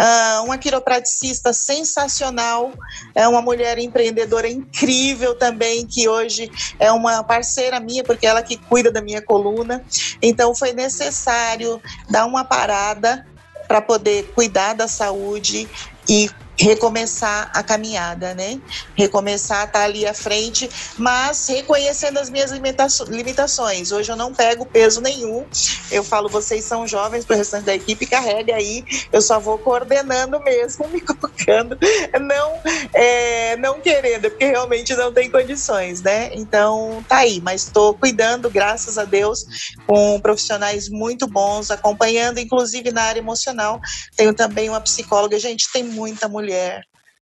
Uh, 0.00 0.44
uma 0.44 0.58
quiropraticista 0.58 1.52
sensacional, 1.52 2.72
é 3.14 3.26
uma 3.28 3.42
mulher 3.42 3.78
empreendedora 3.78 4.48
incrível 4.48 5.34
também, 5.34 5.86
que 5.86 6.08
hoje 6.08 6.50
é 6.78 6.90
uma 6.92 7.22
parceira 7.22 7.78
minha, 7.80 8.04
porque 8.04 8.26
ela 8.26 8.42
que 8.42 8.56
cuida 8.56 8.90
da 8.90 9.02
minha 9.02 9.20
coluna. 9.20 9.84
Então 10.20 10.54
foi 10.54 10.72
necessário 10.72 11.41
necessário 11.42 11.82
dar 12.08 12.26
uma 12.26 12.44
parada 12.44 13.26
para 13.66 13.80
poder 13.80 14.32
cuidar 14.34 14.74
da 14.74 14.86
saúde 14.86 15.68
e 16.08 16.30
recomeçar 16.58 17.50
a 17.54 17.62
caminhada, 17.62 18.34
né? 18.34 18.60
Recomeçar 18.94 19.62
a 19.62 19.64
estar 19.64 19.82
ali 19.82 20.06
à 20.06 20.14
frente, 20.14 20.68
mas 20.98 21.48
reconhecendo 21.48 22.18
as 22.18 22.28
minhas 22.28 22.50
limitações. 22.50 23.90
Hoje 23.90 24.12
eu 24.12 24.16
não 24.16 24.34
pego 24.34 24.66
peso 24.66 25.00
nenhum. 25.00 25.46
Eu 25.90 26.04
falo, 26.04 26.28
vocês 26.28 26.64
são 26.64 26.86
jovens, 26.86 27.24
para 27.24 27.34
o 27.34 27.38
restante 27.38 27.64
da 27.64 27.74
equipe 27.74 28.06
carrega 28.06 28.54
aí. 28.54 28.84
Eu 29.10 29.22
só 29.22 29.40
vou 29.40 29.58
coordenando 29.58 30.40
mesmo, 30.40 30.86
me 30.92 31.00
colocando, 31.00 31.78
não, 32.20 32.60
é, 32.94 33.56
não 33.56 33.80
querendo, 33.80 34.30
porque 34.30 34.44
realmente 34.44 34.94
não 34.94 35.12
tem 35.12 35.30
condições, 35.30 36.02
né? 36.02 36.30
Então 36.34 37.04
tá 37.08 37.18
aí, 37.18 37.40
mas 37.40 37.64
estou 37.64 37.94
cuidando, 37.94 38.50
graças 38.50 38.98
a 38.98 39.04
Deus, 39.04 39.44
com 39.86 40.20
profissionais 40.20 40.88
muito 40.88 41.26
bons, 41.26 41.70
acompanhando, 41.70 42.38
inclusive 42.38 42.90
na 42.92 43.02
área 43.02 43.20
emocional. 43.20 43.80
Tenho 44.16 44.34
também 44.34 44.68
uma 44.68 44.80
psicóloga, 44.80 45.38
gente, 45.38 45.70
tem 45.72 45.82
muita 45.82 46.28
mulher 46.28 46.51
mulher 46.52 46.82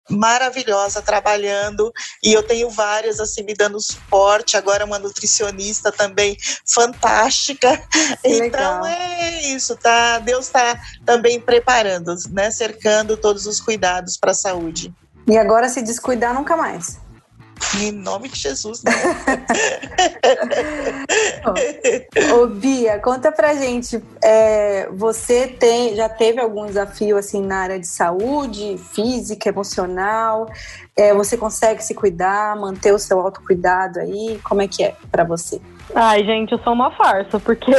maravilhosa 0.10 1.04
trabalhando 1.04 1.94
e 2.24 2.34
eu 2.34 2.42
tenho 2.42 2.68
várias 2.68 3.20
assim 3.20 3.44
me 3.44 3.54
dando 3.54 3.80
suporte 3.80 4.58
agora 4.58 4.84
uma 4.84 4.98
nutricionista 4.98 5.92
também 5.92 6.36
fantástica. 6.66 7.80
Então 8.26 8.84
é 8.86 9.42
isso 9.50 9.76
tá? 9.76 10.18
Deus 10.18 10.46
está 10.46 10.80
também 11.06 11.40
preparando 11.40 12.16
né? 12.32 12.50
Cercando 12.50 13.18
todos 13.18 13.46
os 13.46 13.60
cuidados 13.60 14.18
para 14.18 14.32
a 14.32 14.36
saúde. 14.36 14.92
E 15.28 15.38
agora 15.38 15.70
se 15.70 15.84
descuidar 15.84 16.34
nunca 16.34 16.58
mais 16.58 16.98
Em 17.78 17.92
nome 17.92 18.30
de 18.30 18.40
Jesus, 18.40 18.84
né? 18.84 18.92
Ô, 22.34 22.48
Bia, 22.48 23.00
conta 23.00 23.32
pra 23.32 23.54
gente. 23.54 24.02
É, 24.24 24.90
você 24.92 25.48
tem, 25.48 25.96
já 25.96 26.10
teve 26.10 26.40
algum 26.40 26.66
desafio 26.66 27.18
assim 27.18 27.42
na 27.42 27.58
área 27.58 27.80
de 27.80 27.88
saúde, 27.88 28.80
física, 28.94 29.50
emocional? 29.50 30.50
É, 30.96 31.14
você 31.14 31.38
consegue 31.38 31.84
se 31.84 31.94
cuidar, 31.94 32.56
manter 32.56 32.94
o 32.94 33.00
seu 33.00 33.20
autocuidado 33.20 34.00
aí? 34.00 34.40
Como 34.44 34.62
é 34.62 34.68
que 34.68 34.84
é 34.84 34.96
para 35.12 35.24
você? 35.24 35.62
Ai, 35.96 36.24
gente, 36.24 36.52
eu 36.52 36.60
sou 36.60 36.74
uma 36.74 36.92
farsa, 36.92 37.40
porque 37.40 37.72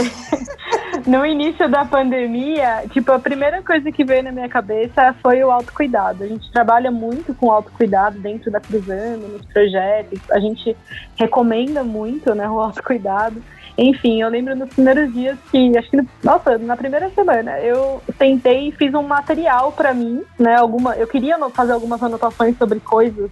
no 1.06 1.24
início 1.24 1.68
da 1.68 1.84
pandemia, 1.84 2.84
tipo, 2.90 3.12
a 3.12 3.18
primeira 3.18 3.62
coisa 3.62 3.90
que 3.92 4.04
veio 4.04 4.24
na 4.24 4.32
minha 4.32 4.48
cabeça 4.48 5.14
foi 5.22 5.42
o 5.44 5.50
autocuidado. 5.50 6.24
A 6.24 6.26
gente 6.26 6.50
trabalha 6.50 6.90
muito 6.90 7.32
com 7.34 7.50
autocuidado 7.50 8.18
dentro 8.18 8.50
da 8.50 8.60
Cruzando, 8.60 9.28
nos 9.28 9.46
projetos, 9.46 10.20
a 10.30 10.40
gente 10.40 10.76
recomenda 11.16 11.84
muito, 11.84 12.34
né, 12.34 12.48
o 12.48 12.58
autocuidado. 12.58 13.40
Enfim, 13.78 14.20
eu 14.20 14.28
lembro 14.28 14.56
nos 14.56 14.68
primeiros 14.70 15.12
dias 15.14 15.38
que, 15.50 15.78
acho 15.78 15.88
que, 15.88 15.96
no, 15.96 16.06
nossa, 16.22 16.58
na 16.58 16.76
primeira 16.76 17.08
semana, 17.10 17.58
eu 17.60 18.02
tentei 18.18 18.68
e 18.68 18.72
fiz 18.72 18.92
um 18.92 19.02
material 19.02 19.70
para 19.72 19.94
mim, 19.94 20.22
né, 20.38 20.56
alguma, 20.56 20.96
eu 20.96 21.06
queria 21.06 21.38
fazer 21.50 21.72
algumas 21.72 22.02
anotações 22.02 22.58
sobre 22.58 22.80
coisas 22.80 23.30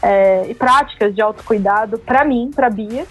é, 0.00 0.46
e 0.48 0.54
práticas 0.54 1.14
de 1.14 1.20
autocuidado 1.20 1.98
para 1.98 2.24
mim, 2.24 2.50
para 2.54 2.70
Bia, 2.70 3.04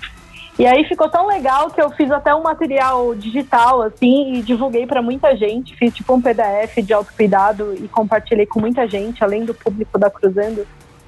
e 0.57 0.67
aí 0.67 0.83
ficou 0.85 1.09
tão 1.09 1.25
legal 1.25 1.71
que 1.71 1.81
eu 1.81 1.89
fiz 1.91 2.11
até 2.11 2.33
um 2.33 2.43
material 2.43 3.15
digital, 3.15 3.81
assim, 3.81 4.33
e 4.33 4.41
divulguei 4.43 4.85
para 4.85 5.01
muita 5.01 5.35
gente. 5.35 5.75
Fiz 5.75 5.93
tipo 5.93 6.13
um 6.13 6.21
PDF 6.21 6.77
de 6.83 6.93
autocuidado 6.93 7.73
e 7.73 7.87
compartilhei 7.87 8.45
com 8.45 8.59
muita 8.59 8.87
gente, 8.87 9.23
além 9.23 9.45
do 9.45 9.53
público 9.53 9.97
da 9.97 10.11
Cruzando. 10.11 10.67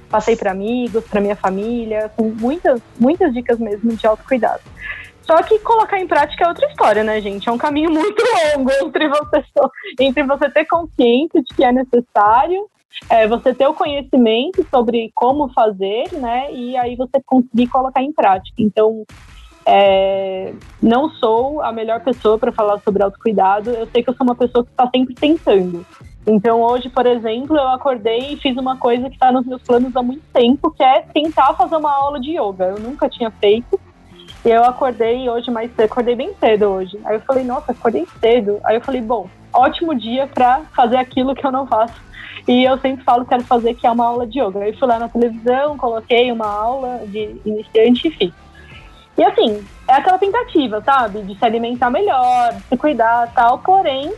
Passei 0.09 0.35
para 0.35 0.51
amigos, 0.51 1.03
para 1.05 1.21
minha 1.21 1.35
família, 1.35 2.11
com 2.15 2.29
muitas, 2.29 2.81
muitas 2.99 3.33
dicas 3.33 3.59
mesmo 3.59 3.95
de 3.95 4.07
autocuidado. 4.07 4.61
Só 5.21 5.41
que 5.41 5.59
colocar 5.59 5.99
em 5.99 6.07
prática 6.07 6.45
é 6.45 6.47
outra 6.47 6.67
história, 6.67 7.03
né, 7.03 7.21
gente? 7.21 7.47
É 7.47 7.51
um 7.51 7.57
caminho 7.57 7.89
muito 7.93 8.23
longo 8.55 8.71
entre 8.71 9.07
você, 9.09 9.43
entre 9.99 10.23
você 10.23 10.49
ter 10.49 10.65
consciência 10.65 11.41
de 11.41 11.55
que 11.55 11.63
é 11.63 11.71
necessário, 11.71 12.67
é, 13.09 13.27
você 13.27 13.53
ter 13.53 13.67
o 13.67 13.73
conhecimento 13.73 14.65
sobre 14.71 15.11
como 15.13 15.51
fazer, 15.53 16.11
né? 16.13 16.51
E 16.51 16.75
aí 16.77 16.95
você 16.95 17.21
conseguir 17.25 17.67
colocar 17.67 18.01
em 18.01 18.11
prática. 18.11 18.55
Então, 18.59 19.03
é, 19.65 20.53
não 20.81 21.09
sou 21.09 21.61
a 21.61 21.71
melhor 21.71 21.99
pessoa 22.01 22.37
para 22.37 22.51
falar 22.51 22.79
sobre 22.79 23.01
autocuidado. 23.01 23.71
Eu 23.71 23.87
sei 23.87 24.03
que 24.03 24.09
eu 24.09 24.13
sou 24.13 24.25
uma 24.25 24.35
pessoa 24.35 24.63
que 24.63 24.69
está 24.69 24.87
sempre 24.93 25.15
tentando. 25.15 25.85
Então, 26.27 26.61
hoje, 26.61 26.89
por 26.89 27.05
exemplo, 27.05 27.55
eu 27.55 27.67
acordei 27.69 28.33
e 28.33 28.37
fiz 28.37 28.55
uma 28.57 28.77
coisa 28.77 29.09
que 29.09 29.15
está 29.15 29.31
nos 29.31 29.45
meus 29.45 29.61
planos 29.61 29.95
há 29.95 30.01
muito 30.01 30.23
tempo, 30.33 30.71
que 30.71 30.83
é 30.83 31.01
tentar 31.01 31.53
fazer 31.53 31.75
uma 31.75 31.91
aula 31.91 32.19
de 32.19 32.31
yoga. 32.31 32.65
Eu 32.65 32.79
nunca 32.79 33.09
tinha 33.09 33.31
feito. 33.31 33.79
E 34.43 34.49
eu 34.49 34.63
acordei 34.63 35.27
hoje 35.27 35.49
mais 35.49 35.71
cedo, 35.75 35.85
acordei 35.85 36.15
bem 36.15 36.31
cedo 36.39 36.65
hoje. 36.65 36.99
Aí 37.03 37.15
eu 37.15 37.21
falei, 37.21 37.43
nossa, 37.43 37.71
acordei 37.71 38.07
cedo. 38.19 38.59
Aí 38.63 38.75
eu 38.75 38.81
falei, 38.81 39.01
bom, 39.01 39.27
ótimo 39.51 39.95
dia 39.95 40.27
para 40.27 40.61
fazer 40.75 40.97
aquilo 40.97 41.33
que 41.33 41.45
eu 41.45 41.51
não 41.51 41.65
faço. 41.65 41.95
E 42.47 42.63
eu 42.63 42.77
sempre 42.77 43.03
falo 43.03 43.23
que 43.23 43.29
quero 43.29 43.43
fazer, 43.43 43.73
que 43.73 43.87
é 43.87 43.91
uma 43.91 44.05
aula 44.05 44.27
de 44.27 44.39
yoga. 44.39 44.59
Aí 44.59 44.73
fui 44.73 44.87
lá 44.87 44.99
na 44.99 45.09
televisão, 45.09 45.77
coloquei 45.77 46.31
uma 46.31 46.47
aula 46.47 47.01
de 47.07 47.35
iniciante 47.43 48.07
e 48.07 48.11
fiz. 48.11 48.44
E 49.17 49.23
assim, 49.23 49.65
é 49.87 49.93
aquela 49.93 50.17
tentativa, 50.17 50.81
sabe? 50.81 51.21
De 51.21 51.37
se 51.37 51.45
alimentar 51.45 51.89
melhor, 51.89 52.53
de 52.53 52.63
se 52.63 52.77
cuidar 52.77 53.31
tal. 53.33 53.59
Porém, 53.59 54.13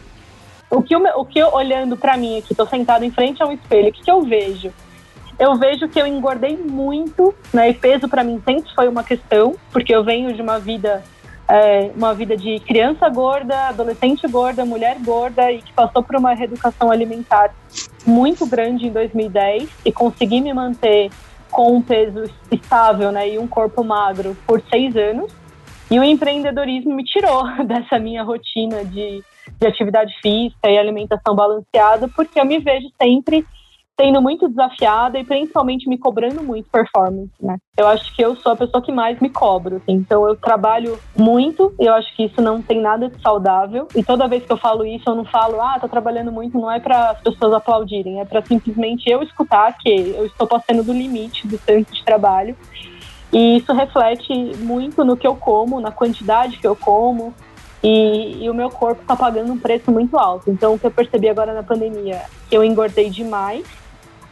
o 0.70 0.82
que, 0.82 0.96
eu, 0.96 1.02
o 1.16 1.26
que 1.26 1.40
eu, 1.40 1.54
olhando 1.54 1.96
para 1.96 2.18
mim 2.18 2.38
aqui, 2.38 2.56
tô 2.56 2.66
sentado 2.66 3.04
em 3.04 3.12
frente 3.12 3.42
a 3.42 3.46
um 3.46 3.52
espelho, 3.52 3.90
o 3.90 3.92
que, 3.94 4.04
que 4.04 4.12
eu 4.12 4.22
vejo? 4.24 4.74
Eu 5.38 5.56
vejo 5.56 5.88
que 5.88 6.02
eu 6.02 6.08
engordei 6.08 6.58
muito, 6.58 7.34
né? 7.54 7.70
E 7.70 7.74
peso 7.74 8.10
para 8.10 8.24
mim 8.24 8.42
sempre 8.44 8.74
foi 8.74 8.88
uma 8.88 9.04
questão, 9.04 9.56
porque 9.72 9.94
eu 9.94 10.04
venho 10.04 10.34
de 10.34 10.42
uma 10.42 10.58
vida 10.58 11.04
é, 11.48 11.92
uma 11.96 12.14
vida 12.14 12.36
de 12.36 12.60
criança 12.60 13.08
gorda, 13.08 13.70
adolescente 13.70 14.28
gorda, 14.28 14.66
mulher 14.66 14.98
gorda 15.00 15.50
e 15.52 15.62
que 15.62 15.72
passou 15.72 16.04
por 16.04 16.16
uma 16.18 16.34
reeducação 16.34 16.92
alimentar 16.92 17.54
muito 18.06 18.46
grande 18.46 18.88
em 18.88 18.92
2010 18.92 19.70
e 19.86 19.92
consegui 19.92 20.42
me 20.42 20.54
manter 20.54 21.10
com 21.52 21.76
um 21.76 21.82
peso 21.82 22.24
estável 22.52 23.12
né, 23.12 23.30
e 23.30 23.40
um 23.40 23.48
corpo 23.48 23.84
magro 23.84 24.36
por 24.46 24.62
seis 24.70 24.96
anos. 24.96 25.32
E 25.90 26.00
o 26.00 26.04
empreendedorismo 26.04 26.94
me 26.94 27.04
tirou 27.04 27.44
dessa 27.66 27.98
minha 27.98 28.24
rotina 28.24 28.84
de, 28.84 29.24
de 29.60 29.68
atividade 29.68 30.14
física 30.22 30.70
e 30.70 30.78
alimentação 30.78 31.36
balanceada, 31.36 32.08
porque 32.10 32.40
eu 32.40 32.46
me 32.46 32.60
vejo 32.60 32.88
sempre 33.02 33.46
sendo 34.00 34.22
muito 34.22 34.48
desafiada 34.48 35.18
e 35.18 35.24
principalmente 35.24 35.90
me 35.90 35.98
cobrando 35.98 36.44
muito 36.44 36.70
performance, 36.70 37.32
né? 37.42 37.58
Eu 37.76 37.88
acho 37.88 38.16
que 38.16 38.24
eu 38.24 38.36
sou 38.36 38.52
a 38.52 38.56
pessoa 38.56 38.82
que 38.82 38.92
mais 38.92 39.20
me 39.20 39.30
cobro, 39.30 39.78
assim. 39.78 39.94
Então 39.94 40.28
eu 40.28 40.36
trabalho 40.36 41.00
muito 41.18 41.74
e 41.80 41.86
eu 41.86 41.94
acho 41.94 42.16
que 42.16 42.26
isso 42.26 42.40
não 42.40 42.62
tem 42.62 42.80
nada 42.80 43.10
de 43.10 43.20
saudável. 43.22 43.88
E 43.96 44.04
toda 44.04 44.28
vez 44.28 44.46
que 44.46 44.52
eu 44.52 44.58
falo 44.58 44.86
isso, 44.86 45.10
eu 45.10 45.16
não 45.16 45.26
falo, 45.26 45.60
ah, 45.60 45.80
tô 45.80 45.88
trabalhando 45.88 46.32
muito, 46.32 46.60
não 46.60 46.72
é 46.72 46.80
para 46.80 47.10
as 47.10 47.22
pessoas 47.22 47.54
aplaudirem, 47.54 48.20
é 48.20 48.26
para 48.26 48.46
simplesmente 48.46 49.10
eu 49.10 49.24
escutar 49.24 49.76
que 49.80 49.90
eu 49.90 50.28
estou 50.28 50.46
passando 50.46 50.84
do 50.84 50.94
limite 50.94 51.48
do 51.48 51.58
tanto 51.58 51.92
de 51.92 52.04
trabalho. 52.06 52.56
E 53.34 53.58
isso 53.58 53.74
reflete 53.74 54.32
muito 54.58 55.04
no 55.04 55.18
que 55.18 55.26
eu 55.26 55.36
como, 55.36 55.82
na 55.82 55.92
quantidade 55.92 56.58
que 56.58 56.68
eu 56.68 56.76
como, 56.76 57.34
e, 57.84 58.44
e, 58.44 58.50
o 58.50 58.54
meu 58.54 58.70
corpo 58.70 59.02
está 59.02 59.16
pagando 59.16 59.54
um 59.54 59.58
preço 59.58 59.92
muito 59.92 60.18
alto. 60.18 60.50
Então, 60.50 60.74
o 60.74 60.80
que 60.80 60.88
eu 60.88 60.92
percebi 60.92 61.30
agora 61.30 61.54
na 61.54 61.62
pandemia, 61.62 62.24
que 62.50 62.58
eu 62.58 62.64
engordei 62.64 63.10
demais 63.10 63.64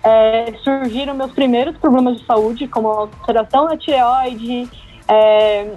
é, 0.06 0.54
surgiram 0.64 1.16
meus 1.16 1.32
primeiros 1.32 1.76
problemas 1.78 2.20
de 2.20 2.26
saúde, 2.26 2.68
como 2.68 2.88
alteração 2.88 3.66
na 3.66 3.76
tireoide, 3.76 4.70
é, 5.08 5.76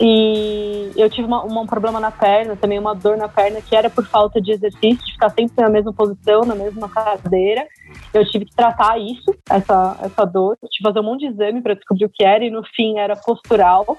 e 0.00 0.92
eu 0.94 1.10
tive 1.10 1.26
uma, 1.26 1.44
um 1.44 1.66
problema 1.66 1.98
na 1.98 2.10
perna, 2.10 2.54
também 2.54 2.78
uma 2.78 2.94
dor 2.94 3.16
na 3.16 3.26
perna, 3.26 3.60
que 3.60 3.74
era 3.74 3.90
por 3.90 4.06
falta 4.06 4.40
de 4.40 4.52
exercício, 4.52 5.04
de 5.04 5.12
ficar 5.12 5.30
sempre 5.30 5.60
na 5.60 5.68
mesma 5.68 5.92
posição, 5.92 6.42
na 6.42 6.54
mesma 6.54 6.88
cadeira. 6.88 7.66
Eu 8.14 8.24
tive 8.24 8.44
que 8.44 8.54
tratar 8.54 8.98
isso, 8.98 9.34
essa, 9.50 9.98
essa 10.02 10.24
dor, 10.24 10.56
tive 10.58 10.70
que 10.76 10.82
fazer 10.82 11.00
um 11.00 11.02
monte 11.02 11.20
de 11.20 11.32
exame 11.32 11.60
para 11.62 11.74
descobrir 11.74 12.04
o 12.04 12.10
que 12.10 12.24
era, 12.24 12.44
e 12.44 12.50
no 12.50 12.62
fim 12.76 12.98
era 12.98 13.16
postural 13.16 13.98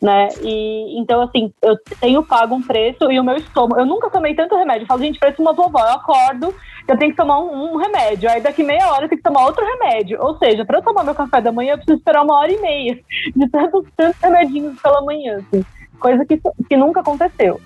né? 0.00 0.28
E 0.42 0.98
então, 0.98 1.22
assim, 1.22 1.52
eu 1.62 1.76
tenho 2.00 2.22
pago 2.22 2.54
um 2.54 2.62
preço 2.62 3.10
e 3.10 3.18
o 3.18 3.24
meu 3.24 3.36
estômago. 3.36 3.80
Eu 3.80 3.86
nunca 3.86 4.10
tomei 4.10 4.34
tanto 4.34 4.56
remédio. 4.56 4.84
Eu 4.84 4.86
falo, 4.86 5.02
gente, 5.02 5.18
parece 5.18 5.40
uma 5.40 5.52
vovó. 5.52 5.80
Eu 5.80 5.94
acordo, 5.94 6.54
eu 6.86 6.98
tenho 6.98 7.10
que 7.10 7.16
tomar 7.16 7.38
um, 7.40 7.74
um, 7.74 7.76
remédio. 7.76 8.30
Aí 8.30 8.40
daqui 8.40 8.62
meia 8.62 8.90
hora 8.90 9.04
eu 9.04 9.08
tenho 9.08 9.20
que 9.20 9.28
tomar 9.28 9.44
outro 9.46 9.64
remédio. 9.64 10.18
Ou 10.20 10.36
seja, 10.38 10.64
para 10.64 10.78
eu 10.78 10.82
tomar 10.82 11.04
meu 11.04 11.14
café 11.14 11.40
da 11.40 11.52
manhã, 11.52 11.72
eu 11.72 11.78
preciso 11.78 11.98
esperar 11.98 12.22
uma 12.22 12.38
hora 12.38 12.52
e 12.52 12.60
meia 12.60 13.00
de 13.34 13.48
tantos, 13.48 13.86
tantos 13.96 14.20
remedinhos 14.20 14.80
pela 14.80 15.02
manhã, 15.02 15.38
assim. 15.38 15.64
Coisa 15.98 16.24
que, 16.24 16.40
que 16.68 16.76
nunca 16.76 17.00
aconteceu. 17.00 17.60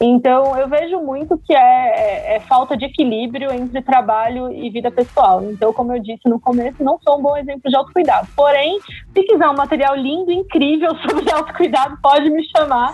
Então, 0.00 0.56
eu 0.56 0.68
vejo 0.68 0.98
muito 1.00 1.38
que 1.38 1.54
é, 1.54 1.58
é, 1.58 2.36
é, 2.36 2.40
falta 2.40 2.76
de 2.76 2.84
equilíbrio 2.84 3.52
entre 3.52 3.80
trabalho 3.80 4.52
e 4.52 4.68
vida 4.68 4.90
pessoal. 4.90 5.42
Então, 5.44 5.72
como 5.72 5.94
eu 5.94 6.02
disse 6.02 6.28
no 6.28 6.40
começo, 6.40 6.82
não 6.82 6.98
sou 6.98 7.18
um 7.18 7.22
bom 7.22 7.36
exemplo 7.36 7.70
de 7.70 7.76
autocuidado. 7.76 8.26
Porém, 8.34 8.80
se 8.80 9.22
quiser 9.22 9.48
um 9.48 9.56
material 9.56 9.94
lindo, 9.94 10.32
incrível 10.32 10.90
sobre 11.08 11.30
autocuidado, 11.30 11.96
pode 12.02 12.28
me 12.28 12.44
chamar, 12.48 12.92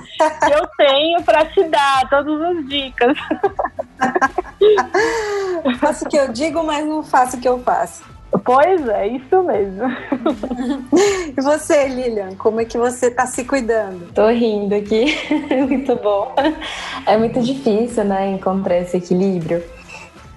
eu 0.52 0.66
tenho 0.76 1.22
para 1.22 1.46
te 1.46 1.64
dar 1.64 2.06
todas 2.08 2.40
as 2.42 2.68
dicas. 2.68 3.16
faço 5.80 6.04
o 6.04 6.08
que 6.08 6.16
eu 6.16 6.30
digo, 6.32 6.62
mas 6.62 6.86
não 6.86 7.02
faço 7.02 7.38
o 7.38 7.40
que 7.40 7.48
eu 7.48 7.58
faço. 7.60 8.19
Pois 8.44 8.88
é, 8.88 9.08
isso 9.08 9.42
mesmo. 9.42 9.82
e 11.36 11.40
você, 11.40 11.88
Lilian, 11.88 12.36
como 12.36 12.60
é 12.60 12.64
que 12.64 12.78
você 12.78 13.06
está 13.06 13.26
se 13.26 13.44
cuidando? 13.44 14.12
Tô 14.12 14.28
rindo 14.28 14.74
aqui, 14.74 15.16
muito 15.68 15.96
bom. 15.96 16.32
É 17.06 17.16
muito 17.16 17.42
difícil, 17.42 18.04
né, 18.04 18.30
encontrar 18.30 18.78
esse 18.78 18.96
equilíbrio. 18.96 19.62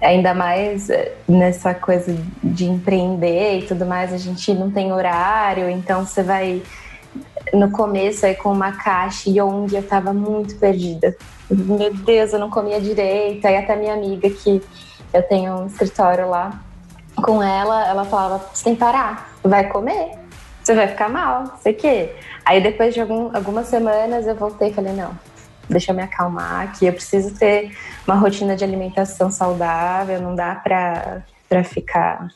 Ainda 0.00 0.34
mais 0.34 0.90
eh, 0.90 1.12
nessa 1.28 1.72
coisa 1.72 2.14
de 2.42 2.64
empreender 2.64 3.60
e 3.60 3.62
tudo 3.62 3.86
mais, 3.86 4.12
a 4.12 4.18
gente 4.18 4.52
não 4.52 4.70
tem 4.70 4.92
horário, 4.92 5.70
então 5.70 6.04
você 6.04 6.22
vai 6.22 6.62
no 7.52 7.70
começo 7.70 8.26
aí 8.26 8.34
com 8.34 8.52
uma 8.52 8.72
caixa 8.72 9.30
e 9.30 9.40
onde 9.40 9.76
eu 9.76 9.82
tava 9.82 10.12
muito 10.12 10.56
perdida. 10.56 11.16
Meu 11.48 11.94
Deus, 11.94 12.32
eu 12.32 12.38
não 12.38 12.50
comia 12.50 12.80
direito. 12.80 13.46
Aí 13.46 13.56
até 13.56 13.76
minha 13.76 13.94
amiga 13.94 14.28
que 14.28 14.60
eu 15.12 15.22
tenho 15.22 15.60
um 15.60 15.66
escritório 15.66 16.28
lá, 16.28 16.63
com 17.16 17.42
ela, 17.42 17.86
ela 17.86 18.04
falava: 18.04 18.44
você 18.52 18.64
tem 18.64 18.74
que 18.74 18.80
parar, 18.80 19.34
vai 19.42 19.68
comer, 19.68 20.12
você 20.62 20.74
vai 20.74 20.88
ficar 20.88 21.08
mal, 21.08 21.58
sei 21.60 21.72
que. 21.74 22.10
Aí 22.44 22.62
depois 22.62 22.94
de 22.94 23.00
algum, 23.00 23.34
algumas 23.34 23.66
semanas 23.68 24.26
eu 24.26 24.34
voltei 24.34 24.70
e 24.70 24.74
falei: 24.74 24.92
não, 24.92 25.18
deixa 25.68 25.92
eu 25.92 25.96
me 25.96 26.02
acalmar 26.02 26.62
aqui, 26.62 26.86
eu 26.86 26.92
preciso 26.92 27.34
ter 27.38 27.76
uma 28.06 28.16
rotina 28.16 28.56
de 28.56 28.64
alimentação 28.64 29.30
saudável, 29.30 30.20
não 30.20 30.34
dá 30.34 30.54
pra, 30.54 31.22
pra 31.48 31.64
ficar 31.64 32.28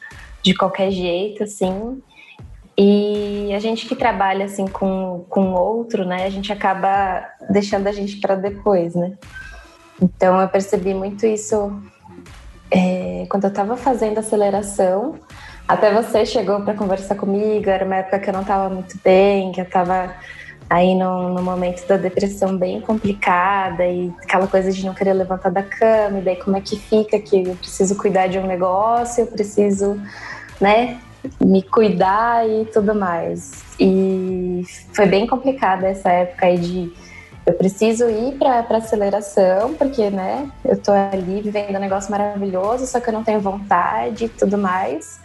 de 0.42 0.54
qualquer 0.54 0.90
jeito, 0.90 1.42
assim. 1.42 2.02
E 2.80 3.52
a 3.52 3.58
gente 3.58 3.86
que 3.86 3.96
trabalha 3.96 4.44
assim 4.44 4.68
com, 4.68 5.24
com 5.28 5.52
outro, 5.52 6.04
né, 6.04 6.24
a 6.24 6.30
gente 6.30 6.52
acaba 6.52 7.28
deixando 7.50 7.88
a 7.88 7.92
gente 7.92 8.20
para 8.20 8.36
depois, 8.36 8.94
né? 8.94 9.14
Então 10.00 10.40
eu 10.40 10.48
percebi 10.48 10.94
muito 10.94 11.26
isso 11.26 11.82
é, 12.70 13.26
quando 13.28 13.44
eu 13.44 13.50
estava 13.50 13.76
fazendo 13.76 14.18
aceleração, 14.18 15.16
Até 15.66 15.92
você 15.92 16.24
chegou 16.24 16.60
para 16.62 16.72
conversar 16.72 17.14
comigo, 17.14 17.68
era 17.68 17.84
uma 17.84 17.96
época 17.96 18.18
que 18.18 18.30
eu 18.30 18.32
não 18.32 18.40
estava 18.40 18.70
muito 18.70 18.98
bem, 19.04 19.52
que 19.52 19.60
eu 19.60 19.66
estava 19.66 20.14
aí 20.70 20.94
no, 20.94 21.28
no, 21.34 21.42
momento 21.42 21.86
da 21.86 21.98
depressão 21.98 22.56
bem 22.56 22.80
complicada 22.80 23.86
e 23.86 24.10
aquela 24.22 24.46
coisa 24.46 24.72
de 24.72 24.84
não 24.86 24.94
querer 24.94 25.12
levantar 25.12 25.50
da 25.50 25.62
cama, 25.62 26.18
e 26.18 26.22
daí 26.22 26.36
como 26.36 26.56
é 26.56 26.60
que 26.62 26.76
fica 26.76 27.18
que 27.18 27.48
eu 27.48 27.54
preciso 27.54 27.96
cuidar 27.96 28.28
de 28.28 28.38
um 28.38 28.46
negócio, 28.46 29.22
eu 29.22 29.26
preciso, 29.26 30.00
né, 30.58 30.98
me 31.38 31.62
cuidar 31.62 32.48
e 32.48 32.64
tudo 32.66 32.94
mais. 32.94 33.62
E 33.78 34.62
foi 34.92 35.06
bem 35.06 35.26
complicada 35.26 35.86
essa 35.86 36.10
época 36.10 36.46
aí 36.46 36.58
de 36.58 36.92
eu 37.48 37.54
preciso 37.54 38.10
ir 38.10 38.36
para 38.36 38.76
aceleração, 38.76 39.72
porque, 39.72 40.10
né, 40.10 40.50
eu 40.62 40.76
tô 40.76 40.92
ali 40.92 41.40
vivendo 41.40 41.76
um 41.76 41.80
negócio 41.80 42.10
maravilhoso, 42.10 42.86
só 42.86 43.00
que 43.00 43.08
eu 43.08 43.14
não 43.14 43.24
tenho 43.24 43.40
vontade 43.40 44.26
e 44.26 44.28
tudo 44.28 44.58
mais. 44.58 45.18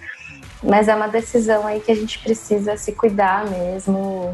Mas 0.63 0.87
é 0.87 0.95
uma 0.95 1.09
decisão 1.09 1.67
aí 1.67 1.81
que 1.81 1.91
a 1.91 1.95
gente 1.95 2.19
precisa 2.19 2.77
se 2.77 2.93
cuidar 2.93 3.45
mesmo, 3.49 4.33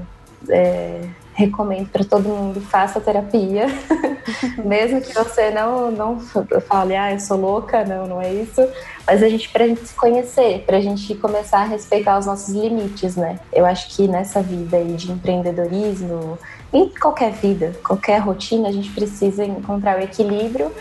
é, 0.50 1.02
recomendo 1.40 1.88
para 1.88 2.04
todo 2.04 2.28
mundo 2.28 2.60
faça 2.60 3.00
terapia, 3.00 3.68
mesmo 4.64 5.00
que 5.00 5.14
você 5.14 5.50
não 5.52 5.90
não 5.90 6.20
fale, 6.68 6.98
ah, 6.98 7.14
eu 7.14 7.20
sou 7.20 7.38
louca, 7.38 7.86
não, 7.86 8.06
não 8.06 8.22
é 8.22 8.34
isso. 8.34 8.62
Mas 9.08 9.24
a 9.24 9.30
gente 9.30 9.48
para 9.50 9.66
gente 9.66 9.86
se 9.86 9.96
conhecer, 9.96 10.64
para 10.66 10.78
a 10.78 10.82
gente 10.82 11.16
começar 11.16 11.62
a 11.62 11.64
respeitar 11.64 12.20
os 12.20 12.26
nossos 12.26 12.54
limites, 12.54 13.16
né? 13.16 13.40
Eu 13.54 13.66
acho 13.66 13.96
que 13.96 14.08
nessa 14.08 14.42
vida 14.42 14.76
aí 14.76 14.94
de 14.96 15.12
empreendedorismo, 15.12 16.38
em 16.74 16.90
qualquer 16.90 17.32
vida, 17.32 17.74
qualquer 17.88 18.18
rotina, 18.18 18.68
a 18.68 18.72
gente 18.72 18.92
precisa 18.92 19.46
encontrar 19.46 19.98
o 19.98 20.04
equilíbrio 20.04 20.72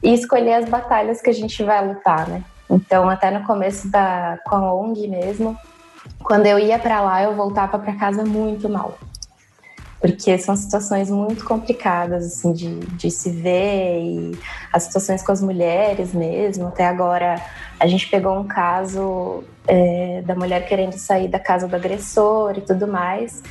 e 0.00 0.14
escolher 0.14 0.54
as 0.54 0.68
batalhas 0.68 1.20
que 1.20 1.28
a 1.28 1.34
gente 1.34 1.62
vai 1.64 1.86
lutar, 1.86 2.28
né? 2.28 2.44
Então, 2.70 3.10
até 3.10 3.30
no 3.32 3.44
começo 3.44 3.88
da 3.88 4.38
com 4.46 4.54
a 4.54 4.74
ONG 4.74 5.08
mesmo, 5.08 5.58
quando 6.22 6.46
eu 6.46 6.58
ia 6.58 6.78
para 6.78 7.00
lá, 7.00 7.22
eu 7.22 7.34
voltava 7.34 7.78
para 7.78 7.94
casa 7.96 8.24
muito 8.24 8.68
mal. 8.68 8.96
Porque 10.04 10.36
são 10.36 10.54
situações 10.54 11.08
muito 11.08 11.46
complicadas, 11.46 12.26
assim, 12.26 12.52
de, 12.52 12.78
de 12.78 13.10
se 13.10 13.30
ver 13.30 14.02
e 14.02 14.38
as 14.70 14.82
situações 14.82 15.22
com 15.22 15.32
as 15.32 15.40
mulheres 15.40 16.12
mesmo. 16.12 16.66
Até 16.66 16.84
agora, 16.84 17.40
a 17.80 17.86
gente 17.86 18.10
pegou 18.10 18.38
um 18.38 18.44
caso 18.44 19.42
é, 19.66 20.20
da 20.20 20.34
mulher 20.34 20.66
querendo 20.66 20.92
sair 20.98 21.28
da 21.28 21.38
casa 21.38 21.66
do 21.66 21.74
agressor 21.74 22.52
e 22.58 22.60
tudo 22.60 22.86
mais. 22.86 23.42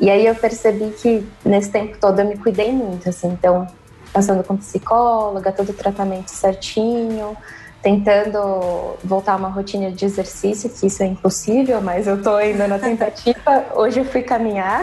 E 0.00 0.10
aí 0.10 0.26
eu 0.26 0.34
percebi 0.34 0.90
que 0.90 1.24
nesse 1.44 1.70
tempo 1.70 1.96
todo 2.00 2.18
eu 2.18 2.26
me 2.26 2.36
cuidei 2.36 2.72
muito, 2.72 3.08
assim. 3.08 3.28
Então, 3.28 3.68
passando 4.12 4.42
com 4.42 4.56
psicóloga, 4.56 5.52
todo 5.52 5.70
o 5.70 5.74
tratamento 5.74 6.32
certinho, 6.32 7.36
tentando 7.82 8.96
voltar 9.02 9.34
a 9.34 9.36
uma 9.36 9.48
rotina 9.48 9.90
de 9.90 10.04
exercício, 10.04 10.68
que 10.68 10.86
isso 10.86 11.02
é 11.02 11.06
impossível, 11.06 11.80
mas 11.80 12.06
eu 12.06 12.22
tô 12.22 12.34
ainda 12.34 12.68
na 12.68 12.78
tentativa. 12.78 13.64
Hoje 13.74 14.00
eu 14.00 14.04
fui 14.04 14.22
caminhar. 14.22 14.82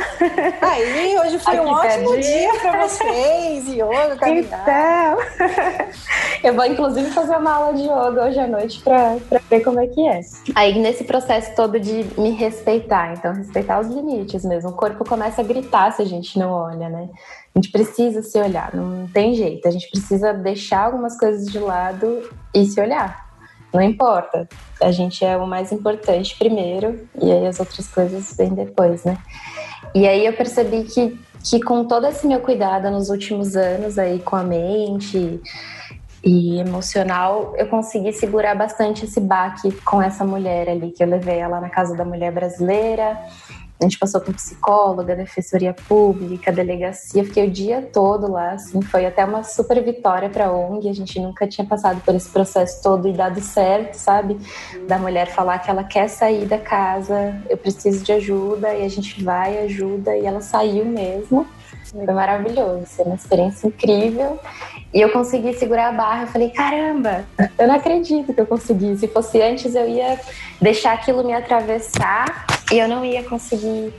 Aí, 0.62 1.18
hoje 1.20 1.40
foi 1.40 1.58
Aqui 1.58 1.66
um 1.66 1.72
ótimo 1.72 2.18
dia 2.20 2.54
para 2.60 2.88
vocês, 2.88 3.68
yoga, 3.68 4.16
caminhar. 4.20 4.62
Então, 4.62 5.88
eu 6.44 6.54
vou 6.54 6.66
inclusive 6.66 7.10
fazer 7.12 7.38
uma 7.38 7.54
aula 7.54 7.74
de 7.74 7.84
yoga 7.84 8.26
hoje 8.26 8.40
à 8.40 8.48
noite 8.48 8.82
para 8.82 9.18
ver 9.50 9.62
como 9.62 9.80
é 9.80 9.88
que 9.88 10.08
é. 10.08 10.22
Aí, 10.56 10.80
nesse 10.80 11.04
processo 11.04 11.56
todo 11.56 11.80
de 11.80 12.06
me 12.18 12.32
respeitar, 12.32 13.14
então, 13.14 13.34
respeitar 13.34 13.80
os 13.80 13.88
limites 13.88 14.44
mesmo. 14.44 14.72
O 14.72 14.74
corpo 14.74 15.06
começa 15.06 15.42
a 15.42 15.44
gritar 15.44 15.92
se 15.92 16.02
a 16.02 16.06
gente 16.06 16.38
não 16.40 16.52
olha, 16.52 16.90
né? 16.90 17.10
A 17.58 17.60
gente 17.60 17.72
precisa 17.72 18.22
se 18.22 18.40
olhar, 18.40 18.72
não 18.76 19.08
tem 19.08 19.34
jeito. 19.34 19.68
A 19.68 19.72
gente 19.72 19.90
precisa 19.90 20.32
deixar 20.32 20.86
algumas 20.86 21.18
coisas 21.18 21.48
de 21.48 21.58
lado 21.58 22.30
e 22.54 22.64
se 22.68 22.80
olhar. 22.80 23.26
Não 23.74 23.82
importa. 23.82 24.48
A 24.80 24.92
gente 24.92 25.26
é 25.26 25.36
o 25.36 25.48
mais 25.48 25.72
importante 25.72 26.38
primeiro 26.38 27.08
e 27.20 27.32
aí 27.32 27.48
as 27.48 27.60
outras 27.60 27.88
coisas 27.88 28.38
vêm 28.38 28.54
depois, 28.54 29.04
né? 29.04 29.18
E 29.96 30.08
aí 30.08 30.24
eu 30.28 30.34
percebi 30.34 30.84
que, 30.84 31.20
que 31.44 31.60
com 31.60 31.84
todo 31.84 32.06
esse 32.06 32.28
meu 32.28 32.42
cuidado 32.42 32.92
nos 32.92 33.10
últimos 33.10 33.56
anos 33.56 33.98
aí 33.98 34.20
com 34.20 34.36
a 34.36 34.44
mente 34.44 35.42
e 36.24 36.60
emocional, 36.60 37.56
eu 37.58 37.66
consegui 37.66 38.14
segurar 38.14 38.54
bastante 38.54 39.06
esse 39.06 39.20
baque 39.20 39.72
com 39.82 40.00
essa 40.00 40.24
mulher 40.24 40.70
ali 40.70 40.92
que 40.92 41.02
eu 41.02 41.08
levei 41.08 41.40
ela 41.40 41.60
na 41.60 41.72
casa 41.72 41.98
da 41.98 42.06
mulher 42.06 42.32
brasileira 42.32 43.18
a 43.80 43.84
gente 43.84 44.00
passou 44.00 44.20
com 44.22 44.34
psicóloga, 44.34 45.16
defensoria 45.16 45.74
pública, 45.74 46.52
delegacia, 46.52 47.24
fiquei 47.24 47.48
o 47.48 47.52
dia 47.52 47.88
todo 47.94 48.32
lá, 48.32 48.52
assim, 48.52 48.82
foi 48.82 49.06
até 49.06 49.24
uma 49.24 49.44
super 49.44 49.84
vitória 49.84 50.30
para 50.30 50.48
a 50.48 50.52
ONG, 50.52 50.90
a 50.90 50.94
gente 50.94 51.20
nunca 51.20 51.48
tinha 51.48 51.66
passado 51.66 52.02
por 52.02 52.16
esse 52.16 52.30
processo 52.30 52.82
todo 52.82 53.08
e 53.08 53.14
dado 53.14 53.40
certo, 53.40 53.94
sabe? 53.94 54.40
Da 54.88 54.98
mulher 54.98 55.28
falar 55.28 55.60
que 55.60 55.70
ela 55.70 55.84
quer 55.84 56.08
sair 56.08 56.46
da 56.46 56.58
casa, 56.58 57.40
eu 57.50 57.58
preciso 57.58 58.04
de 58.04 58.12
ajuda, 58.12 58.74
e 58.74 58.84
a 58.84 58.90
gente 58.90 59.24
vai, 59.24 59.60
ajuda, 59.60 60.16
e 60.18 60.26
ela 60.26 60.42
saiu 60.42 60.86
mesmo. 60.86 61.46
Foi 61.92 62.14
maravilhoso, 62.14 62.86
foi 62.86 63.06
uma 63.06 63.16
experiência 63.16 63.68
incrível. 63.68 64.40
E 64.94 65.00
eu 65.00 65.12
consegui 65.12 65.54
segurar 65.54 65.90
a 65.90 65.92
barra. 65.92 66.24
Eu 66.24 66.28
falei, 66.28 66.50
caramba, 66.50 67.26
eu 67.58 67.68
não 67.68 67.76
acredito 67.76 68.34
que 68.34 68.42
eu 68.42 68.46
consegui. 68.46 68.98
Se 68.98 69.08
fosse 69.08 69.42
antes, 69.42 69.74
eu 69.74 69.88
ia 69.88 70.20
deixar 70.62 70.94
aquilo 70.94 71.24
me 71.24 71.34
atravessar 71.34 72.46
e 72.72 72.80
eu 72.80 72.88
não 72.88 73.04
ia 73.04 73.24
conseguir 73.24 73.94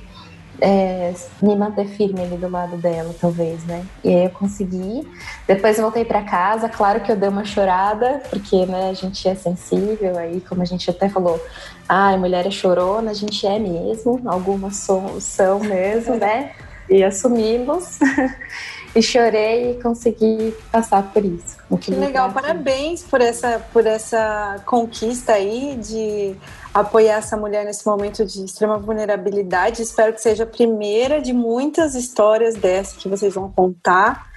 é, 0.61 1.15
me 1.41 1.55
manter 1.57 1.87
firme 1.87 2.21
ali 2.21 2.37
do 2.37 2.49
lado 2.49 2.77
dela, 2.77 3.15
talvez, 3.21 3.65
né? 3.65 3.85
E 4.03 4.09
aí 4.09 4.25
eu 4.25 4.31
consegui. 4.31 5.07
Depois 5.47 5.79
voltei 5.79 6.05
para 6.05 6.23
casa, 6.23 6.69
claro 6.69 7.01
que 7.01 7.11
eu 7.11 7.17
dei 7.17 7.29
uma 7.29 7.45
chorada, 7.45 8.23
porque 8.29 8.67
né, 8.67 8.91
a 8.91 8.95
gente 8.95 9.27
é 9.29 9.35
sensível, 9.35 10.19
aí 10.19 10.41
como 10.41 10.63
a 10.63 10.65
gente 10.65 10.91
até 10.91 11.09
falou, 11.09 11.41
ah, 11.89 12.11
a 12.11 12.17
mulher 12.17 12.47
é 12.47 12.51
chorona, 12.51 13.13
a 13.13 13.15
gente 13.15 13.47
é 13.47 13.59
mesmo, 13.59 14.21
algumas 14.27 14.77
são, 14.77 15.21
são 15.21 15.61
mesmo, 15.61 16.17
né? 16.17 16.53
E 16.89 17.05
assumimos. 17.05 17.99
e 18.95 19.03
chorei 19.03 19.73
e 19.73 19.83
consegui 19.83 20.55
passar 20.73 21.03
por 21.13 21.25
isso. 21.25 21.57
Que 21.81 21.91
legal, 21.93 22.33
parabéns 22.33 23.03
por 23.03 23.21
essa, 23.21 23.61
por 23.73 23.87
essa 23.87 24.61
conquista 24.65 25.35
aí 25.35 25.79
de 25.81 26.35
apoiar 26.81 27.17
essa 27.17 27.37
mulher 27.37 27.65
nesse 27.65 27.87
momento 27.87 28.25
de 28.25 28.45
extrema 28.45 28.79
vulnerabilidade. 28.79 29.83
Espero 29.83 30.13
que 30.13 30.21
seja 30.21 30.45
a 30.45 30.47
primeira 30.47 31.21
de 31.21 31.33
muitas 31.33 31.95
histórias 31.95 32.55
dessas 32.55 32.97
que 32.97 33.09
vocês 33.09 33.35
vão 33.35 33.51
contar. 33.51 34.29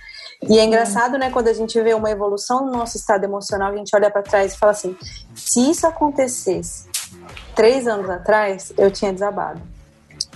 E 0.50 0.58
é 0.58 0.66
engraçado, 0.66 1.18
né, 1.18 1.30
quando 1.30 1.50
a 1.50 1.54
gente 1.54 1.80
vê 1.82 1.94
uma 1.94 2.10
evolução 2.10 2.66
no 2.66 2.72
nosso 2.72 2.98
estado 2.98 3.24
emocional, 3.24 3.72
a 3.72 3.78
gente 3.78 3.96
olha 3.96 4.10
para 4.10 4.24
trás 4.24 4.54
e 4.54 4.58
fala 4.58 4.72
assim: 4.72 4.98
se 5.36 5.70
isso 5.70 5.86
acontecesse 5.86 6.90
três 7.56 7.88
anos 7.88 8.10
atrás, 8.10 8.74
eu 8.78 8.90
tinha 8.90 9.14
desabado. 9.14 9.62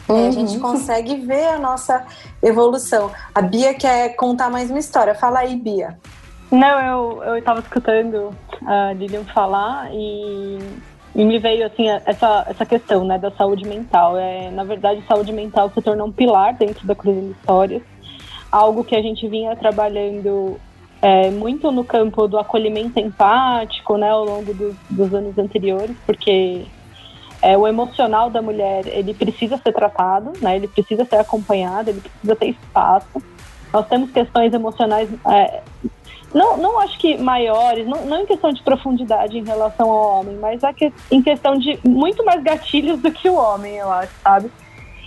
Uhum. 0.08 0.28
a 0.28 0.32
gente 0.32 0.60
consegue 0.60 1.16
ver 1.16 1.48
a 1.48 1.58
nossa 1.58 2.06
evolução. 2.42 3.12
A 3.34 3.42
Bia 3.42 3.74
quer 3.74 4.16
contar 4.16 4.52
mais 4.52 4.70
uma 4.70 4.78
história. 4.78 5.16
Fala 5.16 5.40
aí, 5.40 5.56
Bia. 5.56 5.98
Não, 6.52 7.24
eu 7.24 7.38
estava 7.38 7.60
escutando 7.60 8.32
a 8.68 8.94
Lilian 8.94 9.26
falar 9.26 9.90
e, 9.92 10.60
e, 11.16 11.24
me 11.24 11.40
veio 11.40 11.66
assim 11.66 11.90
essa, 11.90 12.46
essa 12.48 12.66
questão 12.66 13.06
né, 13.06 13.18
da 13.18 13.32
saúde 13.32 13.66
mental. 13.66 14.18
É, 14.18 14.52
na 14.52 14.64
verdade, 14.64 15.04
saúde 15.08 15.32
mental 15.32 15.72
se 15.74 15.82
tornou 15.82 16.08
um 16.08 16.12
pilar 16.12 16.54
dentro 16.54 16.86
da 16.86 16.94
Cruzando 16.94 17.32
Histórias, 17.32 17.82
algo 18.52 18.84
que 18.84 18.96
a 18.96 19.02
gente 19.02 19.28
vinha 19.28 19.56
trabalhando 19.56 20.60
é, 21.02 21.30
muito 21.30 21.72
no 21.72 21.84
campo 21.84 22.28
do 22.28 22.38
acolhimento 22.38 23.00
empático 23.00 23.98
né, 23.98 24.10
ao 24.10 24.26
longo 24.26 24.54
do, 24.54 24.76
dos 24.90 25.14
anos 25.14 25.38
anteriores, 25.38 25.96
porque 26.06 26.66
é, 27.42 27.58
o 27.58 27.68
emocional 27.68 28.30
da 28.30 28.42
mulher 28.42 28.88
ele 28.88 29.14
precisa 29.14 29.58
ser 29.58 29.72
tratado, 29.72 30.34
né? 30.42 30.56
Ele 30.56 30.68
precisa 30.68 31.06
ser 31.06 31.18
acompanhado, 31.18 31.92
ele 31.92 32.02
precisa 32.02 32.36
ter 32.36 32.48
espaço. 32.48 33.22
Nós 33.72 33.88
temos 33.88 34.10
questões 34.10 34.52
emocionais, 34.52 35.08
é, 35.28 35.62
não, 36.36 36.58
não 36.58 36.80
acho 36.82 37.00
que 37.00 37.18
maiores, 37.18 37.88
não, 37.88 38.06
não 38.06 38.20
em 38.20 38.26
questão 38.26 38.52
de 38.52 38.62
profundidade 38.62 39.38
em 39.38 39.44
relação 39.46 39.90
ao 39.90 40.20
homem, 40.20 40.36
mas 40.36 40.60
que, 40.76 40.92
em 41.10 41.22
questão 41.22 41.58
de 41.58 41.80
muito 41.82 42.26
mais 42.26 42.44
gatilhos 42.44 43.00
do 43.00 43.10
que 43.10 43.30
o 43.30 43.36
homem, 43.36 43.78
eu 43.78 43.90
acho, 43.90 44.12
sabe? 44.22 44.52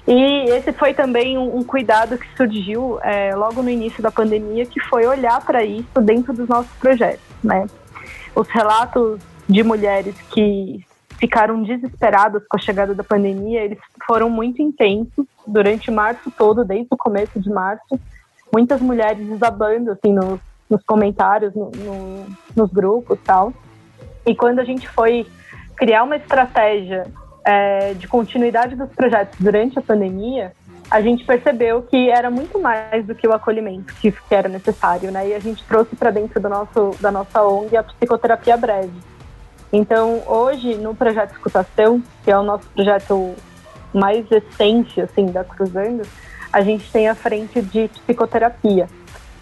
E 0.06 0.48
esse 0.48 0.72
foi 0.72 0.94
também 0.94 1.36
um, 1.36 1.58
um 1.58 1.62
cuidado 1.62 2.16
que 2.16 2.26
surgiu 2.34 2.98
é, 3.02 3.36
logo 3.36 3.62
no 3.62 3.68
início 3.68 4.02
da 4.02 4.10
pandemia, 4.10 4.64
que 4.64 4.80
foi 4.80 5.06
olhar 5.06 5.44
para 5.44 5.62
isso 5.62 6.00
dentro 6.00 6.32
dos 6.32 6.48
nossos 6.48 6.72
projetos, 6.78 7.20
né? 7.44 7.66
Os 8.34 8.48
relatos 8.48 9.20
de 9.46 9.62
mulheres 9.62 10.14
que 10.30 10.82
ficaram 11.18 11.62
desesperadas 11.62 12.42
com 12.48 12.56
a 12.56 12.60
chegada 12.60 12.94
da 12.94 13.04
pandemia, 13.04 13.60
eles 13.60 13.78
foram 14.06 14.30
muito 14.30 14.62
intensos 14.62 15.26
durante 15.46 15.90
março 15.90 16.30
todo, 16.30 16.64
desde 16.64 16.88
o 16.90 16.96
começo 16.96 17.38
de 17.38 17.50
março. 17.50 18.00
Muitas 18.50 18.80
mulheres 18.80 19.26
desabando, 19.26 19.90
assim, 19.90 20.10
nos, 20.10 20.40
nos 20.68 20.82
comentários, 20.84 21.54
no, 21.54 21.70
no, 21.70 22.26
nos 22.56 22.70
grupos 22.70 23.18
tal. 23.24 23.52
E 24.26 24.34
quando 24.34 24.58
a 24.58 24.64
gente 24.64 24.88
foi 24.88 25.26
criar 25.76 26.02
uma 26.02 26.16
estratégia 26.16 27.06
é, 27.44 27.94
de 27.94 28.06
continuidade 28.06 28.76
dos 28.76 28.90
projetos 28.90 29.38
durante 29.40 29.78
a 29.78 29.82
pandemia, 29.82 30.52
a 30.90 31.00
gente 31.00 31.24
percebeu 31.24 31.82
que 31.82 32.10
era 32.10 32.30
muito 32.30 32.58
mais 32.58 33.04
do 33.06 33.14
que 33.14 33.26
o 33.26 33.32
acolhimento 33.32 33.94
que, 33.94 34.10
que 34.10 34.34
era 34.34 34.48
necessário, 34.48 35.10
né? 35.10 35.28
E 35.28 35.34
a 35.34 35.38
gente 35.38 35.62
trouxe 35.64 35.94
para 35.94 36.10
dentro 36.10 36.40
do 36.40 36.48
nosso, 36.48 36.94
da 37.00 37.10
nossa 37.10 37.42
ONG 37.42 37.76
a 37.76 37.82
psicoterapia 37.82 38.56
breve 38.56 38.92
Então, 39.72 40.22
hoje, 40.26 40.74
no 40.76 40.94
projeto 40.94 41.32
Escutação, 41.32 42.02
que 42.24 42.30
é 42.30 42.38
o 42.38 42.42
nosso 42.42 42.66
projeto 42.70 43.34
mais 43.92 44.30
essência, 44.30 45.04
assim, 45.04 45.26
da 45.26 45.44
Cruzando, 45.44 46.02
a 46.52 46.62
gente 46.62 46.90
tem 46.90 47.08
a 47.08 47.14
frente 47.14 47.60
de 47.60 47.88
psicoterapia. 47.88 48.88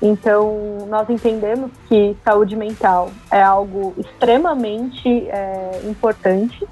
Então, 0.00 0.86
nós 0.88 1.08
entendemos 1.08 1.70
que 1.88 2.16
saúde 2.24 2.54
mental 2.54 3.10
é 3.30 3.42
algo 3.42 3.94
extremamente 3.96 5.28
é, 5.28 5.80
importante 5.84 6.66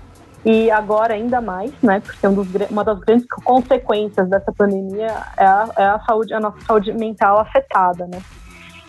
e 0.45 0.71
agora 0.71 1.15
ainda 1.15 1.41
mais, 1.41 1.73
né? 1.83 2.01
Porque 2.01 2.27
um 2.27 2.35
dos, 2.35 2.47
uma 2.71 2.85
das 2.85 2.99
grandes 3.01 3.27
consequências 3.27 4.29
dessa 4.29 4.53
pandemia 4.53 5.15
é 5.39 5.47
a, 5.47 5.69
é 5.77 5.85
a, 5.85 6.01
saúde, 6.01 6.35
a 6.35 6.41
nossa 6.41 6.61
saúde 6.61 6.93
mental 6.93 7.39
afetada, 7.39 8.07
né? 8.07 8.21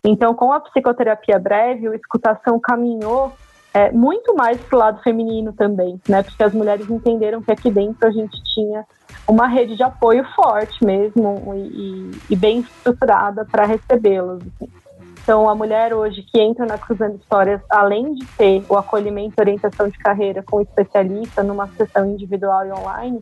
Então, 0.03 0.33
com 0.35 0.51
a 0.51 0.59
psicoterapia 0.59 1.39
breve, 1.39 1.87
o 1.87 1.93
escutação 1.93 2.59
caminhou 2.59 3.31
é, 3.75 3.91
muito 3.91 4.33
mais 4.33 4.57
para 4.61 4.75
o 4.77 4.79
lado 4.79 5.03
feminino 5.03 5.51
também, 5.51 5.99
né? 6.07 6.23
Porque 6.23 6.41
as 6.41 6.53
mulheres 6.53 6.89
entenderam 6.89 7.41
que 7.41 7.51
aqui 7.51 7.69
dentro 7.69 8.07
a 8.07 8.09
gente 8.09 8.41
tinha 8.53 8.85
uma 9.27 9.47
rede 9.47 9.75
de 9.75 9.83
apoio 9.83 10.23
forte 10.33 10.81
mesmo 10.81 11.53
e, 11.53 12.11
e 12.29 12.35
bem 12.37 12.59
estruturada 12.59 13.43
para 13.43 13.65
recebê-las. 13.65 14.39
Assim. 14.41 14.71
Então, 15.21 15.49
a 15.49 15.53
mulher 15.53 15.93
hoje 15.93 16.21
que 16.21 16.39
entra 16.39 16.65
na 16.65 16.77
Cruzando 16.77 17.15
Histórias, 17.15 17.59
além 17.69 18.13
de 18.13 18.25
ter 18.37 18.63
o 18.69 18.77
acolhimento 18.77 19.33
e 19.37 19.41
orientação 19.41 19.89
de 19.89 19.97
carreira 19.97 20.41
com 20.41 20.61
especialista 20.61 21.43
numa 21.43 21.67
sessão 21.67 22.05
individual 22.05 22.65
e 22.65 22.71
online, 22.71 23.21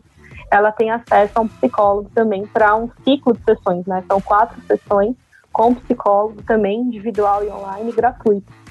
ela 0.52 0.70
tem 0.70 0.88
acesso 0.88 1.32
a 1.34 1.40
um 1.40 1.48
psicólogo 1.48 2.08
também 2.14 2.46
para 2.46 2.76
um 2.76 2.88
ciclo 3.02 3.34
de 3.34 3.42
sessões, 3.42 3.84
né? 3.86 4.04
São 4.06 4.20
quatro 4.20 4.60
sessões 4.68 5.16
com 5.52 5.74
psicólogo 5.74 6.42
também 6.42 6.80
individual 6.80 7.42
e 7.42 7.48
online 7.48 7.90
gratuito. 7.90 8.63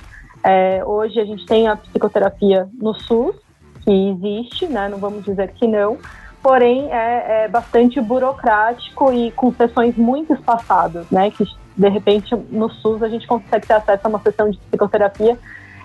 É, 0.43 0.83
hoje 0.85 1.19
a 1.19 1.25
gente 1.25 1.45
tem 1.45 1.67
a 1.67 1.75
psicoterapia 1.75 2.67
no 2.73 2.93
SUS, 2.93 3.35
que 3.81 4.09
existe, 4.09 4.67
né? 4.67 4.89
Não 4.89 4.97
vamos 4.97 5.23
dizer 5.23 5.51
que 5.53 5.67
não, 5.67 5.97
porém 6.41 6.91
é, 6.91 7.45
é 7.45 7.47
bastante 7.47 7.99
burocrático 8.01 9.11
e 9.13 9.31
com 9.31 9.53
sessões 9.53 9.95
muito 9.95 10.33
espaçadas, 10.33 11.09
né? 11.09 11.31
Que 11.31 11.45
de 11.75 11.89
repente 11.89 12.35
no 12.49 12.69
SUS 12.69 13.01
a 13.01 13.09
gente 13.09 13.25
consegue 13.25 13.65
ter 13.65 13.73
acesso 13.73 14.01
a 14.03 14.09
uma 14.09 14.19
sessão 14.19 14.49
de 14.49 14.57
psicoterapia 14.57 15.37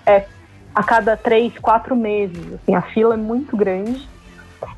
é, 0.05 0.25
a 0.73 0.83
cada 0.83 1.15
três, 1.15 1.57
quatro 1.59 1.95
meses. 1.95 2.53
Assim, 2.53 2.75
a 2.75 2.81
fila 2.81 3.13
é 3.13 3.17
muito 3.17 3.55
grande. 3.55 4.07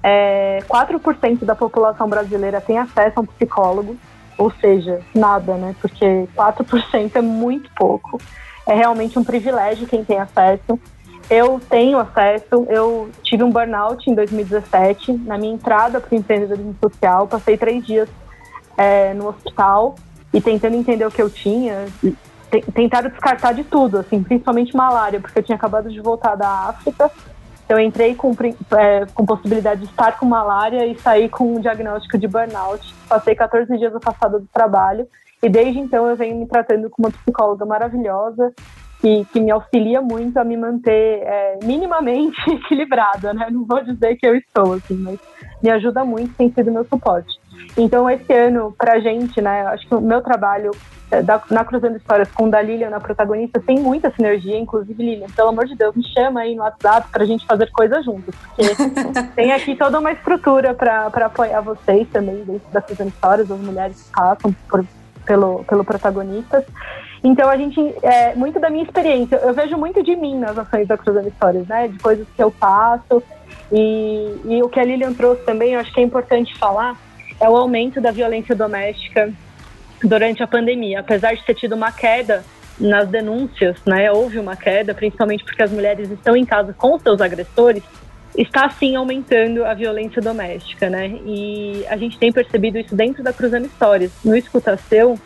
É, 0.04 0.60
4% 0.70 1.44
da 1.44 1.56
população 1.56 2.08
brasileira 2.08 2.62
tem 2.62 2.78
acesso 2.78 3.20
a 3.20 3.22
um 3.22 3.26
psicólogo, 3.26 3.98
ou 4.38 4.52
seja, 4.52 5.02
nada, 5.14 5.56
né? 5.56 5.76
Porque 5.82 6.28
4% 6.36 7.16
é 7.16 7.22
muito 7.22 7.70
pouco. 7.76 8.20
É 8.68 8.74
realmente 8.74 9.18
um 9.18 9.24
privilégio 9.24 9.88
quem 9.88 10.04
tem 10.04 10.20
acesso. 10.20 10.80
Eu 11.30 11.62
tenho 11.70 11.98
acesso, 11.98 12.66
eu 12.68 13.10
tive 13.24 13.44
um 13.44 13.50
burnout 13.50 14.10
em 14.10 14.14
2017, 14.14 15.14
na 15.14 15.38
minha 15.38 15.54
entrada 15.54 16.02
para 16.02 16.14
o 16.14 16.18
empreendedorismo 16.18 16.76
social, 16.82 17.26
passei 17.28 17.58
três 17.58 17.86
dias 17.86 18.10
é, 18.76 19.14
no 19.14 19.30
hospital 19.30 19.96
e 20.34 20.42
tentando 20.42 20.76
entender 20.76 21.06
o 21.06 21.12
que 21.12 21.22
eu 21.22 21.30
tinha, 21.30 21.86
tentaram 22.74 23.10
descartar 23.10 23.54
de 23.54 23.64
tudo, 23.64 24.00
assim, 24.00 24.22
principalmente 24.22 24.76
malária, 24.76 25.22
porque 25.22 25.40
eu 25.40 25.44
tinha 25.44 25.56
acabado 25.56 25.90
de 25.90 26.02
voltar 26.02 26.36
da 26.36 26.50
África. 26.70 27.10
Então, 27.66 27.80
eu 27.80 27.86
entrei 27.86 28.14
com, 28.14 28.36
é, 28.78 29.06
com 29.14 29.26
possibilidade 29.26 29.82
de 29.82 29.88
estar 29.88 30.18
com 30.18 30.26
malária 30.26 30.86
e 30.86 31.00
sair 31.00 31.30
com 31.30 31.56
um 31.56 31.62
diagnóstico 31.62 32.18
de 32.18 32.28
burnout. 32.28 32.94
Passei 33.08 33.34
14 33.36 33.78
dias 33.78 33.96
afastada 33.96 34.38
do 34.40 34.48
trabalho 34.52 35.08
e 35.42 35.50
desde 35.50 35.80
então 35.80 36.08
eu 36.08 36.16
venho 36.16 36.36
me 36.36 36.46
tratando 36.46 36.90
com 36.90 37.04
uma 37.04 37.12
psicóloga 37.12 37.66
maravilhosa 37.66 38.54
que, 39.02 39.26
que 39.34 39.40
me 39.40 39.52
auxilia 39.52 40.02
muito 40.02 40.38
a 40.38 40.44
me 40.44 40.56
manter 40.56 41.24
é, 41.24 41.60
minimamente 41.64 42.38
equilibrada, 42.48 43.34
né? 43.34 43.48
Não 43.50 43.66
vou 43.66 43.84
dizer 43.84 44.16
que 44.16 44.28
eu 44.28 44.36
estou, 44.36 44.74
assim, 44.74 44.96
mas 44.96 45.20
me 45.62 45.70
ajuda 45.72 46.06
muito, 46.06 46.36
tem 46.36 46.52
sido 46.52 46.72
meu 46.72 46.86
suporte. 46.86 47.42
Então, 47.76 48.10
esse 48.10 48.32
ano, 48.32 48.74
pra 48.78 49.00
gente, 49.00 49.42
né, 49.42 49.66
acho 49.68 49.88
que 49.88 49.96
o 49.96 50.02
meu 50.02 50.22
trabalho 50.22 50.72
é, 51.10 51.22
da, 51.22 51.42
na 51.50 51.66
Cruzando 51.66 51.98
Histórias 51.98 52.30
com 52.32 52.50
da 52.50 52.62
Lilian 52.62 52.90
na 52.90 53.00
protagonista 53.00 53.60
tem 53.60 53.80
muita 53.80 54.12
sinergia, 54.12 54.58
inclusive, 54.58 55.04
Lilian, 55.04 55.28
pelo 55.36 55.50
amor 55.50 55.66
de 55.66 55.76
Deus, 55.76 55.96
me 55.96 56.04
chama 56.04 56.42
aí 56.42 56.56
no 56.56 56.62
WhatsApp 56.62 57.10
pra 57.12 57.26
gente 57.26 57.46
fazer 57.46 57.70
coisas 57.72 58.06
juntos, 58.06 58.34
porque 58.36 58.64
tem 59.36 59.52
aqui 59.52 59.76
toda 59.76 60.00
uma 60.00 60.12
estrutura 60.12 60.74
para 60.74 61.08
apoiar 61.08 61.62
vocês 61.62 62.08
também 62.10 62.44
dentro 62.44 62.72
da 62.72 62.82
Cruzando 62.82 63.10
Histórias, 63.10 63.52
as 63.52 63.60
mulheres 63.60 64.02
que 64.04 64.12
passam 64.12 64.56
por, 64.70 64.86
pelo, 65.26 65.64
pelo 65.64 65.84
protagonistas. 65.84 66.64
Então, 67.24 67.50
a 67.50 67.56
gente, 67.56 67.80
é, 68.02 68.34
muito 68.36 68.60
da 68.60 68.70
minha 68.70 68.84
experiência, 68.84 69.36
eu 69.38 69.54
vejo 69.54 69.78
muito 69.78 70.02
de 70.02 70.16
mim 70.16 70.40
nas 70.40 70.58
ações 70.58 70.88
da 70.88 70.98
Cruzando 70.98 71.28
Histórias, 71.28 71.68
né, 71.68 71.88
de 71.88 72.00
coisas 72.00 72.28
que 72.36 72.42
eu 72.42 72.50
faço, 72.50 73.22
e, 73.72 74.36
e 74.46 74.64
o 74.64 74.70
que 74.70 74.80
a 74.80 74.84
Lilian 74.84 75.14
trouxe 75.14 75.44
também, 75.44 75.74
eu 75.74 75.80
acho 75.80 75.94
que 75.94 76.00
é 76.00 76.04
importante 76.04 76.58
falar, 76.58 76.98
é 77.40 77.48
o 77.48 77.56
aumento 77.56 78.02
da 78.02 78.12
violência 78.12 78.56
doméstica 78.56 79.32
durante 80.04 80.42
a 80.42 80.48
pandemia. 80.48 81.00
Apesar 81.00 81.36
de 81.36 81.44
ter 81.44 81.54
tido 81.54 81.74
uma 81.74 81.92
queda 81.92 82.44
nas 82.80 83.08
denúncias, 83.08 83.78
né, 83.86 84.12
houve 84.12 84.40
uma 84.40 84.56
queda, 84.56 84.94
principalmente 84.94 85.44
porque 85.44 85.62
as 85.62 85.72
mulheres 85.72 86.10
estão 86.10 86.36
em 86.36 86.46
casa 86.46 86.74
com 86.74 86.98
seus 86.98 87.22
agressores, 87.22 87.84
está 88.38 88.70
sim 88.70 88.96
aumentando 88.96 89.66
a 89.66 89.74
violência 89.74 90.22
doméstica, 90.22 90.90
né? 90.90 91.20
E 91.26 91.86
a 91.88 91.98
gente 91.98 92.18
tem 92.18 92.32
percebido 92.32 92.78
isso 92.78 92.96
dentro 92.96 93.24
da 93.24 93.34
Cruzando 93.34 93.66
Histórias. 93.66 94.12
No 94.24 94.36
Escutação, 94.36 95.20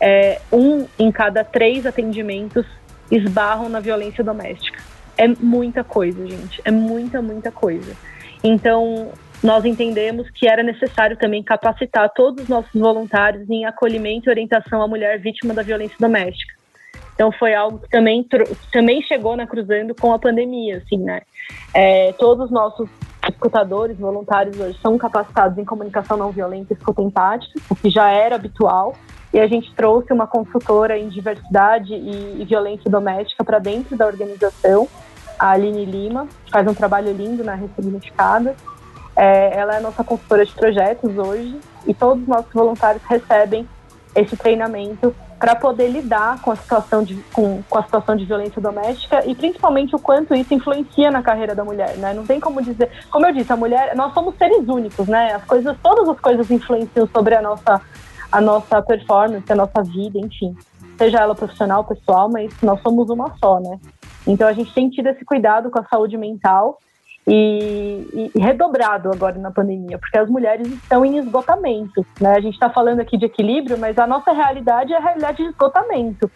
é, 0.00 0.40
um 0.52 0.86
em 0.98 1.10
cada 1.12 1.44
três 1.44 1.86
atendimentos 1.86 2.66
esbarram 3.10 3.68
na 3.68 3.80
violência 3.80 4.24
doméstica. 4.24 4.82
É 5.16 5.28
muita 5.28 5.84
coisa, 5.84 6.26
gente. 6.26 6.60
É 6.64 6.70
muita, 6.70 7.22
muita 7.22 7.50
coisa. 7.50 7.94
Então, 8.42 9.12
nós 9.42 9.64
entendemos 9.64 10.28
que 10.30 10.48
era 10.48 10.62
necessário 10.62 11.16
também 11.16 11.42
capacitar 11.42 12.10
todos 12.14 12.44
os 12.44 12.48
nossos 12.48 12.80
voluntários 12.80 13.48
em 13.48 13.64
acolhimento 13.64 14.28
e 14.28 14.30
orientação 14.30 14.82
à 14.82 14.88
mulher 14.88 15.20
vítima 15.20 15.54
da 15.54 15.62
violência 15.62 15.96
doméstica. 16.00 16.53
Então 17.14 17.30
foi 17.32 17.54
algo 17.54 17.78
que 17.78 17.88
também, 17.88 18.26
também 18.72 19.02
chegou 19.02 19.36
na 19.36 19.46
Cruzando 19.46 19.94
com 19.94 20.12
a 20.12 20.18
pandemia, 20.18 20.78
assim, 20.78 20.98
né? 20.98 21.22
É, 21.72 22.12
todos 22.14 22.46
os 22.46 22.50
nossos 22.50 22.88
escutadores, 23.28 23.98
voluntários 23.98 24.58
hoje 24.58 24.78
são 24.82 24.98
capacitados 24.98 25.56
em 25.56 25.64
comunicação 25.64 26.16
não 26.16 26.30
violenta 26.30 26.72
e 26.72 26.76
escuta 26.76 27.00
empática, 27.00 27.58
o 27.70 27.76
que 27.76 27.88
já 27.88 28.10
era 28.10 28.34
habitual, 28.34 28.94
e 29.32 29.40
a 29.40 29.46
gente 29.46 29.72
trouxe 29.74 30.12
uma 30.12 30.26
consultora 30.26 30.98
em 30.98 31.08
diversidade 31.08 31.94
e, 31.94 32.42
e 32.42 32.44
violência 32.44 32.90
doméstica 32.90 33.44
para 33.44 33.58
dentro 33.58 33.96
da 33.96 34.06
organização, 34.06 34.88
a 35.38 35.50
Aline 35.50 35.84
Lima, 35.84 36.28
que 36.44 36.50
faz 36.50 36.66
um 36.66 36.74
trabalho 36.74 37.12
lindo 37.12 37.42
na 37.42 37.54
Ressignificada, 37.54 38.54
é, 39.16 39.56
ela 39.56 39.76
é 39.76 39.80
nossa 39.80 40.02
consultora 40.02 40.44
de 40.44 40.52
projetos 40.52 41.16
hoje 41.16 41.58
e 41.86 41.94
todos 41.94 42.22
os 42.22 42.28
nossos 42.28 42.52
voluntários 42.52 43.02
recebem 43.04 43.68
esse 44.14 44.36
treinamento 44.36 45.14
para 45.38 45.54
poder 45.54 45.88
lidar 45.88 46.40
com 46.40 46.50
a 46.50 46.56
situação 46.56 47.02
de 47.02 47.16
com, 47.32 47.62
com, 47.68 47.78
a 47.78 47.82
situação 47.82 48.16
de 48.16 48.24
violência 48.24 48.60
doméstica 48.60 49.26
e 49.26 49.34
principalmente 49.34 49.94
o 49.94 49.98
quanto 49.98 50.34
isso 50.34 50.54
influencia 50.54 51.10
na 51.10 51.22
carreira 51.22 51.54
da 51.54 51.64
mulher, 51.64 51.96
né? 51.96 52.12
Não 52.14 52.24
tem 52.24 52.40
como 52.40 52.62
dizer, 52.62 52.90
como 53.10 53.26
eu 53.26 53.32
disse, 53.32 53.52
a 53.52 53.56
mulher, 53.56 53.94
nós 53.96 54.12
somos 54.14 54.36
seres 54.36 54.68
únicos, 54.68 55.08
né? 55.08 55.34
As 55.34 55.44
coisas, 55.44 55.76
todas 55.82 56.08
as 56.08 56.18
coisas 56.20 56.50
influenciam 56.50 57.06
sobre 57.08 57.34
a 57.34 57.42
nossa 57.42 57.80
a 58.32 58.40
nossa 58.40 58.82
performance, 58.82 59.50
a 59.52 59.54
nossa 59.54 59.82
vida, 59.82 60.18
enfim. 60.18 60.56
Seja 60.98 61.20
ela 61.20 61.36
profissional, 61.36 61.84
pessoal, 61.84 62.28
mas 62.28 62.52
nós 62.60 62.80
somos 62.82 63.08
uma 63.08 63.32
só, 63.38 63.60
né? 63.60 63.78
Então 64.26 64.48
a 64.48 64.52
gente 64.52 64.72
tem 64.74 64.88
tido 64.90 65.08
esse 65.08 65.24
cuidado 65.24 65.70
com 65.70 65.78
a 65.78 65.84
saúde 65.84 66.16
mental 66.16 66.78
e, 67.26 68.30
e, 68.34 68.38
redobrado 68.38 69.10
agora 69.10 69.38
na 69.38 69.50
pandemia, 69.50 69.98
porque 69.98 70.18
as 70.18 70.28
mulheres 70.28 70.66
estão 70.66 71.04
em 71.04 71.18
esgotamento. 71.18 72.04
Né? 72.20 72.34
A 72.34 72.40
gente 72.40 72.54
está 72.54 72.68
falando 72.68 73.00
aqui 73.00 73.16
de 73.16 73.24
equilíbrio, 73.24 73.78
mas 73.78 73.98
a 73.98 74.06
nossa 74.06 74.32
realidade 74.32 74.92
é 74.92 74.96
a 74.96 75.00
realidade 75.00 75.38
de 75.38 75.48
esgotamento. 75.48 76.30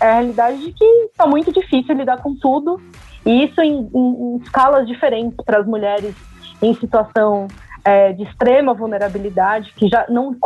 É 0.00 0.06
a 0.06 0.12
realidade 0.14 0.58
de 0.58 0.72
que 0.72 0.84
está 0.84 1.26
muito 1.26 1.52
difícil 1.52 1.94
lidar 1.94 2.20
com 2.20 2.34
tudo, 2.34 2.80
e 3.24 3.44
isso 3.44 3.60
em, 3.60 3.88
em, 3.94 4.34
em 4.34 4.36
escalas 4.38 4.86
diferentes 4.86 5.36
para 5.44 5.60
as 5.60 5.66
mulheres 5.66 6.14
em 6.60 6.74
situação 6.74 7.46
é, 7.84 8.12
de 8.12 8.24
extrema 8.24 8.74
vulnerabilidade, 8.74 9.72
que 9.74 9.88
já 9.88 10.06
não, 10.08 10.36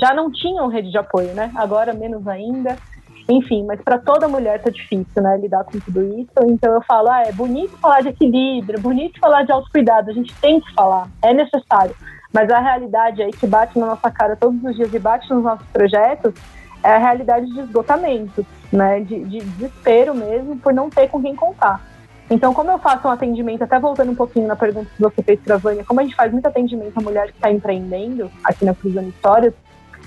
já 0.00 0.12
não 0.14 0.30
tinham 0.30 0.68
rede 0.68 0.90
de 0.90 0.98
apoio, 0.98 1.32
né? 1.34 1.52
agora 1.54 1.92
menos 1.92 2.26
ainda. 2.26 2.76
Enfim, 3.28 3.64
mas 3.64 3.80
para 3.80 3.98
toda 3.98 4.28
mulher 4.28 4.60
tá 4.60 4.70
difícil, 4.70 5.22
né, 5.22 5.38
lidar 5.38 5.64
com 5.64 5.78
tudo 5.78 6.02
isso. 6.20 6.32
Então 6.46 6.74
eu 6.74 6.82
falo, 6.82 7.10
ah, 7.10 7.22
é 7.22 7.32
bonito 7.32 7.76
falar 7.78 8.02
de 8.02 8.08
equilíbrio, 8.08 8.80
bonito 8.80 9.18
falar 9.18 9.44
de 9.44 9.52
autocuidado, 9.52 10.10
a 10.10 10.14
gente 10.14 10.34
tem 10.36 10.60
que 10.60 10.74
falar, 10.74 11.08
é 11.22 11.32
necessário. 11.32 11.94
Mas 12.32 12.50
a 12.50 12.60
realidade 12.60 13.22
aí 13.22 13.30
que 13.30 13.46
bate 13.46 13.78
na 13.78 13.86
nossa 13.86 14.10
cara 14.10 14.36
todos 14.36 14.62
os 14.62 14.76
dias 14.76 14.92
e 14.92 14.98
bate 14.98 15.32
nos 15.32 15.42
nossos 15.42 15.66
projetos 15.68 16.34
é 16.82 16.96
a 16.96 16.98
realidade 16.98 17.46
de 17.46 17.60
esgotamento, 17.60 18.44
né, 18.70 19.00
de, 19.00 19.24
de 19.24 19.38
desespero 19.38 20.14
mesmo 20.14 20.56
por 20.58 20.74
não 20.74 20.90
ter 20.90 21.08
com 21.08 21.22
quem 21.22 21.34
contar. 21.34 21.80
Então, 22.28 22.54
como 22.54 22.70
eu 22.70 22.78
faço 22.78 23.06
um 23.06 23.10
atendimento, 23.10 23.62
até 23.62 23.78
voltando 23.78 24.12
um 24.12 24.14
pouquinho 24.14 24.46
na 24.46 24.56
pergunta 24.56 24.90
que 24.94 25.02
você 25.02 25.22
fez 25.22 25.40
para 25.40 25.54
a 25.54 25.58
Vânia, 25.58 25.84
como 25.84 26.00
a 26.00 26.02
gente 26.02 26.16
faz 26.16 26.32
muito 26.32 26.46
atendimento 26.46 26.98
à 26.98 27.02
mulher 27.02 27.26
que 27.26 27.36
está 27.36 27.50
empreendendo 27.50 28.30
aqui 28.42 28.64
na 28.64 28.74
Cruzando 28.74 29.08
Histórias, 29.08 29.54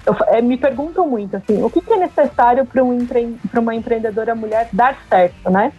eu, 0.07 0.15
é, 0.27 0.41
me 0.41 0.57
perguntam 0.57 1.07
muito 1.07 1.35
assim, 1.35 1.61
o 1.61 1.69
que, 1.69 1.81
que 1.81 1.91
é 1.91 1.97
necessário 1.97 2.65
para 2.65 2.81
um 2.83 2.93
empre, 2.93 3.37
uma 3.53 3.75
empreendedora 3.75 4.33
mulher 4.33 4.69
dar 4.71 4.97
certo, 5.09 5.49
né? 5.49 5.73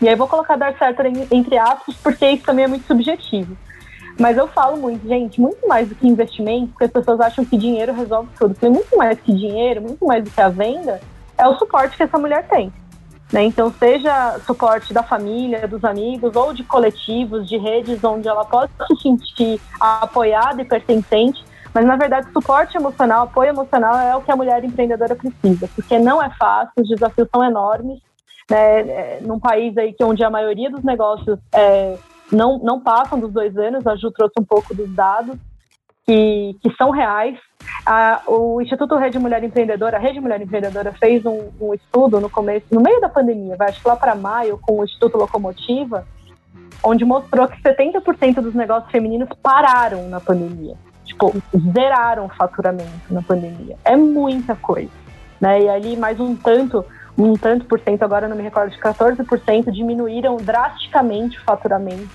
E 0.00 0.08
aí 0.08 0.14
vou 0.14 0.28
colocar 0.28 0.56
dar 0.56 0.76
certo 0.78 1.02
entre 1.30 1.58
aspas, 1.58 1.96
porque 1.96 2.28
isso 2.30 2.44
também 2.44 2.64
é 2.64 2.68
muito 2.68 2.86
subjetivo. 2.86 3.56
Mas 4.18 4.36
eu 4.36 4.46
falo 4.48 4.76
muito, 4.76 5.06
gente, 5.06 5.40
muito 5.40 5.66
mais 5.66 5.88
do 5.88 5.94
que 5.94 6.06
investimento, 6.06 6.68
porque 6.68 6.84
as 6.84 6.90
pessoas 6.90 7.20
acham 7.20 7.44
que 7.44 7.56
dinheiro 7.56 7.92
resolve 7.92 8.28
tudo. 8.38 8.54
Porque 8.54 8.68
muito 8.68 8.96
mais 8.96 9.18
que 9.20 9.32
dinheiro, 9.32 9.82
muito 9.82 10.06
mais 10.06 10.24
do 10.24 10.30
que 10.30 10.40
a 10.40 10.48
venda, 10.48 11.00
é 11.36 11.46
o 11.46 11.56
suporte 11.58 11.96
que 11.96 12.02
essa 12.02 12.18
mulher 12.18 12.46
tem. 12.48 12.72
Né? 13.32 13.44
Então, 13.44 13.72
seja 13.78 14.38
suporte 14.46 14.94
da 14.94 15.02
família, 15.02 15.66
dos 15.66 15.84
amigos, 15.84 16.34
ou 16.36 16.54
de 16.54 16.62
coletivos, 16.62 17.48
de 17.48 17.58
redes 17.58 18.02
onde 18.04 18.28
ela 18.28 18.44
pode 18.44 18.72
se 18.86 19.02
sentir 19.02 19.60
apoiada 19.80 20.62
e 20.62 20.64
pertencente, 20.64 21.44
mas 21.76 21.84
na 21.84 21.94
verdade, 21.94 22.32
suporte 22.32 22.74
emocional, 22.74 23.24
apoio 23.24 23.50
emocional 23.50 23.98
é 23.98 24.16
o 24.16 24.22
que 24.22 24.32
a 24.32 24.36
mulher 24.36 24.64
empreendedora 24.64 25.14
precisa, 25.14 25.68
porque 25.74 25.98
não 25.98 26.22
é 26.22 26.30
fácil, 26.30 26.72
os 26.78 26.88
desafios 26.88 27.28
são 27.30 27.44
enormes. 27.44 28.00
Né? 28.50 28.80
É, 28.80 29.18
num 29.20 29.38
país 29.38 29.76
aí 29.76 29.92
que 29.92 30.02
onde 30.02 30.24
a 30.24 30.30
maioria 30.30 30.70
dos 30.70 30.82
negócios 30.82 31.38
é, 31.54 31.98
não, 32.32 32.58
não 32.60 32.80
passam 32.80 33.20
dos 33.20 33.30
dois 33.30 33.54
anos, 33.58 33.86
a 33.86 33.94
Ju 33.94 34.10
trouxe 34.10 34.32
um 34.40 34.44
pouco 34.44 34.74
dos 34.74 34.90
dados 34.94 35.36
que, 36.06 36.56
que 36.62 36.74
são 36.78 36.88
reais. 36.88 37.38
A, 37.84 38.22
o 38.26 38.58
Instituto 38.62 38.96
Rede 38.96 39.18
Mulher 39.18 39.44
Empreendedora, 39.44 39.98
a 39.98 40.00
Rede 40.00 40.18
Mulher 40.18 40.40
Empreendedora, 40.40 40.92
fez 40.92 41.26
um, 41.26 41.50
um 41.60 41.74
estudo 41.74 42.18
no 42.22 42.30
começo, 42.30 42.64
no 42.72 42.80
meio 42.80 43.02
da 43.02 43.10
pandemia, 43.10 43.54
vai, 43.54 43.68
acho 43.68 43.82
que 43.82 43.88
lá 43.88 43.96
para 43.96 44.14
maio, 44.14 44.58
com 44.62 44.78
o 44.78 44.84
Instituto 44.84 45.18
Locomotiva, 45.18 46.06
onde 46.82 47.04
mostrou 47.04 47.46
que 47.46 47.60
70% 47.62 48.40
dos 48.40 48.54
negócios 48.54 48.90
femininos 48.90 49.28
pararam 49.42 50.08
na 50.08 50.20
pandemia 50.20 50.74
tipo, 51.06 51.34
zeraram 51.72 52.26
o 52.26 52.28
faturamento 52.28 52.90
na 53.10 53.22
pandemia. 53.22 53.76
É 53.84 53.96
muita 53.96 54.54
coisa. 54.54 54.90
Né? 55.40 55.62
E 55.62 55.68
ali 55.68 55.96
mais 55.96 56.18
um 56.20 56.34
tanto, 56.34 56.84
um 57.16 57.34
tanto 57.34 57.64
por 57.64 57.80
cento, 57.80 58.02
agora 58.02 58.28
não 58.28 58.36
me 58.36 58.42
recordo, 58.42 58.70
de 58.70 58.78
14% 58.78 59.70
diminuíram 59.70 60.36
drasticamente 60.36 61.38
o 61.38 61.42
faturamento. 61.42 62.08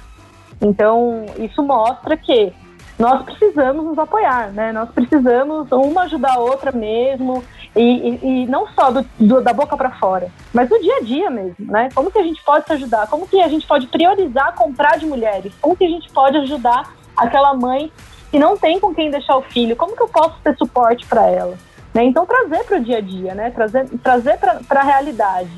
Então, 0.62 1.26
isso 1.39 1.64
mostra 1.64 2.16
que 2.16 2.54
nós 3.00 3.24
precisamos 3.24 3.84
nos 3.84 3.98
apoiar, 3.98 4.52
né? 4.52 4.72
Nós 4.72 4.89
precisamos 4.92 5.72
uma 5.72 6.04
ajudar 6.04 6.34
a 6.34 6.39
outra 6.39 6.72
mesmo, 6.72 7.44
e, 7.76 7.82
e, 7.82 8.44
e 8.44 8.48
não 8.48 8.68
só 8.68 8.92
do, 8.92 9.06
do, 9.20 9.42
da 9.42 9.54
boca 9.54 9.76
para 9.76 9.92
fora, 9.92 10.30
mas 10.54 10.70
no 10.70 10.80
dia 10.80 10.98
a 10.98 11.02
dia 11.02 11.30
mesmo, 11.30 11.72
né? 11.72 11.89
Como 11.96 12.12
que 12.12 12.20
a 12.20 12.24
gente 12.24 12.44
pode 12.44 12.66
se 12.68 12.74
ajudar? 12.74 13.08
Como 13.08 13.28
que 13.28 13.42
a 13.42 13.48
gente 13.48 13.66
pode 13.66 13.88
priorizar 13.88 14.54
comprar 14.56 15.00
de 15.00 15.06
mulheres? 15.06 15.54
Como 15.60 15.76
que 15.76 15.86
a 15.86 15.89
gente 15.89 16.12
pode 16.12 16.38
ajudar 16.38 16.94
aquela 17.18 17.54
mãe 17.54 17.92
que 18.32 18.39
não 18.39 18.55
tem 18.57 18.79
com 18.79 18.95
quem 18.95 19.11
deixar 19.11 19.36
o 19.36 19.41
filho, 19.41 19.75
como 19.75 19.95
que 19.95 20.01
eu 20.01 20.07
posso 20.07 20.39
ter 20.41 20.55
suporte 20.57 21.05
para 21.05 21.27
ela? 21.27 21.57
Né? 21.93 22.05
Então 22.05 22.25
trazer 22.25 22.63
para 22.63 22.77
o 22.77 22.84
dia 22.84 22.97
a 22.99 23.01
dia, 23.01 23.36
né? 23.36 23.51
trazer, 23.51 23.86
trazer 24.01 24.38
para 24.38 24.79
a 24.79 24.84
realidade. 24.84 25.51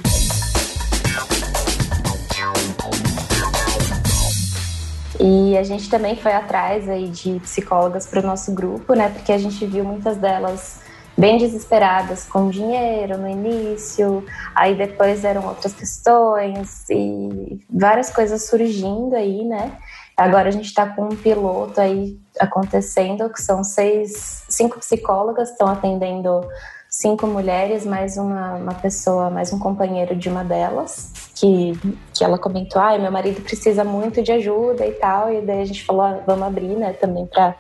E 5.19 5.55
a 5.55 5.63
gente 5.63 5.87
também 5.87 6.15
foi 6.15 6.33
atrás 6.33 6.89
aí 6.89 7.07
de 7.07 7.39
psicólogas 7.39 8.07
para 8.07 8.19
o 8.19 8.23
nosso 8.23 8.51
grupo, 8.53 8.95
né? 8.95 9.09
Porque 9.09 9.31
a 9.31 9.37
gente 9.37 9.63
viu 9.65 9.85
muitas 9.85 10.17
delas 10.17 10.81
bem 11.15 11.37
desesperadas 11.37 12.25
com 12.25 12.49
dinheiro 12.49 13.17
no 13.19 13.29
início, 13.29 14.25
aí 14.55 14.75
depois 14.75 15.23
eram 15.23 15.47
outras 15.47 15.71
questões 15.71 16.89
e 16.89 17.61
várias 17.69 18.09
coisas 18.09 18.47
surgindo 18.47 19.15
aí, 19.15 19.45
né? 19.45 19.77
Agora 20.15 20.49
a 20.49 20.51
gente 20.51 20.65
está 20.65 20.85
com 20.87 21.05
um 21.05 21.15
piloto 21.15 21.81
aí 21.81 22.19
acontecendo, 22.39 23.29
que 23.29 23.41
são 23.41 23.63
seis, 23.63 24.43
cinco 24.47 24.79
psicólogas 24.79 25.51
estão 25.51 25.67
atendendo 25.67 26.47
cinco 26.93 27.25
mulheres, 27.25 27.83
mais 27.83 28.17
uma, 28.17 28.53
uma 28.53 28.73
pessoa, 28.75 29.31
mais 29.31 29.51
um 29.51 29.57
companheiro 29.57 30.15
de 30.15 30.29
uma 30.29 30.43
delas, 30.43 31.11
que, 31.33 31.73
que 32.13 32.23
ela 32.23 32.37
comentou, 32.37 32.79
ah, 32.79 32.97
meu 32.99 33.11
marido 33.11 33.41
precisa 33.41 33.83
muito 33.83 34.21
de 34.21 34.31
ajuda 34.31 34.85
e 34.85 34.91
tal, 34.91 35.33
e 35.33 35.41
daí 35.41 35.61
a 35.61 35.65
gente 35.65 35.83
falou, 35.83 36.03
ah, 36.03 36.19
vamos 36.25 36.43
abrir, 36.43 36.75
né, 36.75 36.93
também 36.93 37.25
para 37.25 37.55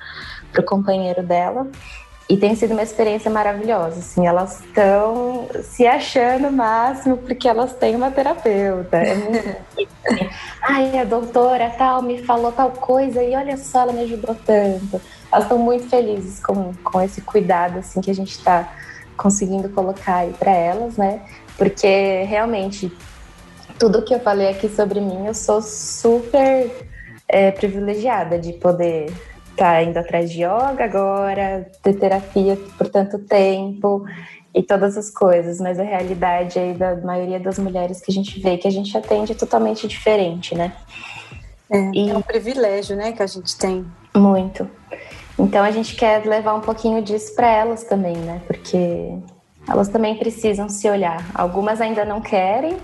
o 0.55 0.63
companheiro 0.63 1.23
dela. 1.23 1.67
E 2.29 2.37
tem 2.37 2.55
sido 2.55 2.71
uma 2.71 2.83
experiência 2.83 3.29
maravilhosa, 3.29 3.99
assim, 3.99 4.25
elas 4.25 4.61
estão 4.61 5.47
se 5.61 5.85
achando 5.85 6.47
o 6.47 6.51
máximo 6.51 7.17
porque 7.17 7.47
elas 7.47 7.73
têm 7.73 7.95
uma 7.95 8.11
terapeuta. 8.11 8.97
É 8.97 9.15
muito 9.15 9.57
Ai, 10.61 10.97
a 10.97 11.03
doutora 11.03 11.69
tal 11.71 12.01
me 12.01 12.23
falou 12.23 12.51
tal 12.51 12.71
coisa 12.71 13.21
e 13.21 13.35
olha 13.35 13.57
só, 13.57 13.81
ela 13.81 13.93
me 13.93 14.03
ajudou 14.03 14.35
tanto. 14.45 15.01
Elas 15.31 15.43
estão 15.43 15.57
muito 15.57 15.89
felizes 15.89 16.39
com, 16.39 16.73
com 16.83 17.01
esse 17.01 17.19
cuidado, 17.21 17.79
assim, 17.79 17.99
que 17.99 18.09
a 18.09 18.15
gente 18.15 18.31
está 18.31 18.73
conseguindo 19.17 19.67
colocar 19.69 20.17
aí 20.17 20.33
para 20.33 20.51
elas, 20.51 20.95
né? 20.95 21.21
Porque 21.57 22.23
realmente 22.23 22.91
tudo 23.77 24.01
que 24.01 24.13
eu 24.13 24.19
falei 24.19 24.49
aqui 24.49 24.69
sobre 24.69 25.01
mim, 25.01 25.27
eu 25.27 25.33
sou 25.33 25.61
super 25.61 26.71
é, 27.27 27.51
privilegiada 27.51 28.39
de 28.39 28.53
poder 28.53 29.11
tá 29.55 29.81
indo 29.83 29.97
atrás 29.97 30.31
de 30.31 30.43
yoga 30.43 30.85
agora, 30.85 31.69
ter 31.81 31.93
terapia 31.93 32.57
por 32.77 32.89
tanto 32.89 33.19
tempo 33.19 34.05
e 34.53 34.61
todas 34.61 34.97
as 34.97 35.09
coisas, 35.09 35.59
mas 35.59 35.79
a 35.79 35.83
realidade 35.83 36.59
aí 36.59 36.73
da 36.73 36.95
maioria 36.97 37.39
das 37.39 37.57
mulheres 37.57 38.01
que 38.01 38.11
a 38.11 38.13
gente 38.13 38.39
vê 38.39 38.57
que 38.57 38.67
a 38.67 38.71
gente 38.71 38.95
atende 38.95 39.31
é 39.31 39.35
totalmente 39.35 39.87
diferente, 39.87 40.55
né? 40.55 40.73
É, 41.71 41.91
e... 41.93 42.09
é 42.09 42.17
um 42.17 42.21
privilégio, 42.21 42.95
né, 42.95 43.11
que 43.11 43.23
a 43.23 43.27
gente 43.27 43.57
tem. 43.57 43.85
Muito. 44.15 44.69
Então 45.37 45.63
a 45.63 45.71
gente 45.71 45.95
quer 45.95 46.23
levar 46.25 46.53
um 46.53 46.61
pouquinho 46.61 47.01
disso 47.01 47.33
para 47.35 47.49
elas 47.49 47.83
também, 47.83 48.15
né? 48.15 48.41
Porque 48.45 49.17
elas 49.67 49.87
também 49.87 50.15
precisam 50.15 50.69
se 50.69 50.87
olhar. 50.87 51.25
Algumas 51.33 51.81
ainda 51.81 52.05
não 52.05 52.21
querem, 52.21 52.77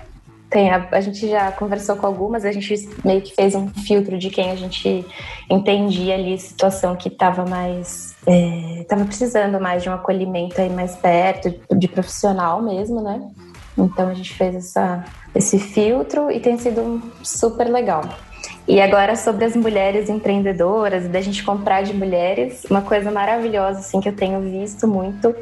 tem, 0.50 0.68
a, 0.68 0.88
a, 0.90 1.00
gente 1.00 1.28
já 1.28 1.52
conversou 1.52 1.94
com 1.94 2.06
algumas, 2.06 2.44
a 2.44 2.50
gente 2.50 2.74
meio 3.04 3.22
que 3.22 3.34
fez 3.34 3.54
um 3.54 3.68
filtro 3.68 4.18
de 4.18 4.28
quem 4.30 4.50
a 4.50 4.56
gente 4.56 5.06
entendia 5.48 6.14
ali, 6.14 6.36
situação 6.38 6.96
que 6.96 7.08
estava 7.08 7.46
mais. 7.46 8.16
estava 8.80 9.02
é, 9.02 9.04
precisando 9.04 9.60
mais 9.60 9.82
de 9.82 9.88
um 9.88 9.94
acolhimento 9.94 10.60
aí 10.60 10.68
mais 10.68 10.96
perto, 10.96 11.54
de 11.76 11.86
profissional 11.86 12.60
mesmo, 12.60 13.00
né? 13.00 13.22
Então 13.78 14.08
a 14.08 14.14
gente 14.14 14.34
fez 14.34 14.56
essa, 14.56 15.04
esse 15.34 15.58
filtro 15.58 16.30
e 16.30 16.40
tem 16.40 16.58
sido 16.58 17.00
super 17.22 17.68
legal. 17.68 18.02
E 18.66 18.80
agora 18.80 19.16
sobre 19.16 19.44
as 19.44 19.56
mulheres 19.56 20.08
empreendedoras, 20.08 21.08
da 21.08 21.20
gente 21.20 21.42
comprar 21.44 21.82
de 21.82 21.94
mulheres, 21.94 22.64
uma 22.68 22.82
coisa 22.82 23.10
maravilhosa 23.10 23.80
assim 23.80 24.00
que 24.00 24.08
eu 24.08 24.14
tenho 24.14 24.40
visto 24.40 24.86
muito 24.86 25.34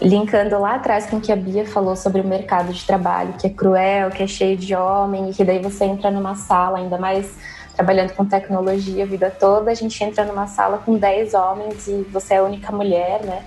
linkando 0.00 0.58
lá 0.58 0.74
atrás 0.74 1.06
com 1.06 1.16
o 1.16 1.20
que 1.20 1.32
a 1.32 1.36
Bia 1.36 1.66
falou 1.66 1.96
sobre 1.96 2.20
o 2.20 2.24
mercado 2.24 2.72
de 2.72 2.84
trabalho, 2.84 3.34
que 3.34 3.46
é 3.46 3.50
cruel, 3.50 4.10
que 4.10 4.22
é 4.22 4.26
cheio 4.26 4.56
de 4.56 4.74
homem, 4.74 5.30
e 5.30 5.34
que 5.34 5.44
daí 5.44 5.60
você 5.60 5.84
entra 5.84 6.10
numa 6.10 6.34
sala, 6.34 6.78
ainda 6.78 6.98
mais 6.98 7.34
trabalhando 7.74 8.12
com 8.14 8.24
tecnologia 8.24 9.04
a 9.04 9.06
vida 9.06 9.30
toda, 9.30 9.70
a 9.70 9.74
gente 9.74 10.02
entra 10.02 10.24
numa 10.24 10.46
sala 10.46 10.78
com 10.78 10.96
10 10.96 11.34
homens 11.34 11.86
e 11.86 12.02
você 12.10 12.34
é 12.34 12.38
a 12.38 12.42
única 12.42 12.72
mulher, 12.72 13.22
né? 13.22 13.44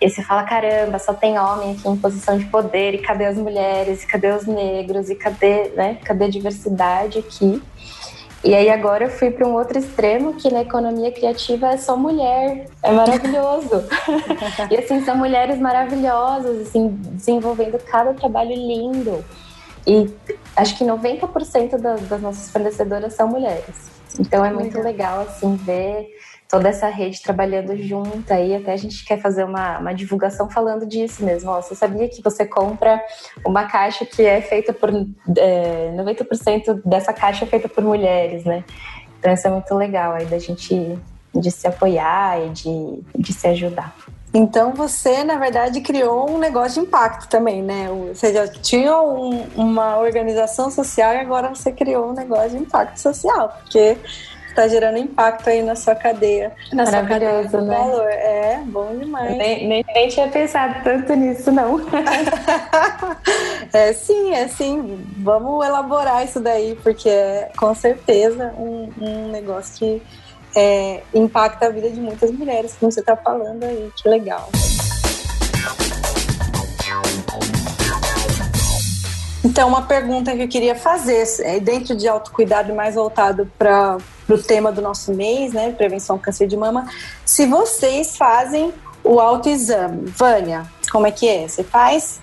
E 0.00 0.10
você 0.10 0.20
fala, 0.22 0.42
caramba, 0.42 0.98
só 0.98 1.14
tem 1.14 1.38
homem 1.38 1.72
aqui 1.72 1.88
em 1.88 1.96
posição 1.96 2.36
de 2.36 2.44
poder, 2.46 2.92
e 2.92 2.98
cadê 2.98 3.24
as 3.24 3.36
mulheres, 3.36 4.02
e 4.02 4.06
cadê 4.06 4.32
os 4.32 4.46
negros, 4.46 5.08
e 5.08 5.14
cadê, 5.14 5.68
né, 5.76 5.96
cadê 6.04 6.24
a 6.24 6.28
diversidade 6.28 7.20
aqui? 7.20 7.62
E 8.44 8.54
aí 8.54 8.68
agora 8.70 9.04
eu 9.04 9.10
fui 9.10 9.30
para 9.30 9.46
um 9.46 9.54
outro 9.54 9.78
extremo 9.78 10.34
que 10.34 10.50
na 10.50 10.62
economia 10.62 11.12
criativa 11.12 11.68
é 11.68 11.76
só 11.76 11.96
mulher, 11.96 12.66
é 12.82 12.90
maravilhoso. 12.90 13.84
e 14.68 14.76
assim 14.76 15.04
são 15.04 15.16
mulheres 15.16 15.58
maravilhosas, 15.58 16.66
assim 16.66 16.88
desenvolvendo 16.88 17.78
cada 17.78 18.12
trabalho 18.14 18.54
lindo. 18.54 19.24
E 19.86 20.10
acho 20.56 20.76
que 20.76 20.84
90% 20.84 21.78
das, 21.78 22.00
das 22.02 22.20
nossas 22.20 22.50
fornecedoras 22.50 23.14
são 23.14 23.28
mulheres. 23.28 23.90
Então 24.18 24.44
é 24.44 24.52
muito 24.52 24.78
legal 24.80 25.20
assim 25.20 25.54
ver 25.56 26.08
toda 26.52 26.68
essa 26.68 26.86
rede 26.88 27.22
trabalhando 27.22 27.74
junta 27.78 28.38
e 28.38 28.54
até 28.54 28.74
a 28.74 28.76
gente 28.76 29.06
quer 29.06 29.18
fazer 29.18 29.42
uma, 29.42 29.78
uma 29.78 29.94
divulgação 29.94 30.50
falando 30.50 30.84
disso 30.84 31.24
mesmo. 31.24 31.50
Ó, 31.50 31.62
você 31.62 31.74
sabia 31.74 32.06
que 32.10 32.22
você 32.22 32.44
compra 32.44 33.02
uma 33.42 33.64
caixa 33.64 34.04
que 34.04 34.22
é 34.22 34.42
feita 34.42 34.70
por 34.70 34.90
é, 34.90 35.90
90% 35.96 36.82
dessa 36.84 37.10
caixa 37.10 37.46
é 37.46 37.48
feita 37.48 37.70
por 37.70 37.82
mulheres, 37.82 38.44
né? 38.44 38.62
Então 39.18 39.32
isso 39.32 39.46
é 39.46 39.50
muito 39.50 39.74
legal 39.74 40.12
aí 40.12 40.26
da 40.26 40.38
gente 40.38 40.98
de 41.34 41.50
se 41.50 41.66
apoiar 41.66 42.38
e 42.44 42.50
de, 42.50 43.02
de 43.16 43.32
se 43.32 43.46
ajudar. 43.46 43.96
Então 44.34 44.74
você, 44.74 45.24
na 45.24 45.36
verdade, 45.38 45.80
criou 45.80 46.30
um 46.30 46.38
negócio 46.38 46.82
de 46.82 46.86
impacto 46.86 47.30
também, 47.30 47.62
né? 47.62 47.88
Você 48.12 48.30
já 48.30 48.46
tinha 48.46 49.00
um, 49.00 49.46
uma 49.56 49.96
organização 49.96 50.70
social 50.70 51.14
e 51.14 51.16
agora 51.16 51.48
você 51.48 51.72
criou 51.72 52.10
um 52.10 52.12
negócio 52.12 52.50
de 52.50 52.58
impacto 52.58 52.98
social, 52.98 53.56
porque 53.62 53.96
está 54.52 54.68
gerando 54.68 54.98
impacto 54.98 55.48
aí 55.48 55.62
na 55.62 55.74
sua 55.74 55.94
cadeia. 55.94 56.52
Na 56.72 56.86
sua 56.86 57.02
cadeia 57.02 57.44
de 57.44 57.56
né? 57.56 57.76
valor. 57.76 58.08
É, 58.08 58.62
bom 58.66 58.96
demais. 58.96 59.36
Nem, 59.36 59.66
nem, 59.66 59.84
nem 59.94 60.08
tinha 60.08 60.28
pensado 60.28 60.82
tanto 60.84 61.14
nisso, 61.14 61.50
não. 61.50 61.80
é 63.72 63.92
sim, 63.92 64.32
é 64.34 64.48
sim. 64.48 65.04
Vamos 65.18 65.64
elaborar 65.66 66.24
isso 66.24 66.40
daí, 66.40 66.78
porque 66.82 67.08
é 67.08 67.50
com 67.56 67.74
certeza 67.74 68.54
um, 68.56 68.90
um 69.00 69.28
negócio 69.30 69.74
que 69.78 70.02
é, 70.54 71.02
impacta 71.14 71.66
a 71.66 71.70
vida 71.70 71.90
de 71.90 72.00
muitas 72.00 72.30
mulheres, 72.30 72.76
como 72.78 72.92
você 72.92 73.00
está 73.00 73.16
falando 73.16 73.64
aí. 73.64 73.90
Que 73.96 74.08
legal. 74.08 74.48
Então, 79.52 79.68
uma 79.68 79.82
pergunta 79.82 80.34
que 80.34 80.42
eu 80.42 80.48
queria 80.48 80.74
fazer, 80.74 81.26
é 81.40 81.60
dentro 81.60 81.94
de 81.94 82.08
autocuidado 82.08 82.74
mais 82.74 82.94
voltado 82.94 83.52
para 83.58 83.98
o 84.26 84.38
tema 84.38 84.72
do 84.72 84.80
nosso 84.80 85.12
mês, 85.12 85.52
né, 85.52 85.70
prevenção 85.72 86.16
do 86.16 86.22
câncer 86.22 86.46
de 86.46 86.56
mama, 86.56 86.88
se 87.22 87.44
vocês 87.44 88.16
fazem 88.16 88.72
o 89.04 89.20
autoexame. 89.20 90.06
Vânia, 90.06 90.62
como 90.90 91.06
é 91.06 91.10
que 91.10 91.28
é? 91.28 91.46
Você 91.46 91.62
faz? 91.62 92.18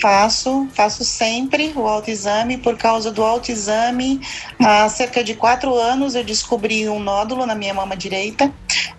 Faço, 0.00 0.68
faço 0.72 1.04
sempre 1.04 1.72
o 1.74 1.88
autoexame. 1.88 2.56
Por 2.56 2.78
causa 2.78 3.10
do 3.10 3.24
autoexame, 3.24 4.20
há 4.60 4.88
cerca 4.88 5.24
de 5.24 5.34
quatro 5.34 5.74
anos 5.74 6.14
eu 6.14 6.22
descobri 6.22 6.88
um 6.88 7.00
nódulo 7.00 7.46
na 7.46 7.56
minha 7.56 7.74
mama 7.74 7.96
direita. 7.96 8.52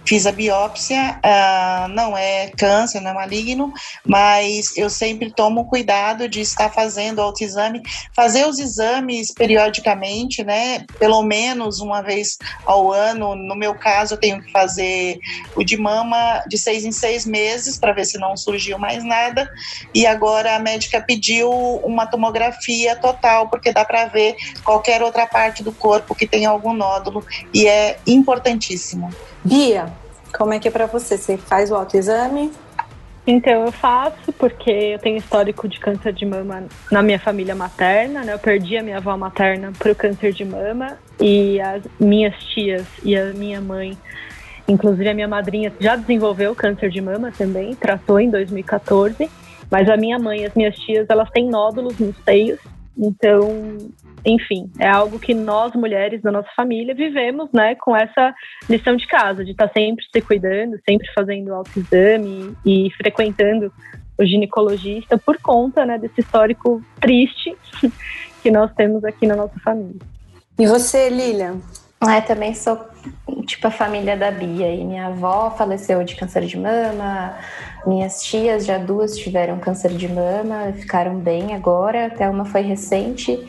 Fiz 0.08 0.26
a 0.26 0.32
biópsia, 0.32 1.20
uh, 1.26 1.88
não 1.90 2.16
é 2.16 2.52
câncer, 2.58 3.00
não 3.02 3.12
é 3.12 3.14
maligno, 3.14 3.72
mas 4.06 4.76
eu 4.78 4.90
sempre 4.90 5.34
tomo 5.34 5.66
cuidado 5.66 6.30
de 6.30 6.42
estar 6.42 6.70
fazendo 6.72 7.22
autoexame, 7.22 7.82
fazer 8.16 8.46
os 8.48 8.60
exames 8.60 9.34
periodicamente, 9.34 10.44
né? 10.44 10.86
Pelo 11.00 11.24
menos 11.24 11.80
uma 11.80 12.02
vez 12.02 12.38
ao 12.66 12.92
ano. 12.92 13.36
No 13.36 13.56
meu 13.56 13.76
caso, 13.76 14.14
eu 14.14 14.20
tenho 14.20 14.42
que 14.42 14.52
fazer 14.52 15.18
o 15.56 15.64
de 15.64 15.78
mama 15.78 16.44
de 16.48 16.58
seis 16.58 16.86
em 16.86 16.92
seis 16.92 17.26
meses 17.26 17.80
para 17.80 17.94
ver 17.94 18.06
se 18.06 18.18
não 18.18 18.38
surgiu 18.38 18.78
mais 18.78 19.04
nada. 19.04 19.48
E 19.94 20.06
agora 20.06 20.56
a 20.56 20.60
médica 20.60 21.04
pediu 21.06 21.50
uma 21.84 22.06
tomografia 22.06 22.96
total, 22.96 23.50
porque 23.50 23.72
dá 23.72 23.84
para 23.84 24.06
ver 24.06 24.36
qualquer 24.64 25.02
outra 25.02 25.26
parte 25.28 25.64
do 25.64 25.74
corpo 25.76 26.16
que 26.16 26.28
tem 26.28 26.46
algum 26.46 26.74
nódulo 26.74 27.24
e 27.54 27.68
é 27.68 28.00
importantíssimo. 28.06 29.10
Bia, 29.46 29.94
como 30.36 30.54
é 30.54 30.60
que 30.60 30.68
é 30.68 30.72
para 30.72 30.88
você? 30.88 31.20
Você 31.20 31.38
faz 31.38 31.70
o 31.70 31.76
autoexame? 31.76 32.52
Então, 33.28 33.66
eu 33.66 33.72
faço 33.72 34.34
porque 34.34 34.72
eu 34.72 35.00
tenho 35.00 35.18
histórico 35.18 35.68
de 35.68 35.80
câncer 35.80 36.14
de 36.14 36.26
mama 36.26 36.64
na 36.92 37.04
minha 37.04 37.20
família 37.20 37.54
materna, 37.54 38.24
né? 38.24 38.34
Eu 38.34 38.40
perdi 38.40 38.76
a 38.76 38.82
minha 38.82 38.98
avó 38.98 39.16
materna 39.16 39.72
para 39.78 39.92
o 39.92 39.96
câncer 39.96 40.34
de 40.34 40.44
mama 40.44 40.98
e 41.20 41.60
as 41.62 41.84
minhas 42.00 42.36
tias 42.44 42.88
e 43.04 43.16
a 43.16 43.26
minha 43.34 43.62
mãe, 43.62 43.96
inclusive 44.68 45.10
a 45.10 45.14
minha 45.14 45.28
madrinha, 45.28 45.72
já 45.80 45.96
desenvolveu 45.96 46.56
câncer 46.56 46.90
de 46.90 47.00
mama 47.00 47.32
também, 47.32 47.76
tratou 47.76 48.20
em 48.20 48.32
2014. 48.32 49.30
Mas 49.70 49.88
a 49.90 49.96
minha 49.96 50.18
mãe 50.18 50.42
e 50.42 50.46
as 50.46 50.54
minhas 50.56 50.76
tias, 50.76 51.08
elas 51.08 51.30
têm 51.30 51.50
nódulos 51.50 52.00
nos 52.00 52.16
seios, 52.24 52.60
então 52.98 53.78
enfim, 54.26 54.72
é 54.80 54.88
algo 54.88 55.20
que 55.20 55.34
nós 55.34 55.74
mulheres 55.74 56.22
da 56.22 56.32
nossa 56.32 56.50
família 56.56 56.96
vivemos, 56.96 57.50
né, 57.54 57.76
com 57.76 57.96
essa 57.96 58.34
lição 58.70 58.96
de 58.96 59.06
casa, 59.08 59.46
de 59.46 59.52
estar 59.52 59.68
tá 59.68 59.74
sempre 59.74 60.04
se 60.12 60.22
cuidando, 60.22 60.80
sempre 60.88 61.08
fazendo 61.14 61.54
autoexame 61.54 62.56
e 62.66 62.90
frequentando 62.98 63.72
o 64.18 64.26
ginecologista 64.26 65.18
por 65.18 65.38
conta, 65.38 65.86
né, 65.86 65.98
desse 65.98 66.22
histórico 66.22 66.82
triste 67.00 67.56
que 68.42 68.50
nós 68.50 68.74
temos 68.74 69.04
aqui 69.04 69.28
na 69.28 69.36
nossa 69.36 69.60
família. 69.60 70.02
E 70.58 70.66
você, 70.66 71.10
Lilian? 71.10 71.58
Ah, 72.02 72.18
eu 72.18 72.22
também 72.22 72.54
sou 72.54 72.80
tipo 73.46 73.68
a 73.68 73.72
família 73.72 74.18
da 74.18 74.32
Bia. 74.32 74.74
E 74.74 74.84
minha 74.84 75.08
avó 75.08 75.52
faleceu 75.52 76.04
de 76.04 76.16
câncer 76.16 76.46
de 76.46 76.58
mama, 76.58 77.38
minhas 77.86 78.24
tias 78.24 78.66
já 78.66 78.78
duas 78.78 79.18
tiveram 79.18 79.60
câncer 79.60 79.92
de 79.92 80.08
mama, 80.08 80.74
ficaram 80.74 81.18
bem 81.18 81.54
agora, 81.54 82.08
até 82.08 82.30
uma 82.30 82.46
foi 82.46 82.62
recente. 82.62 83.40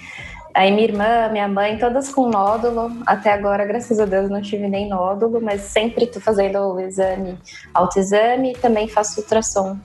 Aí 0.57 0.72
minha 0.72 0.84
irmã, 0.84 1.28
minha 1.30 1.46
mãe, 1.46 1.76
todas 1.76 2.09
com 2.09 2.30
nódulo. 2.30 2.90
Até 3.04 3.30
agora, 3.30 3.66
graças 3.66 4.00
a 4.00 4.07
Deus, 4.07 4.30
não 4.30 4.40
tive 4.40 4.66
nem 4.66 4.88
nódulo, 4.88 5.38
mas 5.38 5.61
sempre 5.61 6.07
tô 6.07 6.18
fazendo 6.18 6.59
o 6.59 6.80
exame, 6.80 7.38
autoexame 7.74 8.52
e 8.52 8.57
também 8.57 8.88
faço 8.88 9.20
ultrassom 9.20 9.76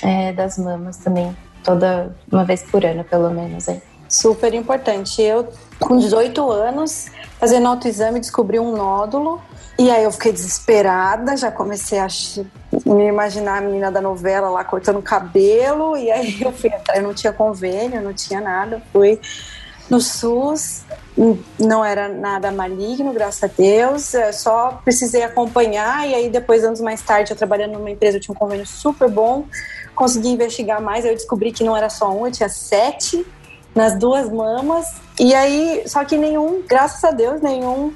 é, 0.00 0.32
das 0.32 0.56
mamas 0.56 0.98
também, 0.98 1.36
toda 1.64 2.14
uma 2.30 2.44
vez 2.44 2.62
por 2.62 2.84
ano, 2.84 3.02
pelo 3.02 3.28
menos. 3.28 3.66
Hein? 3.66 3.82
Super 4.08 4.54
importante. 4.54 5.20
Eu, 5.20 5.48
com 5.80 5.98
18 5.98 6.48
anos, 6.48 7.06
fazendo 7.40 7.66
autoexame, 7.66 8.20
descobri 8.20 8.60
um 8.60 8.70
nódulo. 8.76 9.42
E 9.76 9.90
aí 9.90 10.04
eu 10.04 10.12
fiquei 10.12 10.30
desesperada, 10.30 11.36
já 11.36 11.50
comecei 11.50 11.98
a 11.98 12.06
me 12.86 13.08
imaginar 13.08 13.58
a 13.58 13.60
menina 13.60 13.90
da 13.90 14.00
novela 14.00 14.48
lá 14.48 14.62
cortando 14.62 15.00
o 15.00 15.02
cabelo. 15.02 15.96
E 15.96 16.08
aí 16.12 16.40
eu 16.40 16.52
fui 16.52 16.70
atrás, 16.70 17.02
não 17.02 17.12
tinha 17.12 17.32
convênio, 17.32 18.00
não 18.00 18.14
tinha 18.14 18.40
nada. 18.40 18.80
Fui 18.92 19.20
no 19.90 20.00
SUS, 20.00 20.82
não 21.58 21.84
era 21.84 22.08
nada 22.08 22.50
maligno, 22.50 23.12
graças 23.12 23.44
a 23.44 23.46
Deus, 23.46 24.14
eu 24.14 24.32
só 24.32 24.80
precisei 24.84 25.22
acompanhar 25.22 26.08
e 26.08 26.14
aí 26.14 26.30
depois, 26.30 26.64
anos 26.64 26.80
mais 26.80 27.02
tarde, 27.02 27.32
eu 27.32 27.36
trabalhando 27.36 27.74
numa 27.74 27.90
empresa, 27.90 28.16
eu 28.16 28.20
tinha 28.20 28.34
um 28.34 28.38
convênio 28.38 28.66
super 28.66 29.08
bom, 29.08 29.44
consegui 29.94 30.28
investigar 30.28 30.80
mais, 30.80 31.04
eu 31.04 31.14
descobri 31.14 31.52
que 31.52 31.62
não 31.62 31.76
era 31.76 31.88
só 31.88 32.10
um, 32.10 32.26
eu 32.26 32.32
tinha 32.32 32.48
sete 32.48 33.24
nas 33.74 33.96
duas 33.98 34.28
mamas, 34.30 34.86
e 35.18 35.34
aí, 35.34 35.84
só 35.86 36.04
que 36.04 36.16
nenhum, 36.16 36.62
graças 36.66 37.02
a 37.04 37.10
Deus, 37.10 37.40
nenhum 37.40 37.92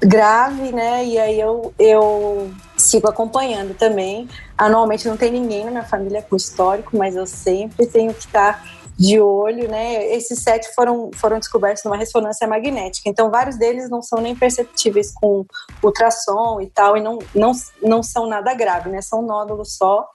grave, 0.00 0.72
né, 0.72 1.04
e 1.04 1.18
aí 1.18 1.40
eu, 1.40 1.72
eu 1.78 2.50
sigo 2.76 3.08
acompanhando 3.08 3.74
também, 3.74 4.28
anualmente 4.58 5.08
não 5.08 5.16
tem 5.16 5.30
ninguém 5.30 5.64
na 5.64 5.70
minha 5.70 5.84
família 5.84 6.22
com 6.22 6.36
histórico, 6.36 6.96
mas 6.96 7.14
eu 7.14 7.26
sempre 7.26 7.86
tenho 7.86 8.12
que 8.12 8.26
estar 8.26 8.79
de 9.00 9.18
olho, 9.18 9.66
né? 9.66 10.14
Esses 10.14 10.40
sete 10.40 10.74
foram, 10.74 11.10
foram 11.16 11.38
descobertos 11.38 11.82
numa 11.84 11.96
ressonância 11.96 12.46
magnética. 12.46 13.08
Então, 13.08 13.30
vários 13.30 13.56
deles 13.56 13.88
não 13.88 14.02
são 14.02 14.20
nem 14.20 14.36
perceptíveis 14.36 15.10
com 15.14 15.46
ultrassom 15.82 16.60
e 16.60 16.66
tal, 16.66 16.98
e 16.98 17.00
não, 17.00 17.18
não, 17.34 17.52
não 17.82 18.02
são 18.02 18.26
nada 18.26 18.52
grave, 18.52 18.90
né? 18.90 19.00
São 19.00 19.22
nódulos 19.22 19.74
só. 19.78 20.06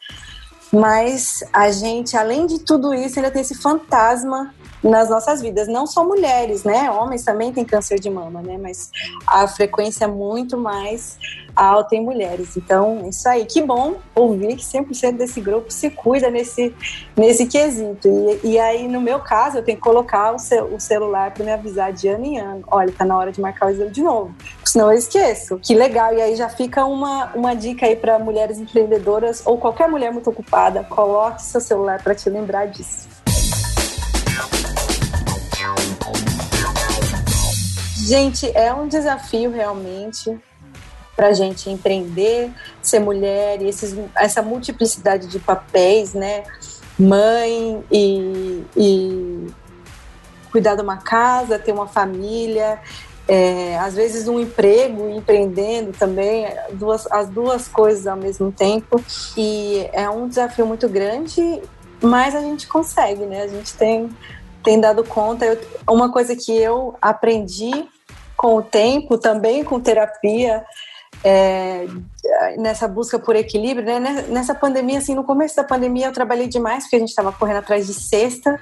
Mas 0.72 1.44
a 1.52 1.72
gente, 1.72 2.16
além 2.16 2.46
de 2.46 2.60
tudo 2.60 2.94
isso, 2.94 3.18
ainda 3.18 3.32
tem 3.32 3.42
esse 3.42 3.56
fantasma 3.56 4.54
nas 4.90 5.10
nossas 5.10 5.42
vidas. 5.42 5.68
Não 5.68 5.88
só 5.88 6.04
mulheres, 6.06 6.64
né? 6.64 6.90
Homens 6.92 7.24
também 7.24 7.52
têm 7.52 7.66
câncer 7.66 8.00
de 8.00 8.10
mama, 8.10 8.42
né? 8.42 8.58
Mas 8.58 8.92
a 9.26 9.48
frequência 9.48 10.06
é 10.06 10.08
muito 10.08 10.58
mais 10.58 11.18
alta 11.56 11.96
em 11.96 12.04
mulheres. 12.04 12.56
Então, 12.56 13.08
isso 13.10 13.28
aí. 13.28 13.46
Que 13.46 13.62
bom 13.62 13.96
ouvir 14.14 14.56
que 14.56 14.64
100% 14.64 15.18
desse 15.18 15.42
grupo 15.42 15.72
se 15.72 15.90
cuida 15.90 16.30
nesse, 16.30 16.74
nesse 17.16 17.48
quesito. 17.48 18.08
E, 18.44 18.52
e 18.52 18.60
aí, 18.60 18.88
no 18.88 19.02
meu 19.02 19.20
caso, 19.20 19.58
eu 19.58 19.64
tenho 19.64 19.78
que 19.78 19.84
colocar 19.84 20.34
o, 20.34 20.40
cel, 20.40 20.66
o 20.74 20.80
celular 20.80 21.32
para 21.32 21.44
me 21.44 21.52
avisar 21.52 21.92
de 21.92 22.08
ano 22.08 22.26
em 22.26 22.40
ano. 22.40 22.64
Olha, 22.68 22.92
tá 22.92 23.04
na 23.04 23.18
hora 23.18 23.32
de 23.32 23.42
marcar 23.42 23.68
o 23.68 23.70
exame 23.70 23.92
de 23.92 24.04
novo. 24.04 24.36
Senão 24.64 24.92
eu 24.92 24.98
esqueço. 24.98 25.58
Que 25.60 25.74
legal. 25.74 26.14
E 26.14 26.22
aí 26.22 26.36
já 26.36 26.50
fica 26.50 26.86
uma, 26.86 27.32
uma 27.34 27.56
dica 27.56 27.86
aí 27.86 27.96
para 27.96 28.20
mulheres 28.20 28.60
empreendedoras 28.60 29.42
ou 29.46 29.58
qualquer 29.58 29.88
mulher 29.90 30.12
muito 30.12 30.30
ocupada. 30.30 30.84
Coloque 30.84 31.42
seu 31.42 31.62
celular 31.62 32.04
para 32.04 32.14
te 32.14 32.30
lembrar 32.30 32.68
disso. 32.68 33.15
Gente, 38.06 38.52
é 38.56 38.72
um 38.72 38.88
desafio 38.88 39.50
realmente 39.50 40.40
para 41.16 41.30
a 41.30 41.34
gente 41.34 41.72
empreender, 41.72 42.52
ser 42.80 43.00
mulher 43.00 43.60
e 43.64 43.68
esses, 43.68 43.98
essa 44.16 44.44
multiplicidade 44.44 45.26
de 45.26 45.40
papéis, 45.40 46.14
né? 46.14 46.44
Mãe 47.00 47.84
e, 47.92 48.64
e 48.78 49.48
cuidar 50.52 50.76
de 50.76 50.84
uma 50.84 50.98
casa, 50.98 51.58
ter 51.58 51.72
uma 51.72 51.88
família, 51.88 52.80
é, 53.28 53.76
às 53.80 53.96
vezes 53.96 54.28
um 54.28 54.40
emprego, 54.40 55.10
empreendendo 55.10 55.92
também, 55.92 56.46
duas, 56.74 57.12
as 57.12 57.28
duas 57.28 57.68
coisas 57.68 58.06
ao 58.06 58.18
mesmo 58.18 58.52
tempo. 58.52 59.04
E 59.36 59.90
é 59.92 60.08
um 60.08 60.28
desafio 60.28 60.68
muito 60.68 60.88
grande, 60.88 61.60
mas 62.04 62.36
a 62.36 62.40
gente 62.40 62.68
consegue, 62.68 63.26
né? 63.26 63.42
A 63.42 63.48
gente 63.48 63.74
tem, 63.74 64.16
tem 64.64 64.80
dado 64.80 65.04
conta. 65.04 65.44
Eu, 65.44 65.60
uma 65.90 66.12
coisa 66.12 66.36
que 66.36 66.56
eu 66.56 66.96
aprendi 67.02 67.95
com 68.36 68.56
o 68.56 68.62
tempo, 68.62 69.18
também 69.18 69.64
com 69.64 69.80
terapia, 69.80 70.64
é, 71.24 71.88
nessa 72.58 72.88
busca 72.88 73.18
por 73.18 73.36
equilíbrio, 73.36 73.86
né? 73.86 74.26
Nessa 74.30 74.54
pandemia, 74.54 75.00
assim, 75.00 75.16
no 75.16 75.24
começo 75.24 75.56
da 75.56 75.64
pandemia 75.64 76.08
eu 76.08 76.14
trabalhei 76.14 76.48
demais 76.48 76.84
porque 76.84 76.98
a 76.98 77.00
gente 77.00 77.10
estava 77.10 77.32
correndo 77.32 77.58
atrás 77.58 77.88
de 77.88 77.94
cesta, 77.94 78.60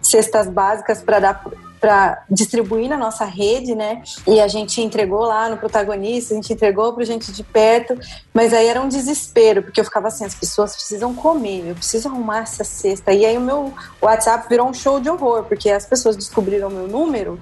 cestas 0.00 0.48
básicas 0.48 1.02
para 1.02 1.18
dar 1.18 1.44
para 1.84 2.24
distribuir 2.30 2.88
na 2.88 2.96
nossa 2.96 3.26
rede, 3.26 3.74
né? 3.74 4.02
E 4.26 4.40
a 4.40 4.48
gente 4.48 4.80
entregou 4.80 5.20
lá 5.20 5.50
no 5.50 5.58
protagonista, 5.58 6.32
a 6.32 6.36
gente 6.36 6.50
entregou 6.50 6.94
para 6.94 7.04
gente 7.04 7.30
de 7.30 7.44
perto, 7.44 7.94
mas 8.32 8.54
aí 8.54 8.68
era 8.68 8.80
um 8.80 8.88
desespero, 8.88 9.62
porque 9.62 9.78
eu 9.78 9.84
ficava 9.84 10.08
assim, 10.08 10.24
as 10.24 10.34
pessoas 10.34 10.74
precisam 10.74 11.14
comer, 11.14 11.68
eu 11.68 11.74
preciso 11.74 12.08
arrumar 12.08 12.38
essa 12.38 12.64
cesta. 12.64 13.12
E 13.12 13.26
aí 13.26 13.36
o 13.36 13.40
meu 13.42 13.70
WhatsApp 14.00 14.48
virou 14.48 14.66
um 14.66 14.72
show 14.72 14.98
de 14.98 15.10
horror, 15.10 15.44
porque 15.44 15.68
as 15.68 15.84
pessoas 15.84 16.16
descobriram 16.16 16.70
meu 16.70 16.88
número 16.88 17.38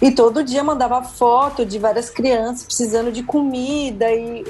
e 0.00 0.12
todo 0.12 0.44
dia 0.44 0.62
mandava 0.62 1.02
foto 1.02 1.66
de 1.66 1.76
várias 1.76 2.08
crianças 2.08 2.62
precisando 2.62 3.10
de 3.10 3.24
comida 3.24 4.08
e 4.12 4.46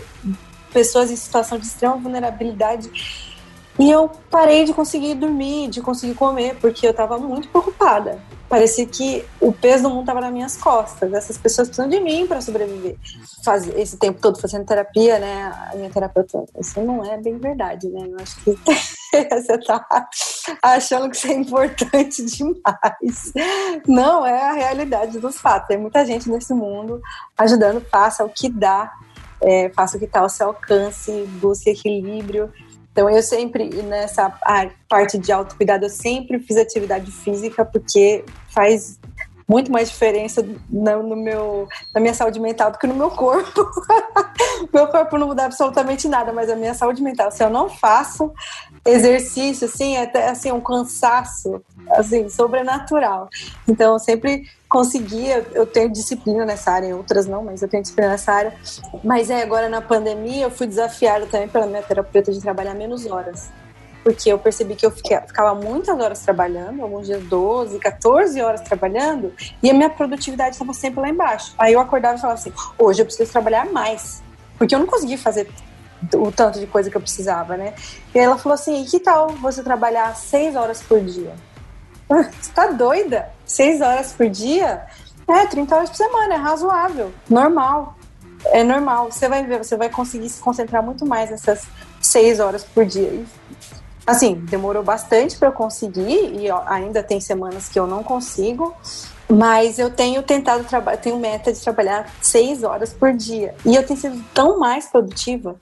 pessoas 0.70 1.10
em 1.10 1.16
situação 1.16 1.56
de 1.56 1.64
extrema 1.64 1.96
vulnerabilidade. 1.96 2.90
E 3.80 3.90
eu 3.90 4.10
parei 4.30 4.64
de 4.64 4.74
conseguir 4.74 5.14
dormir, 5.14 5.68
de 5.68 5.80
conseguir 5.80 6.14
comer, 6.14 6.56
porque 6.60 6.86
eu 6.86 6.90
estava 6.90 7.18
muito 7.18 7.48
preocupada 7.48 8.20
parecia 8.50 8.84
que 8.84 9.24
o 9.40 9.52
peso 9.52 9.84
do 9.84 9.90
mundo 9.90 10.00
estava 10.00 10.20
nas 10.20 10.32
minhas 10.32 10.56
costas. 10.56 11.12
Essas 11.12 11.38
pessoas 11.38 11.68
precisam 11.68 11.88
de 11.88 12.00
mim 12.00 12.26
para 12.26 12.40
sobreviver. 12.40 12.96
Faz, 13.44 13.66
esse 13.68 13.96
tempo 13.96 14.20
todo 14.20 14.40
fazendo 14.40 14.66
terapia, 14.66 15.20
né? 15.20 15.68
A 15.72 15.76
minha 15.76 15.88
terapeuta, 15.88 16.44
isso 16.58 16.80
não 16.80 17.04
é 17.04 17.16
bem 17.16 17.38
verdade, 17.38 17.88
né? 17.88 18.08
Eu 18.10 18.16
acho 18.18 18.36
que 18.42 18.58
você 19.30 19.56
tá 19.58 20.08
achando 20.60 21.08
que 21.08 21.16
você 21.16 21.28
é 21.28 21.34
importante 21.34 22.24
demais. 22.24 23.32
Não, 23.86 24.26
é 24.26 24.42
a 24.42 24.52
realidade 24.52 25.20
dos 25.20 25.38
fatos. 25.38 25.68
Tem 25.68 25.78
muita 25.78 26.04
gente 26.04 26.28
nesse 26.28 26.52
mundo 26.52 27.00
ajudando, 27.38 27.80
faça 27.80 28.24
o 28.24 28.28
que 28.28 28.48
dá, 28.48 28.92
é, 29.40 29.70
faça 29.70 29.96
o 29.96 30.00
que 30.00 30.06
está 30.06 30.20
ao 30.20 30.28
seu 30.28 30.48
alcance, 30.48 31.24
busque 31.40 31.70
equilíbrio. 31.70 32.52
Então, 32.92 33.08
eu 33.08 33.22
sempre, 33.22 33.68
nessa 33.82 34.30
parte 34.88 35.16
de 35.16 35.30
autocuidado, 35.30 35.84
eu 35.84 35.90
sempre 35.90 36.40
fiz 36.40 36.56
atividade 36.56 37.10
física, 37.10 37.64
porque 37.64 38.24
faz 38.48 38.98
muito 39.50 39.72
mais 39.72 39.90
diferença 39.90 40.46
no, 40.68 41.02
no, 41.02 41.16
meu, 41.16 41.68
na 41.92 42.00
minha 42.00 42.14
saúde 42.14 42.38
mental 42.38 42.70
do 42.70 42.78
que 42.78 42.86
no 42.86 42.94
meu 42.94 43.10
corpo. 43.10 43.68
meu 44.72 44.86
corpo 44.86 45.18
não 45.18 45.26
muda 45.26 45.44
absolutamente 45.44 46.06
nada, 46.08 46.32
mas 46.32 46.48
a 46.48 46.54
minha 46.54 46.72
saúde 46.72 47.02
mental, 47.02 47.32
se 47.32 47.42
eu 47.42 47.50
não 47.50 47.68
faço 47.68 48.32
exercício, 48.86 49.66
assim, 49.66 49.96
é 49.96 50.04
até 50.04 50.28
assim, 50.28 50.52
um 50.52 50.60
cansaço, 50.60 51.60
assim, 51.90 52.28
sobrenatural. 52.28 53.28
Então, 53.66 53.94
eu 53.94 53.98
sempre 53.98 54.48
conseguia, 54.70 55.44
eu 55.52 55.66
tenho 55.66 55.90
disciplina 55.90 56.46
nessa 56.46 56.70
área, 56.70 56.86
em 56.86 56.94
outras 56.94 57.26
não, 57.26 57.42
mas 57.42 57.60
eu 57.60 57.68
tenho 57.68 57.82
disciplina 57.82 58.12
nessa 58.12 58.32
área. 58.32 58.54
Mas 59.02 59.28
é, 59.28 59.42
agora 59.42 59.68
na 59.68 59.82
pandemia 59.82 60.44
eu 60.44 60.50
fui 60.50 60.66
desafiada 60.66 61.26
também 61.26 61.48
pela 61.48 61.66
minha 61.66 61.82
terapeuta 61.82 62.30
de 62.30 62.40
trabalhar 62.40 62.74
menos 62.74 63.04
horas 63.04 63.50
porque 64.02 64.32
eu 64.32 64.38
percebi 64.38 64.74
que 64.74 64.86
eu 64.86 64.90
ficava 64.90 65.54
muitas 65.54 65.98
horas 65.98 66.20
trabalhando, 66.20 66.82
alguns 66.82 67.06
dias 67.06 67.22
12, 67.24 67.78
14 67.78 68.40
horas 68.40 68.60
trabalhando, 68.62 69.32
e 69.62 69.70
a 69.70 69.74
minha 69.74 69.90
produtividade 69.90 70.54
estava 70.54 70.72
sempre 70.72 71.00
lá 71.00 71.08
embaixo. 71.10 71.54
Aí 71.58 71.74
eu 71.74 71.80
acordava 71.80 72.16
e 72.16 72.20
falava 72.20 72.38
assim: 72.38 72.52
hoje 72.78 73.02
eu 73.02 73.06
preciso 73.06 73.30
trabalhar 73.30 73.66
mais, 73.66 74.22
porque 74.56 74.74
eu 74.74 74.78
não 74.78 74.86
conseguia 74.86 75.18
fazer 75.18 75.50
o 76.14 76.32
tanto 76.32 76.58
de 76.58 76.66
coisa 76.66 76.90
que 76.90 76.96
eu 76.96 77.00
precisava, 77.00 77.56
né? 77.56 77.74
E 78.14 78.18
ela 78.18 78.38
falou 78.38 78.54
assim: 78.54 78.84
que 78.84 78.98
tal 79.00 79.28
você 79.28 79.62
trabalhar 79.62 80.16
seis 80.16 80.56
horas 80.56 80.82
por 80.82 81.00
dia? 81.00 81.34
Você 82.10 82.50
tá 82.52 82.66
doida? 82.66 83.30
Seis 83.46 83.80
horas 83.80 84.12
por 84.12 84.28
dia? 84.28 84.84
É, 85.28 85.46
30 85.46 85.76
horas 85.76 85.90
por 85.90 85.96
semana, 85.96 86.34
é 86.34 86.36
razoável, 86.36 87.12
normal. 87.28 87.96
É 88.46 88.64
normal. 88.64 89.12
Você 89.12 89.28
vai 89.28 89.44
ver, 89.44 89.58
você 89.58 89.76
vai 89.76 89.88
conseguir 89.88 90.28
se 90.28 90.40
concentrar 90.40 90.82
muito 90.82 91.06
mais 91.06 91.30
nessas 91.30 91.68
seis 92.00 92.40
horas 92.40 92.64
por 92.64 92.84
dia. 92.84 93.24
Assim, 94.06 94.34
demorou 94.34 94.82
bastante 94.82 95.36
para 95.36 95.48
eu 95.48 95.52
conseguir 95.52 96.34
e 96.34 96.50
ainda 96.66 97.02
tem 97.02 97.20
semanas 97.20 97.68
que 97.68 97.78
eu 97.78 97.86
não 97.86 98.02
consigo, 98.02 98.74
mas 99.28 99.78
eu 99.78 99.90
tenho 99.90 100.22
tentado 100.22 100.64
trabalhar, 100.64 100.96
tenho 100.96 101.16
meta 101.18 101.52
de 101.52 101.60
trabalhar 101.60 102.10
seis 102.20 102.64
horas 102.64 102.92
por 102.92 103.12
dia 103.12 103.54
e 103.64 103.76
eu 103.76 103.86
tenho 103.86 104.00
sido 104.00 104.24
tão 104.34 104.58
mais 104.58 104.86
produtiva 104.86 105.54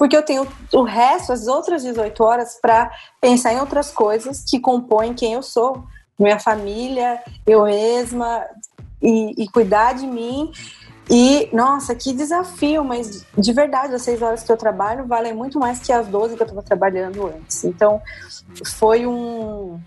porque 0.00 0.16
eu 0.16 0.22
tenho 0.22 0.48
o 0.72 0.82
resto, 0.82 1.30
as 1.30 1.46
outras 1.46 1.82
18 1.82 2.24
horas, 2.24 2.58
para 2.58 2.90
pensar 3.20 3.52
em 3.52 3.60
outras 3.60 3.90
coisas 3.90 4.42
que 4.48 4.58
compõem 4.58 5.12
quem 5.12 5.34
eu 5.34 5.42
sou, 5.42 5.84
minha 6.18 6.40
família, 6.40 7.22
eu 7.46 7.64
mesma, 7.64 8.46
e, 9.02 9.42
e 9.42 9.46
cuidar 9.50 9.92
de 9.92 10.06
mim 10.06 10.50
e, 11.10 11.50
nossa, 11.52 11.94
que 11.94 12.14
desafio, 12.14 12.82
mas 12.82 13.26
de 13.36 13.52
verdade, 13.52 13.94
as 13.94 14.00
seis 14.00 14.22
horas 14.22 14.42
que 14.42 14.50
eu 14.50 14.56
trabalho 14.56 15.06
valem 15.06 15.34
muito 15.34 15.58
mais 15.58 15.80
que 15.80 15.92
as 15.92 16.06
12 16.06 16.34
que 16.34 16.42
eu 16.42 16.46
estava 16.46 16.62
trabalhando 16.62 17.26
antes. 17.26 17.62
Então, 17.64 18.00
foi 18.64 19.06
um, 19.06 19.78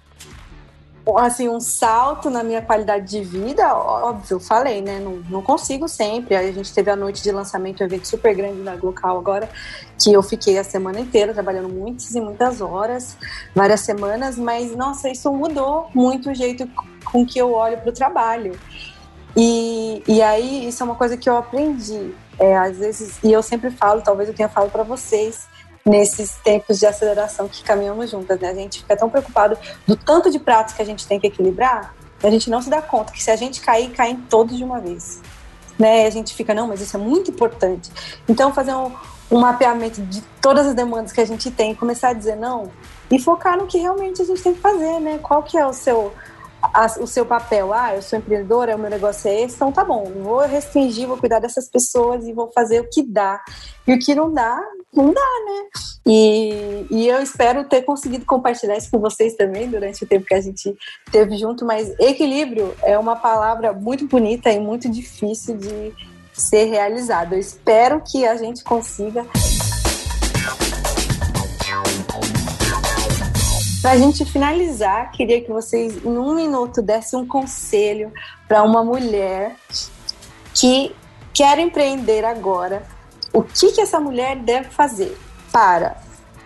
assim, 1.17 1.49
um 1.49 1.59
salto 1.59 2.29
na 2.29 2.43
minha 2.43 2.61
qualidade 2.61 3.09
de 3.09 3.21
vida, 3.21 3.75
óbvio, 3.75 4.39
falei, 4.39 4.81
né? 4.81 4.99
Não, 4.99 5.21
não 5.29 5.41
consigo 5.41 5.87
sempre. 5.87 6.35
A 6.35 6.51
gente 6.51 6.73
teve 6.73 6.89
a 6.89 6.95
noite 6.95 7.21
de 7.21 7.31
lançamento, 7.31 7.81
um 7.81 7.85
evento 7.85 8.07
super 8.07 8.33
grande 8.33 8.61
na 8.61 8.75
Glocal 8.75 9.17
agora, 9.17 9.49
que 10.01 10.13
eu 10.13 10.23
fiquei 10.23 10.57
a 10.57 10.63
semana 10.63 10.99
inteira 10.99 11.33
trabalhando 11.33 11.67
muitas 11.67 12.15
e 12.15 12.21
muitas 12.21 12.61
horas, 12.61 13.17
várias 13.53 13.81
semanas, 13.81 14.37
mas 14.37 14.75
nossa, 14.75 15.09
isso 15.09 15.31
mudou 15.31 15.89
muito 15.93 16.29
o 16.29 16.33
jeito 16.33 16.69
com 17.03 17.25
que 17.25 17.37
eu 17.37 17.51
olho 17.51 17.77
para 17.77 17.89
o 17.89 17.93
trabalho. 17.93 18.57
E, 19.35 20.03
e 20.07 20.21
aí, 20.21 20.67
isso 20.67 20.83
é 20.83 20.85
uma 20.85 20.95
coisa 20.95 21.17
que 21.17 21.29
eu 21.29 21.35
aprendi. 21.37 22.13
É, 22.39 22.57
às 22.57 22.77
vezes, 22.77 23.19
e 23.23 23.31
eu 23.31 23.43
sempre 23.43 23.69
falo, 23.69 24.01
talvez 24.01 24.27
eu 24.29 24.35
tenha 24.35 24.49
falado 24.49 24.71
para 24.71 24.83
vocês, 24.83 25.47
nesses 25.85 26.35
tempos 26.43 26.79
de 26.79 26.85
aceleração 26.85 27.47
que 27.47 27.63
caminhamos 27.63 28.09
juntas, 28.11 28.39
né? 28.39 28.49
A 28.49 28.53
gente 28.53 28.79
fica 28.79 28.95
tão 28.95 29.09
preocupado 29.09 29.57
do 29.85 29.95
tanto 29.95 30.29
de 30.31 30.39
pratos 30.39 30.73
que 30.73 30.81
a 30.81 30.85
gente 30.85 31.05
tem 31.05 31.19
que 31.19 31.27
equilibrar, 31.27 31.93
a 32.23 32.29
gente 32.29 32.49
não 32.49 32.61
se 32.61 32.69
dá 32.69 32.81
conta 32.81 33.11
que 33.11 33.21
se 33.21 33.29
a 33.29 33.35
gente 33.35 33.59
cair, 33.59 33.91
caem 33.91 34.15
todos 34.15 34.57
de 34.57 34.63
uma 34.63 34.79
vez. 34.79 35.21
Né? 35.77 36.05
A 36.05 36.09
gente 36.09 36.33
fica, 36.33 36.53
não, 36.53 36.67
mas 36.67 36.79
isso 36.79 36.95
é 36.95 36.99
muito 36.99 37.31
importante. 37.31 37.91
Então, 38.29 38.53
fazer 38.53 38.73
um, 38.73 38.91
um 39.29 39.39
mapeamento 39.39 40.01
de 40.01 40.21
todas 40.41 40.67
as 40.67 40.73
demandas 40.73 41.11
que 41.11 41.19
a 41.19 41.25
gente 41.25 41.51
tem, 41.51 41.75
começar 41.75 42.09
a 42.09 42.13
dizer 42.13 42.37
não 42.37 42.71
e 43.11 43.19
focar 43.19 43.57
no 43.57 43.67
que 43.67 43.77
realmente 43.77 44.21
a 44.21 44.25
gente 44.25 44.41
tem 44.41 44.53
que 44.53 44.61
fazer, 44.61 44.99
né? 44.99 45.19
Qual 45.21 45.43
que 45.43 45.57
é 45.57 45.65
o 45.65 45.73
seu 45.73 46.13
a, 46.61 46.85
o 47.01 47.05
seu 47.05 47.25
papel, 47.25 47.73
ah, 47.73 47.93
eu 47.93 48.01
sou 48.01 48.17
empreendedora, 48.17 48.77
o 48.77 48.79
meu 48.79 48.89
negócio 48.89 49.29
é 49.29 49.41
esse, 49.41 49.55
então 49.55 49.69
tá 49.69 49.83
bom, 49.83 50.09
vou 50.23 50.39
restringir, 50.39 51.05
vou 51.05 51.17
cuidar 51.17 51.39
dessas 51.39 51.67
pessoas 51.67 52.25
e 52.25 52.31
vou 52.31 52.49
fazer 52.53 52.79
o 52.79 52.89
que 52.89 53.03
dá. 53.03 53.43
E 53.85 53.93
o 53.93 53.99
que 53.99 54.15
não 54.15 54.31
dá, 54.31 54.61
não 54.95 55.13
dá, 55.13 55.21
né? 55.45 55.63
E, 56.05 56.85
e 56.91 57.07
eu 57.07 57.21
espero 57.21 57.67
ter 57.67 57.81
conseguido 57.83 58.25
compartilhar 58.25 58.77
isso 58.77 58.91
com 58.91 58.99
vocês 58.99 59.35
também 59.35 59.69
durante 59.69 60.03
o 60.03 60.07
tempo 60.07 60.25
que 60.25 60.33
a 60.33 60.41
gente 60.41 60.75
teve 61.11 61.37
junto, 61.37 61.65
mas 61.65 61.97
equilíbrio 61.99 62.75
é 62.83 62.97
uma 62.97 63.15
palavra 63.15 63.73
muito 63.73 64.07
bonita 64.07 64.51
e 64.51 64.59
muito 64.59 64.89
difícil 64.89 65.57
de 65.57 65.93
ser 66.33 66.65
realizada. 66.65 67.35
Eu 67.35 67.39
espero 67.39 68.01
que 68.05 68.25
a 68.25 68.35
gente 68.35 68.63
consiga 68.63 69.25
Para 73.83 73.91
a 73.91 73.97
gente 73.97 74.23
finalizar, 74.23 75.11
queria 75.11 75.41
que 75.41 75.51
vocês, 75.51 76.05
em 76.05 76.17
um 76.17 76.33
minuto, 76.33 76.81
dessem 76.81 77.19
um 77.19 77.27
conselho 77.27 78.13
para 78.47 78.63
uma 78.63 78.81
mulher 78.81 79.57
que 80.53 80.95
quer 81.33 81.59
empreender 81.59 82.23
agora. 82.23 82.81
O 83.33 83.41
que, 83.41 83.71
que 83.71 83.81
essa 83.81 83.99
mulher 83.99 84.35
deve 84.37 84.69
fazer 84.69 85.17
para 85.51 85.97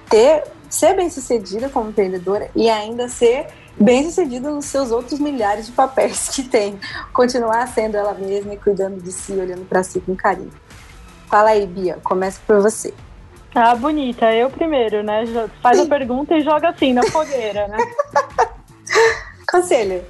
ter, 0.09 0.45
ser 0.69 0.95
bem-sucedida 0.95 1.67
como 1.67 1.89
empreendedora 1.89 2.49
e 2.55 2.69
ainda 2.69 3.09
ser 3.09 3.47
bem-sucedida 3.77 4.49
nos 4.49 4.65
seus 4.65 4.89
outros 4.89 5.19
milhares 5.19 5.67
de 5.67 5.73
papéis 5.73 6.29
que 6.29 6.43
tem? 6.43 6.79
Continuar 7.11 7.67
sendo 7.67 7.97
ela 7.97 8.13
mesma 8.13 8.53
e 8.53 8.57
cuidando 8.57 9.01
de 9.01 9.11
si, 9.11 9.33
olhando 9.33 9.65
para 9.65 9.83
si 9.83 9.99
com 9.99 10.15
carinho. 10.15 10.51
Fala 11.29 11.49
aí, 11.49 11.67
Bia, 11.67 11.99
começa 12.03 12.39
por 12.47 12.61
você. 12.61 12.93
Ah, 13.53 13.75
bonita. 13.75 14.33
Eu 14.33 14.49
primeiro, 14.49 15.03
né? 15.03 15.23
Faz 15.61 15.79
a 15.79 15.85
pergunta 15.85 16.35
e 16.35 16.41
joga 16.41 16.69
assim 16.69 16.93
na 16.93 17.03
fogueira, 17.03 17.67
né? 17.67 17.77
Conselho. 19.49 20.03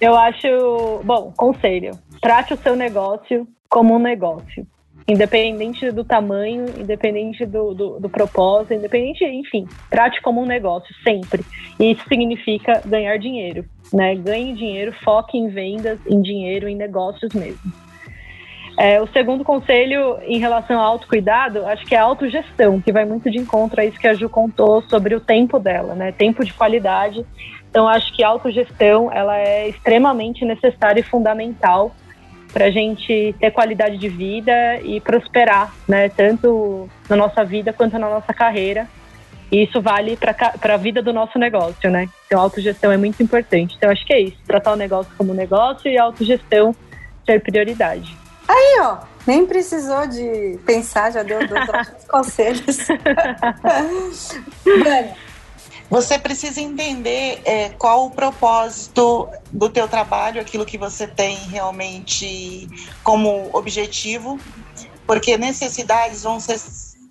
Eu 0.00 0.16
acho. 0.16 1.00
Bom, 1.04 1.32
conselho. 1.36 1.98
Trate 2.20 2.54
o 2.54 2.58
seu 2.58 2.76
negócio 2.76 3.46
como 3.68 3.94
um 3.94 3.98
negócio. 3.98 4.66
Independente 5.06 5.90
do 5.90 6.04
tamanho, 6.04 6.66
independente 6.78 7.44
do, 7.44 7.74
do, 7.74 8.00
do 8.00 8.08
propósito, 8.08 8.74
independente, 8.74 9.24
enfim, 9.24 9.66
trate 9.90 10.22
como 10.22 10.40
um 10.40 10.46
negócio 10.46 10.94
sempre. 11.02 11.44
E 11.78 11.92
isso 11.92 12.04
significa 12.08 12.80
ganhar 12.84 13.18
dinheiro, 13.18 13.64
né? 13.92 14.14
Ganhe 14.14 14.54
dinheiro, 14.54 14.92
foque 15.04 15.36
em 15.36 15.48
vendas, 15.48 15.98
em 16.06 16.22
dinheiro, 16.22 16.68
em 16.68 16.76
negócios 16.76 17.32
mesmo. 17.34 17.72
É, 18.78 19.00
o 19.00 19.06
segundo 19.08 19.44
conselho 19.44 20.18
em 20.22 20.38
relação 20.38 20.80
ao 20.80 20.92
autocuidado, 20.92 21.66
acho 21.66 21.84
que 21.84 21.94
é 21.94 21.98
a 21.98 22.04
autogestão, 22.04 22.80
que 22.80 22.92
vai 22.92 23.04
muito 23.04 23.30
de 23.30 23.38
encontro 23.38 23.80
a 23.80 23.84
isso 23.84 23.98
que 23.98 24.08
a 24.08 24.14
Ju 24.14 24.28
contou 24.28 24.82
sobre 24.82 25.14
o 25.14 25.20
tempo 25.20 25.58
dela, 25.58 25.94
né? 25.94 26.12
Tempo 26.12 26.44
de 26.44 26.52
qualidade. 26.54 27.24
Então, 27.68 27.88
acho 27.88 28.14
que 28.14 28.22
a 28.22 28.28
autogestão 28.28 29.10
ela 29.12 29.36
é 29.38 29.68
extremamente 29.68 30.44
necessária 30.44 31.00
e 31.00 31.04
fundamental 31.04 31.94
para 32.52 32.66
a 32.66 32.70
gente 32.70 33.34
ter 33.40 33.50
qualidade 33.50 33.96
de 33.96 34.08
vida 34.08 34.78
e 34.82 35.00
prosperar, 35.00 35.74
né? 35.88 36.08
Tanto 36.08 36.88
na 37.08 37.16
nossa 37.16 37.44
vida 37.44 37.72
quanto 37.72 37.98
na 37.98 38.08
nossa 38.08 38.34
carreira. 38.34 38.88
E 39.50 39.64
isso 39.64 39.82
vale 39.82 40.16
para 40.16 40.74
a 40.74 40.78
vida 40.78 41.02
do 41.02 41.12
nosso 41.12 41.38
negócio, 41.38 41.90
né? 41.90 42.08
Então, 42.26 42.40
a 42.40 42.42
autogestão 42.42 42.90
é 42.90 42.96
muito 42.96 43.22
importante. 43.22 43.74
Então, 43.76 43.90
acho 43.90 44.06
que 44.06 44.12
é 44.12 44.20
isso. 44.20 44.38
Tratar 44.46 44.72
o 44.72 44.76
negócio 44.76 45.12
como 45.16 45.34
negócio 45.34 45.90
e 45.90 45.98
a 45.98 46.04
autogestão 46.04 46.74
ser 47.26 47.42
prioridade. 47.42 48.16
Aí, 48.48 48.80
ó, 48.80 48.98
nem 49.26 49.46
precisou 49.46 50.06
de 50.06 50.58
pensar, 50.64 51.12
já 51.12 51.22
deu 51.22 51.46
dois 51.46 51.68
ótimos 51.68 52.04
conselhos. 52.04 52.88
Você 55.92 56.18
precisa 56.18 56.58
entender 56.58 57.42
é, 57.44 57.68
qual 57.68 58.06
o 58.06 58.10
propósito 58.10 59.28
do 59.52 59.68
teu 59.68 59.86
trabalho, 59.86 60.40
aquilo 60.40 60.64
que 60.64 60.78
você 60.78 61.06
tem 61.06 61.36
realmente 61.36 62.66
como 63.04 63.50
objetivo, 63.52 64.40
porque 65.06 65.36
necessidades 65.36 66.22
vão 66.22 66.40
ser 66.40 66.58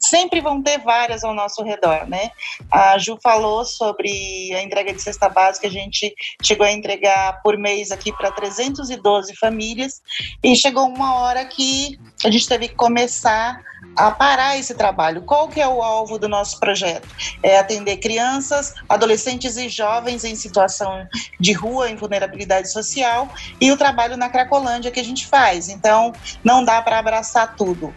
sempre 0.02 0.42
vão 0.42 0.62
ter 0.62 0.80
várias 0.80 1.24
ao 1.24 1.34
nosso 1.34 1.64
redor, 1.64 2.08
né? 2.08 2.32
A 2.72 2.98
Ju 2.98 3.18
falou 3.22 3.64
sobre 3.64 4.54
a 4.56 4.62
entrega 4.62 4.94
de 4.94 5.02
cesta 5.02 5.30
básica, 5.30 5.68
a 5.68 5.72
gente 5.72 6.14
chegou 6.42 6.66
a 6.66 6.72
entregar 6.72 7.42
por 7.42 7.58
mês 7.58 7.92
aqui 7.92 8.12
para 8.12 8.32
312 8.32 9.36
famílias 9.36 10.02
e 10.44 10.56
chegou 10.56 10.88
uma 10.88 11.16
hora 11.16 11.46
que 11.46 12.00
a 12.26 12.32
gente 12.32 12.48
teve 12.48 12.70
que 12.70 12.76
começar 12.76 13.62
a 13.96 14.12
parar 14.12 14.58
esse 14.58 14.74
trabalho. 14.76 15.24
Qual 15.24 15.48
que 15.48 15.60
é 15.60 15.68
o 15.68 15.82
alvo 15.82 16.18
do 16.18 16.30
nosso 16.30 16.60
projeto? 16.60 17.08
É 17.42 17.58
atender 17.58 17.98
crianças, 17.98 18.74
adolescentes 18.88 19.58
e 19.58 19.68
jovens 19.68 20.24
em 20.24 20.36
situação 20.36 21.08
de 21.40 21.52
rua, 21.54 21.90
em 21.90 21.96
vulnerabilidade 21.96 22.72
social, 22.72 23.30
e 23.60 23.72
o 23.72 23.78
trabalho 23.78 24.18
na 24.18 24.30
Cracolândia 24.30 24.92
que 24.92 25.00
a 25.00 25.04
gente 25.04 25.28
faz. 25.28 25.68
Então, 25.68 26.14
não 26.44 26.64
dá 26.64 26.82
para 26.82 27.00
abraçar 27.00 27.56
tudo. 27.56 27.94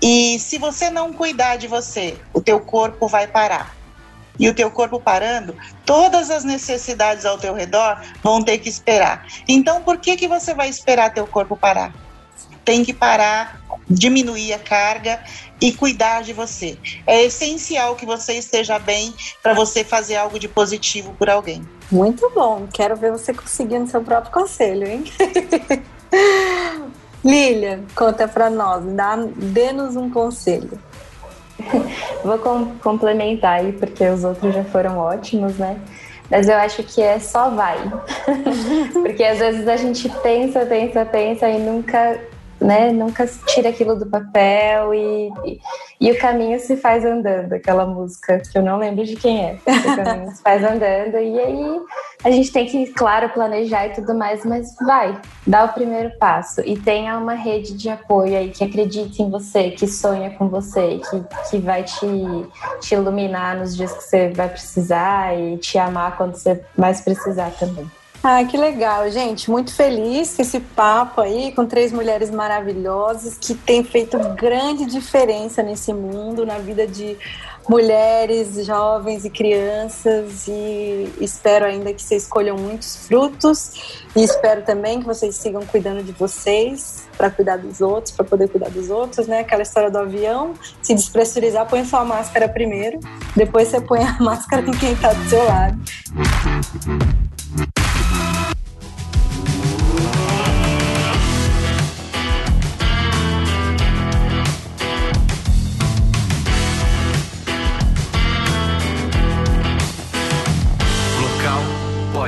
E 0.00 0.38
se 0.38 0.58
você 0.58 0.90
não 0.90 1.12
cuidar 1.12 1.56
de 1.56 1.66
você, 1.66 2.16
o 2.32 2.40
teu 2.40 2.60
corpo 2.60 3.08
vai 3.08 3.26
parar. 3.26 3.76
E 4.38 4.48
o 4.48 4.54
teu 4.54 4.70
corpo 4.70 5.00
parando, 5.00 5.56
todas 5.84 6.30
as 6.30 6.44
necessidades 6.44 7.26
ao 7.26 7.38
teu 7.38 7.52
redor 7.54 8.00
vão 8.22 8.42
ter 8.42 8.58
que 8.58 8.68
esperar. 8.68 9.26
Então, 9.48 9.82
por 9.82 9.98
que 9.98 10.16
que 10.16 10.28
você 10.28 10.54
vai 10.54 10.68
esperar 10.68 11.12
teu 11.12 11.26
corpo 11.26 11.56
parar? 11.56 11.92
Tem 12.64 12.84
que 12.84 12.92
parar 12.92 13.60
diminuir 13.88 14.52
a 14.52 14.58
carga 14.58 15.20
e 15.60 15.72
cuidar 15.72 16.22
de 16.22 16.32
você. 16.32 16.78
É 17.06 17.24
essencial 17.24 17.96
que 17.96 18.06
você 18.06 18.34
esteja 18.34 18.78
bem 18.78 19.14
para 19.42 19.54
você 19.54 19.82
fazer 19.82 20.16
algo 20.16 20.38
de 20.38 20.46
positivo 20.46 21.14
por 21.18 21.28
alguém. 21.28 21.62
Muito 21.90 22.30
bom. 22.30 22.68
Quero 22.72 22.96
ver 22.96 23.10
você 23.10 23.32
conseguindo 23.32 23.88
seu 23.88 24.02
próprio 24.02 24.32
conselho, 24.32 24.86
hein? 24.86 25.04
Lilia, 27.24 27.80
conta 27.94 28.28
para 28.28 28.48
nós, 28.48 28.84
dê-nos 29.36 29.96
um 29.96 30.08
conselho. 30.08 30.78
Vou 32.24 32.38
com, 32.38 32.76
complementar 32.78 33.60
aí, 33.60 33.72
porque 33.72 34.06
os 34.08 34.24
outros 34.24 34.54
já 34.54 34.64
foram 34.64 34.98
ótimos, 34.98 35.56
né? 35.56 35.78
Mas 36.30 36.48
eu 36.48 36.56
acho 36.56 36.82
que 36.82 37.00
é 37.02 37.18
só 37.18 37.50
vai. 37.50 37.78
porque 38.92 39.24
às 39.24 39.38
vezes 39.38 39.66
a 39.66 39.76
gente 39.76 40.08
pensa, 40.22 40.64
pensa, 40.66 41.04
pensa 41.04 41.48
e 41.48 41.58
nunca 41.58 42.20
né, 42.60 42.92
nunca 42.92 43.26
tira 43.46 43.68
aquilo 43.68 43.96
do 43.96 44.06
papel 44.06 44.92
e, 44.92 45.32
e, 45.44 45.60
e, 46.00 46.10
o 46.10 46.18
caminho 46.18 46.58
se 46.58 46.76
faz 46.76 47.04
andando, 47.04 47.52
aquela 47.52 47.86
música 47.86 48.40
que 48.40 48.58
eu 48.58 48.62
não 48.62 48.78
lembro 48.78 49.04
de 49.04 49.16
quem 49.16 49.44
é. 49.44 49.58
O 49.66 49.96
caminho 50.04 50.30
se 50.32 50.42
faz 50.42 50.64
andando 50.64 51.18
e 51.18 51.38
aí 51.38 51.80
a 52.24 52.30
gente 52.30 52.50
tem 52.50 52.66
que, 52.66 52.86
claro, 52.88 53.28
planejar 53.28 53.86
e 53.86 53.90
tudo 53.90 54.14
mais, 54.14 54.44
mas 54.44 54.74
vai, 54.84 55.20
dá 55.46 55.64
o 55.64 55.72
primeiro 55.72 56.10
passo 56.18 56.60
e 56.62 56.76
tenha 56.76 57.16
uma 57.16 57.34
rede 57.34 57.74
de 57.74 57.88
apoio 57.88 58.36
aí 58.36 58.50
que 58.50 58.64
acredite 58.64 59.22
em 59.22 59.30
você, 59.30 59.70
que 59.70 59.86
sonha 59.86 60.30
com 60.30 60.48
você, 60.48 61.00
que, 61.10 61.50
que 61.50 61.58
vai 61.58 61.84
te, 61.84 62.06
te 62.80 62.94
iluminar 62.94 63.56
nos 63.56 63.76
dias 63.76 63.92
que 63.92 64.02
você 64.02 64.28
vai 64.30 64.48
precisar 64.48 65.38
e 65.38 65.56
te 65.58 65.78
amar 65.78 66.16
quando 66.16 66.34
você 66.34 66.60
mais 66.76 67.00
precisar 67.00 67.52
também. 67.52 67.88
Ah, 68.22 68.44
que 68.44 68.56
legal, 68.56 69.08
gente. 69.10 69.48
Muito 69.50 69.72
feliz 69.72 70.34
com 70.34 70.42
esse 70.42 70.58
papo 70.58 71.20
aí, 71.20 71.52
com 71.52 71.64
três 71.64 71.92
mulheres 71.92 72.30
maravilhosas 72.30 73.38
que 73.38 73.54
têm 73.54 73.84
feito 73.84 74.18
grande 74.34 74.86
diferença 74.86 75.62
nesse 75.62 75.92
mundo, 75.92 76.44
na 76.44 76.58
vida 76.58 76.84
de 76.86 77.16
mulheres, 77.68 78.66
jovens 78.66 79.24
e 79.24 79.30
crianças. 79.30 80.48
E 80.48 81.12
espero 81.20 81.64
ainda 81.64 81.92
que 81.92 82.02
vocês 82.02 82.24
escolham 82.24 82.56
muitos 82.56 83.06
frutos. 83.06 84.04
E 84.16 84.24
espero 84.24 84.62
também 84.62 84.98
que 84.98 85.06
vocês 85.06 85.36
sigam 85.36 85.64
cuidando 85.64 86.02
de 86.02 86.10
vocês, 86.10 87.06
para 87.16 87.30
cuidar 87.30 87.58
dos 87.58 87.80
outros, 87.80 88.12
para 88.12 88.24
poder 88.24 88.48
cuidar 88.48 88.70
dos 88.70 88.90
outros, 88.90 89.28
né? 89.28 89.40
Aquela 89.40 89.62
história 89.62 89.90
do 89.90 89.98
avião, 89.98 90.54
se 90.82 90.92
despressurizar, 90.92 91.68
põe 91.68 91.84
sua 91.84 92.04
máscara 92.04 92.48
primeiro, 92.48 92.98
depois 93.36 93.68
você 93.68 93.80
põe 93.80 94.02
a 94.02 94.16
máscara 94.18 94.66
em 94.66 94.72
quem 94.72 94.92
está 94.92 95.12
do 95.12 95.28
seu 95.28 95.44
lado. 95.44 95.78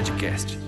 Podcast. 0.00 0.59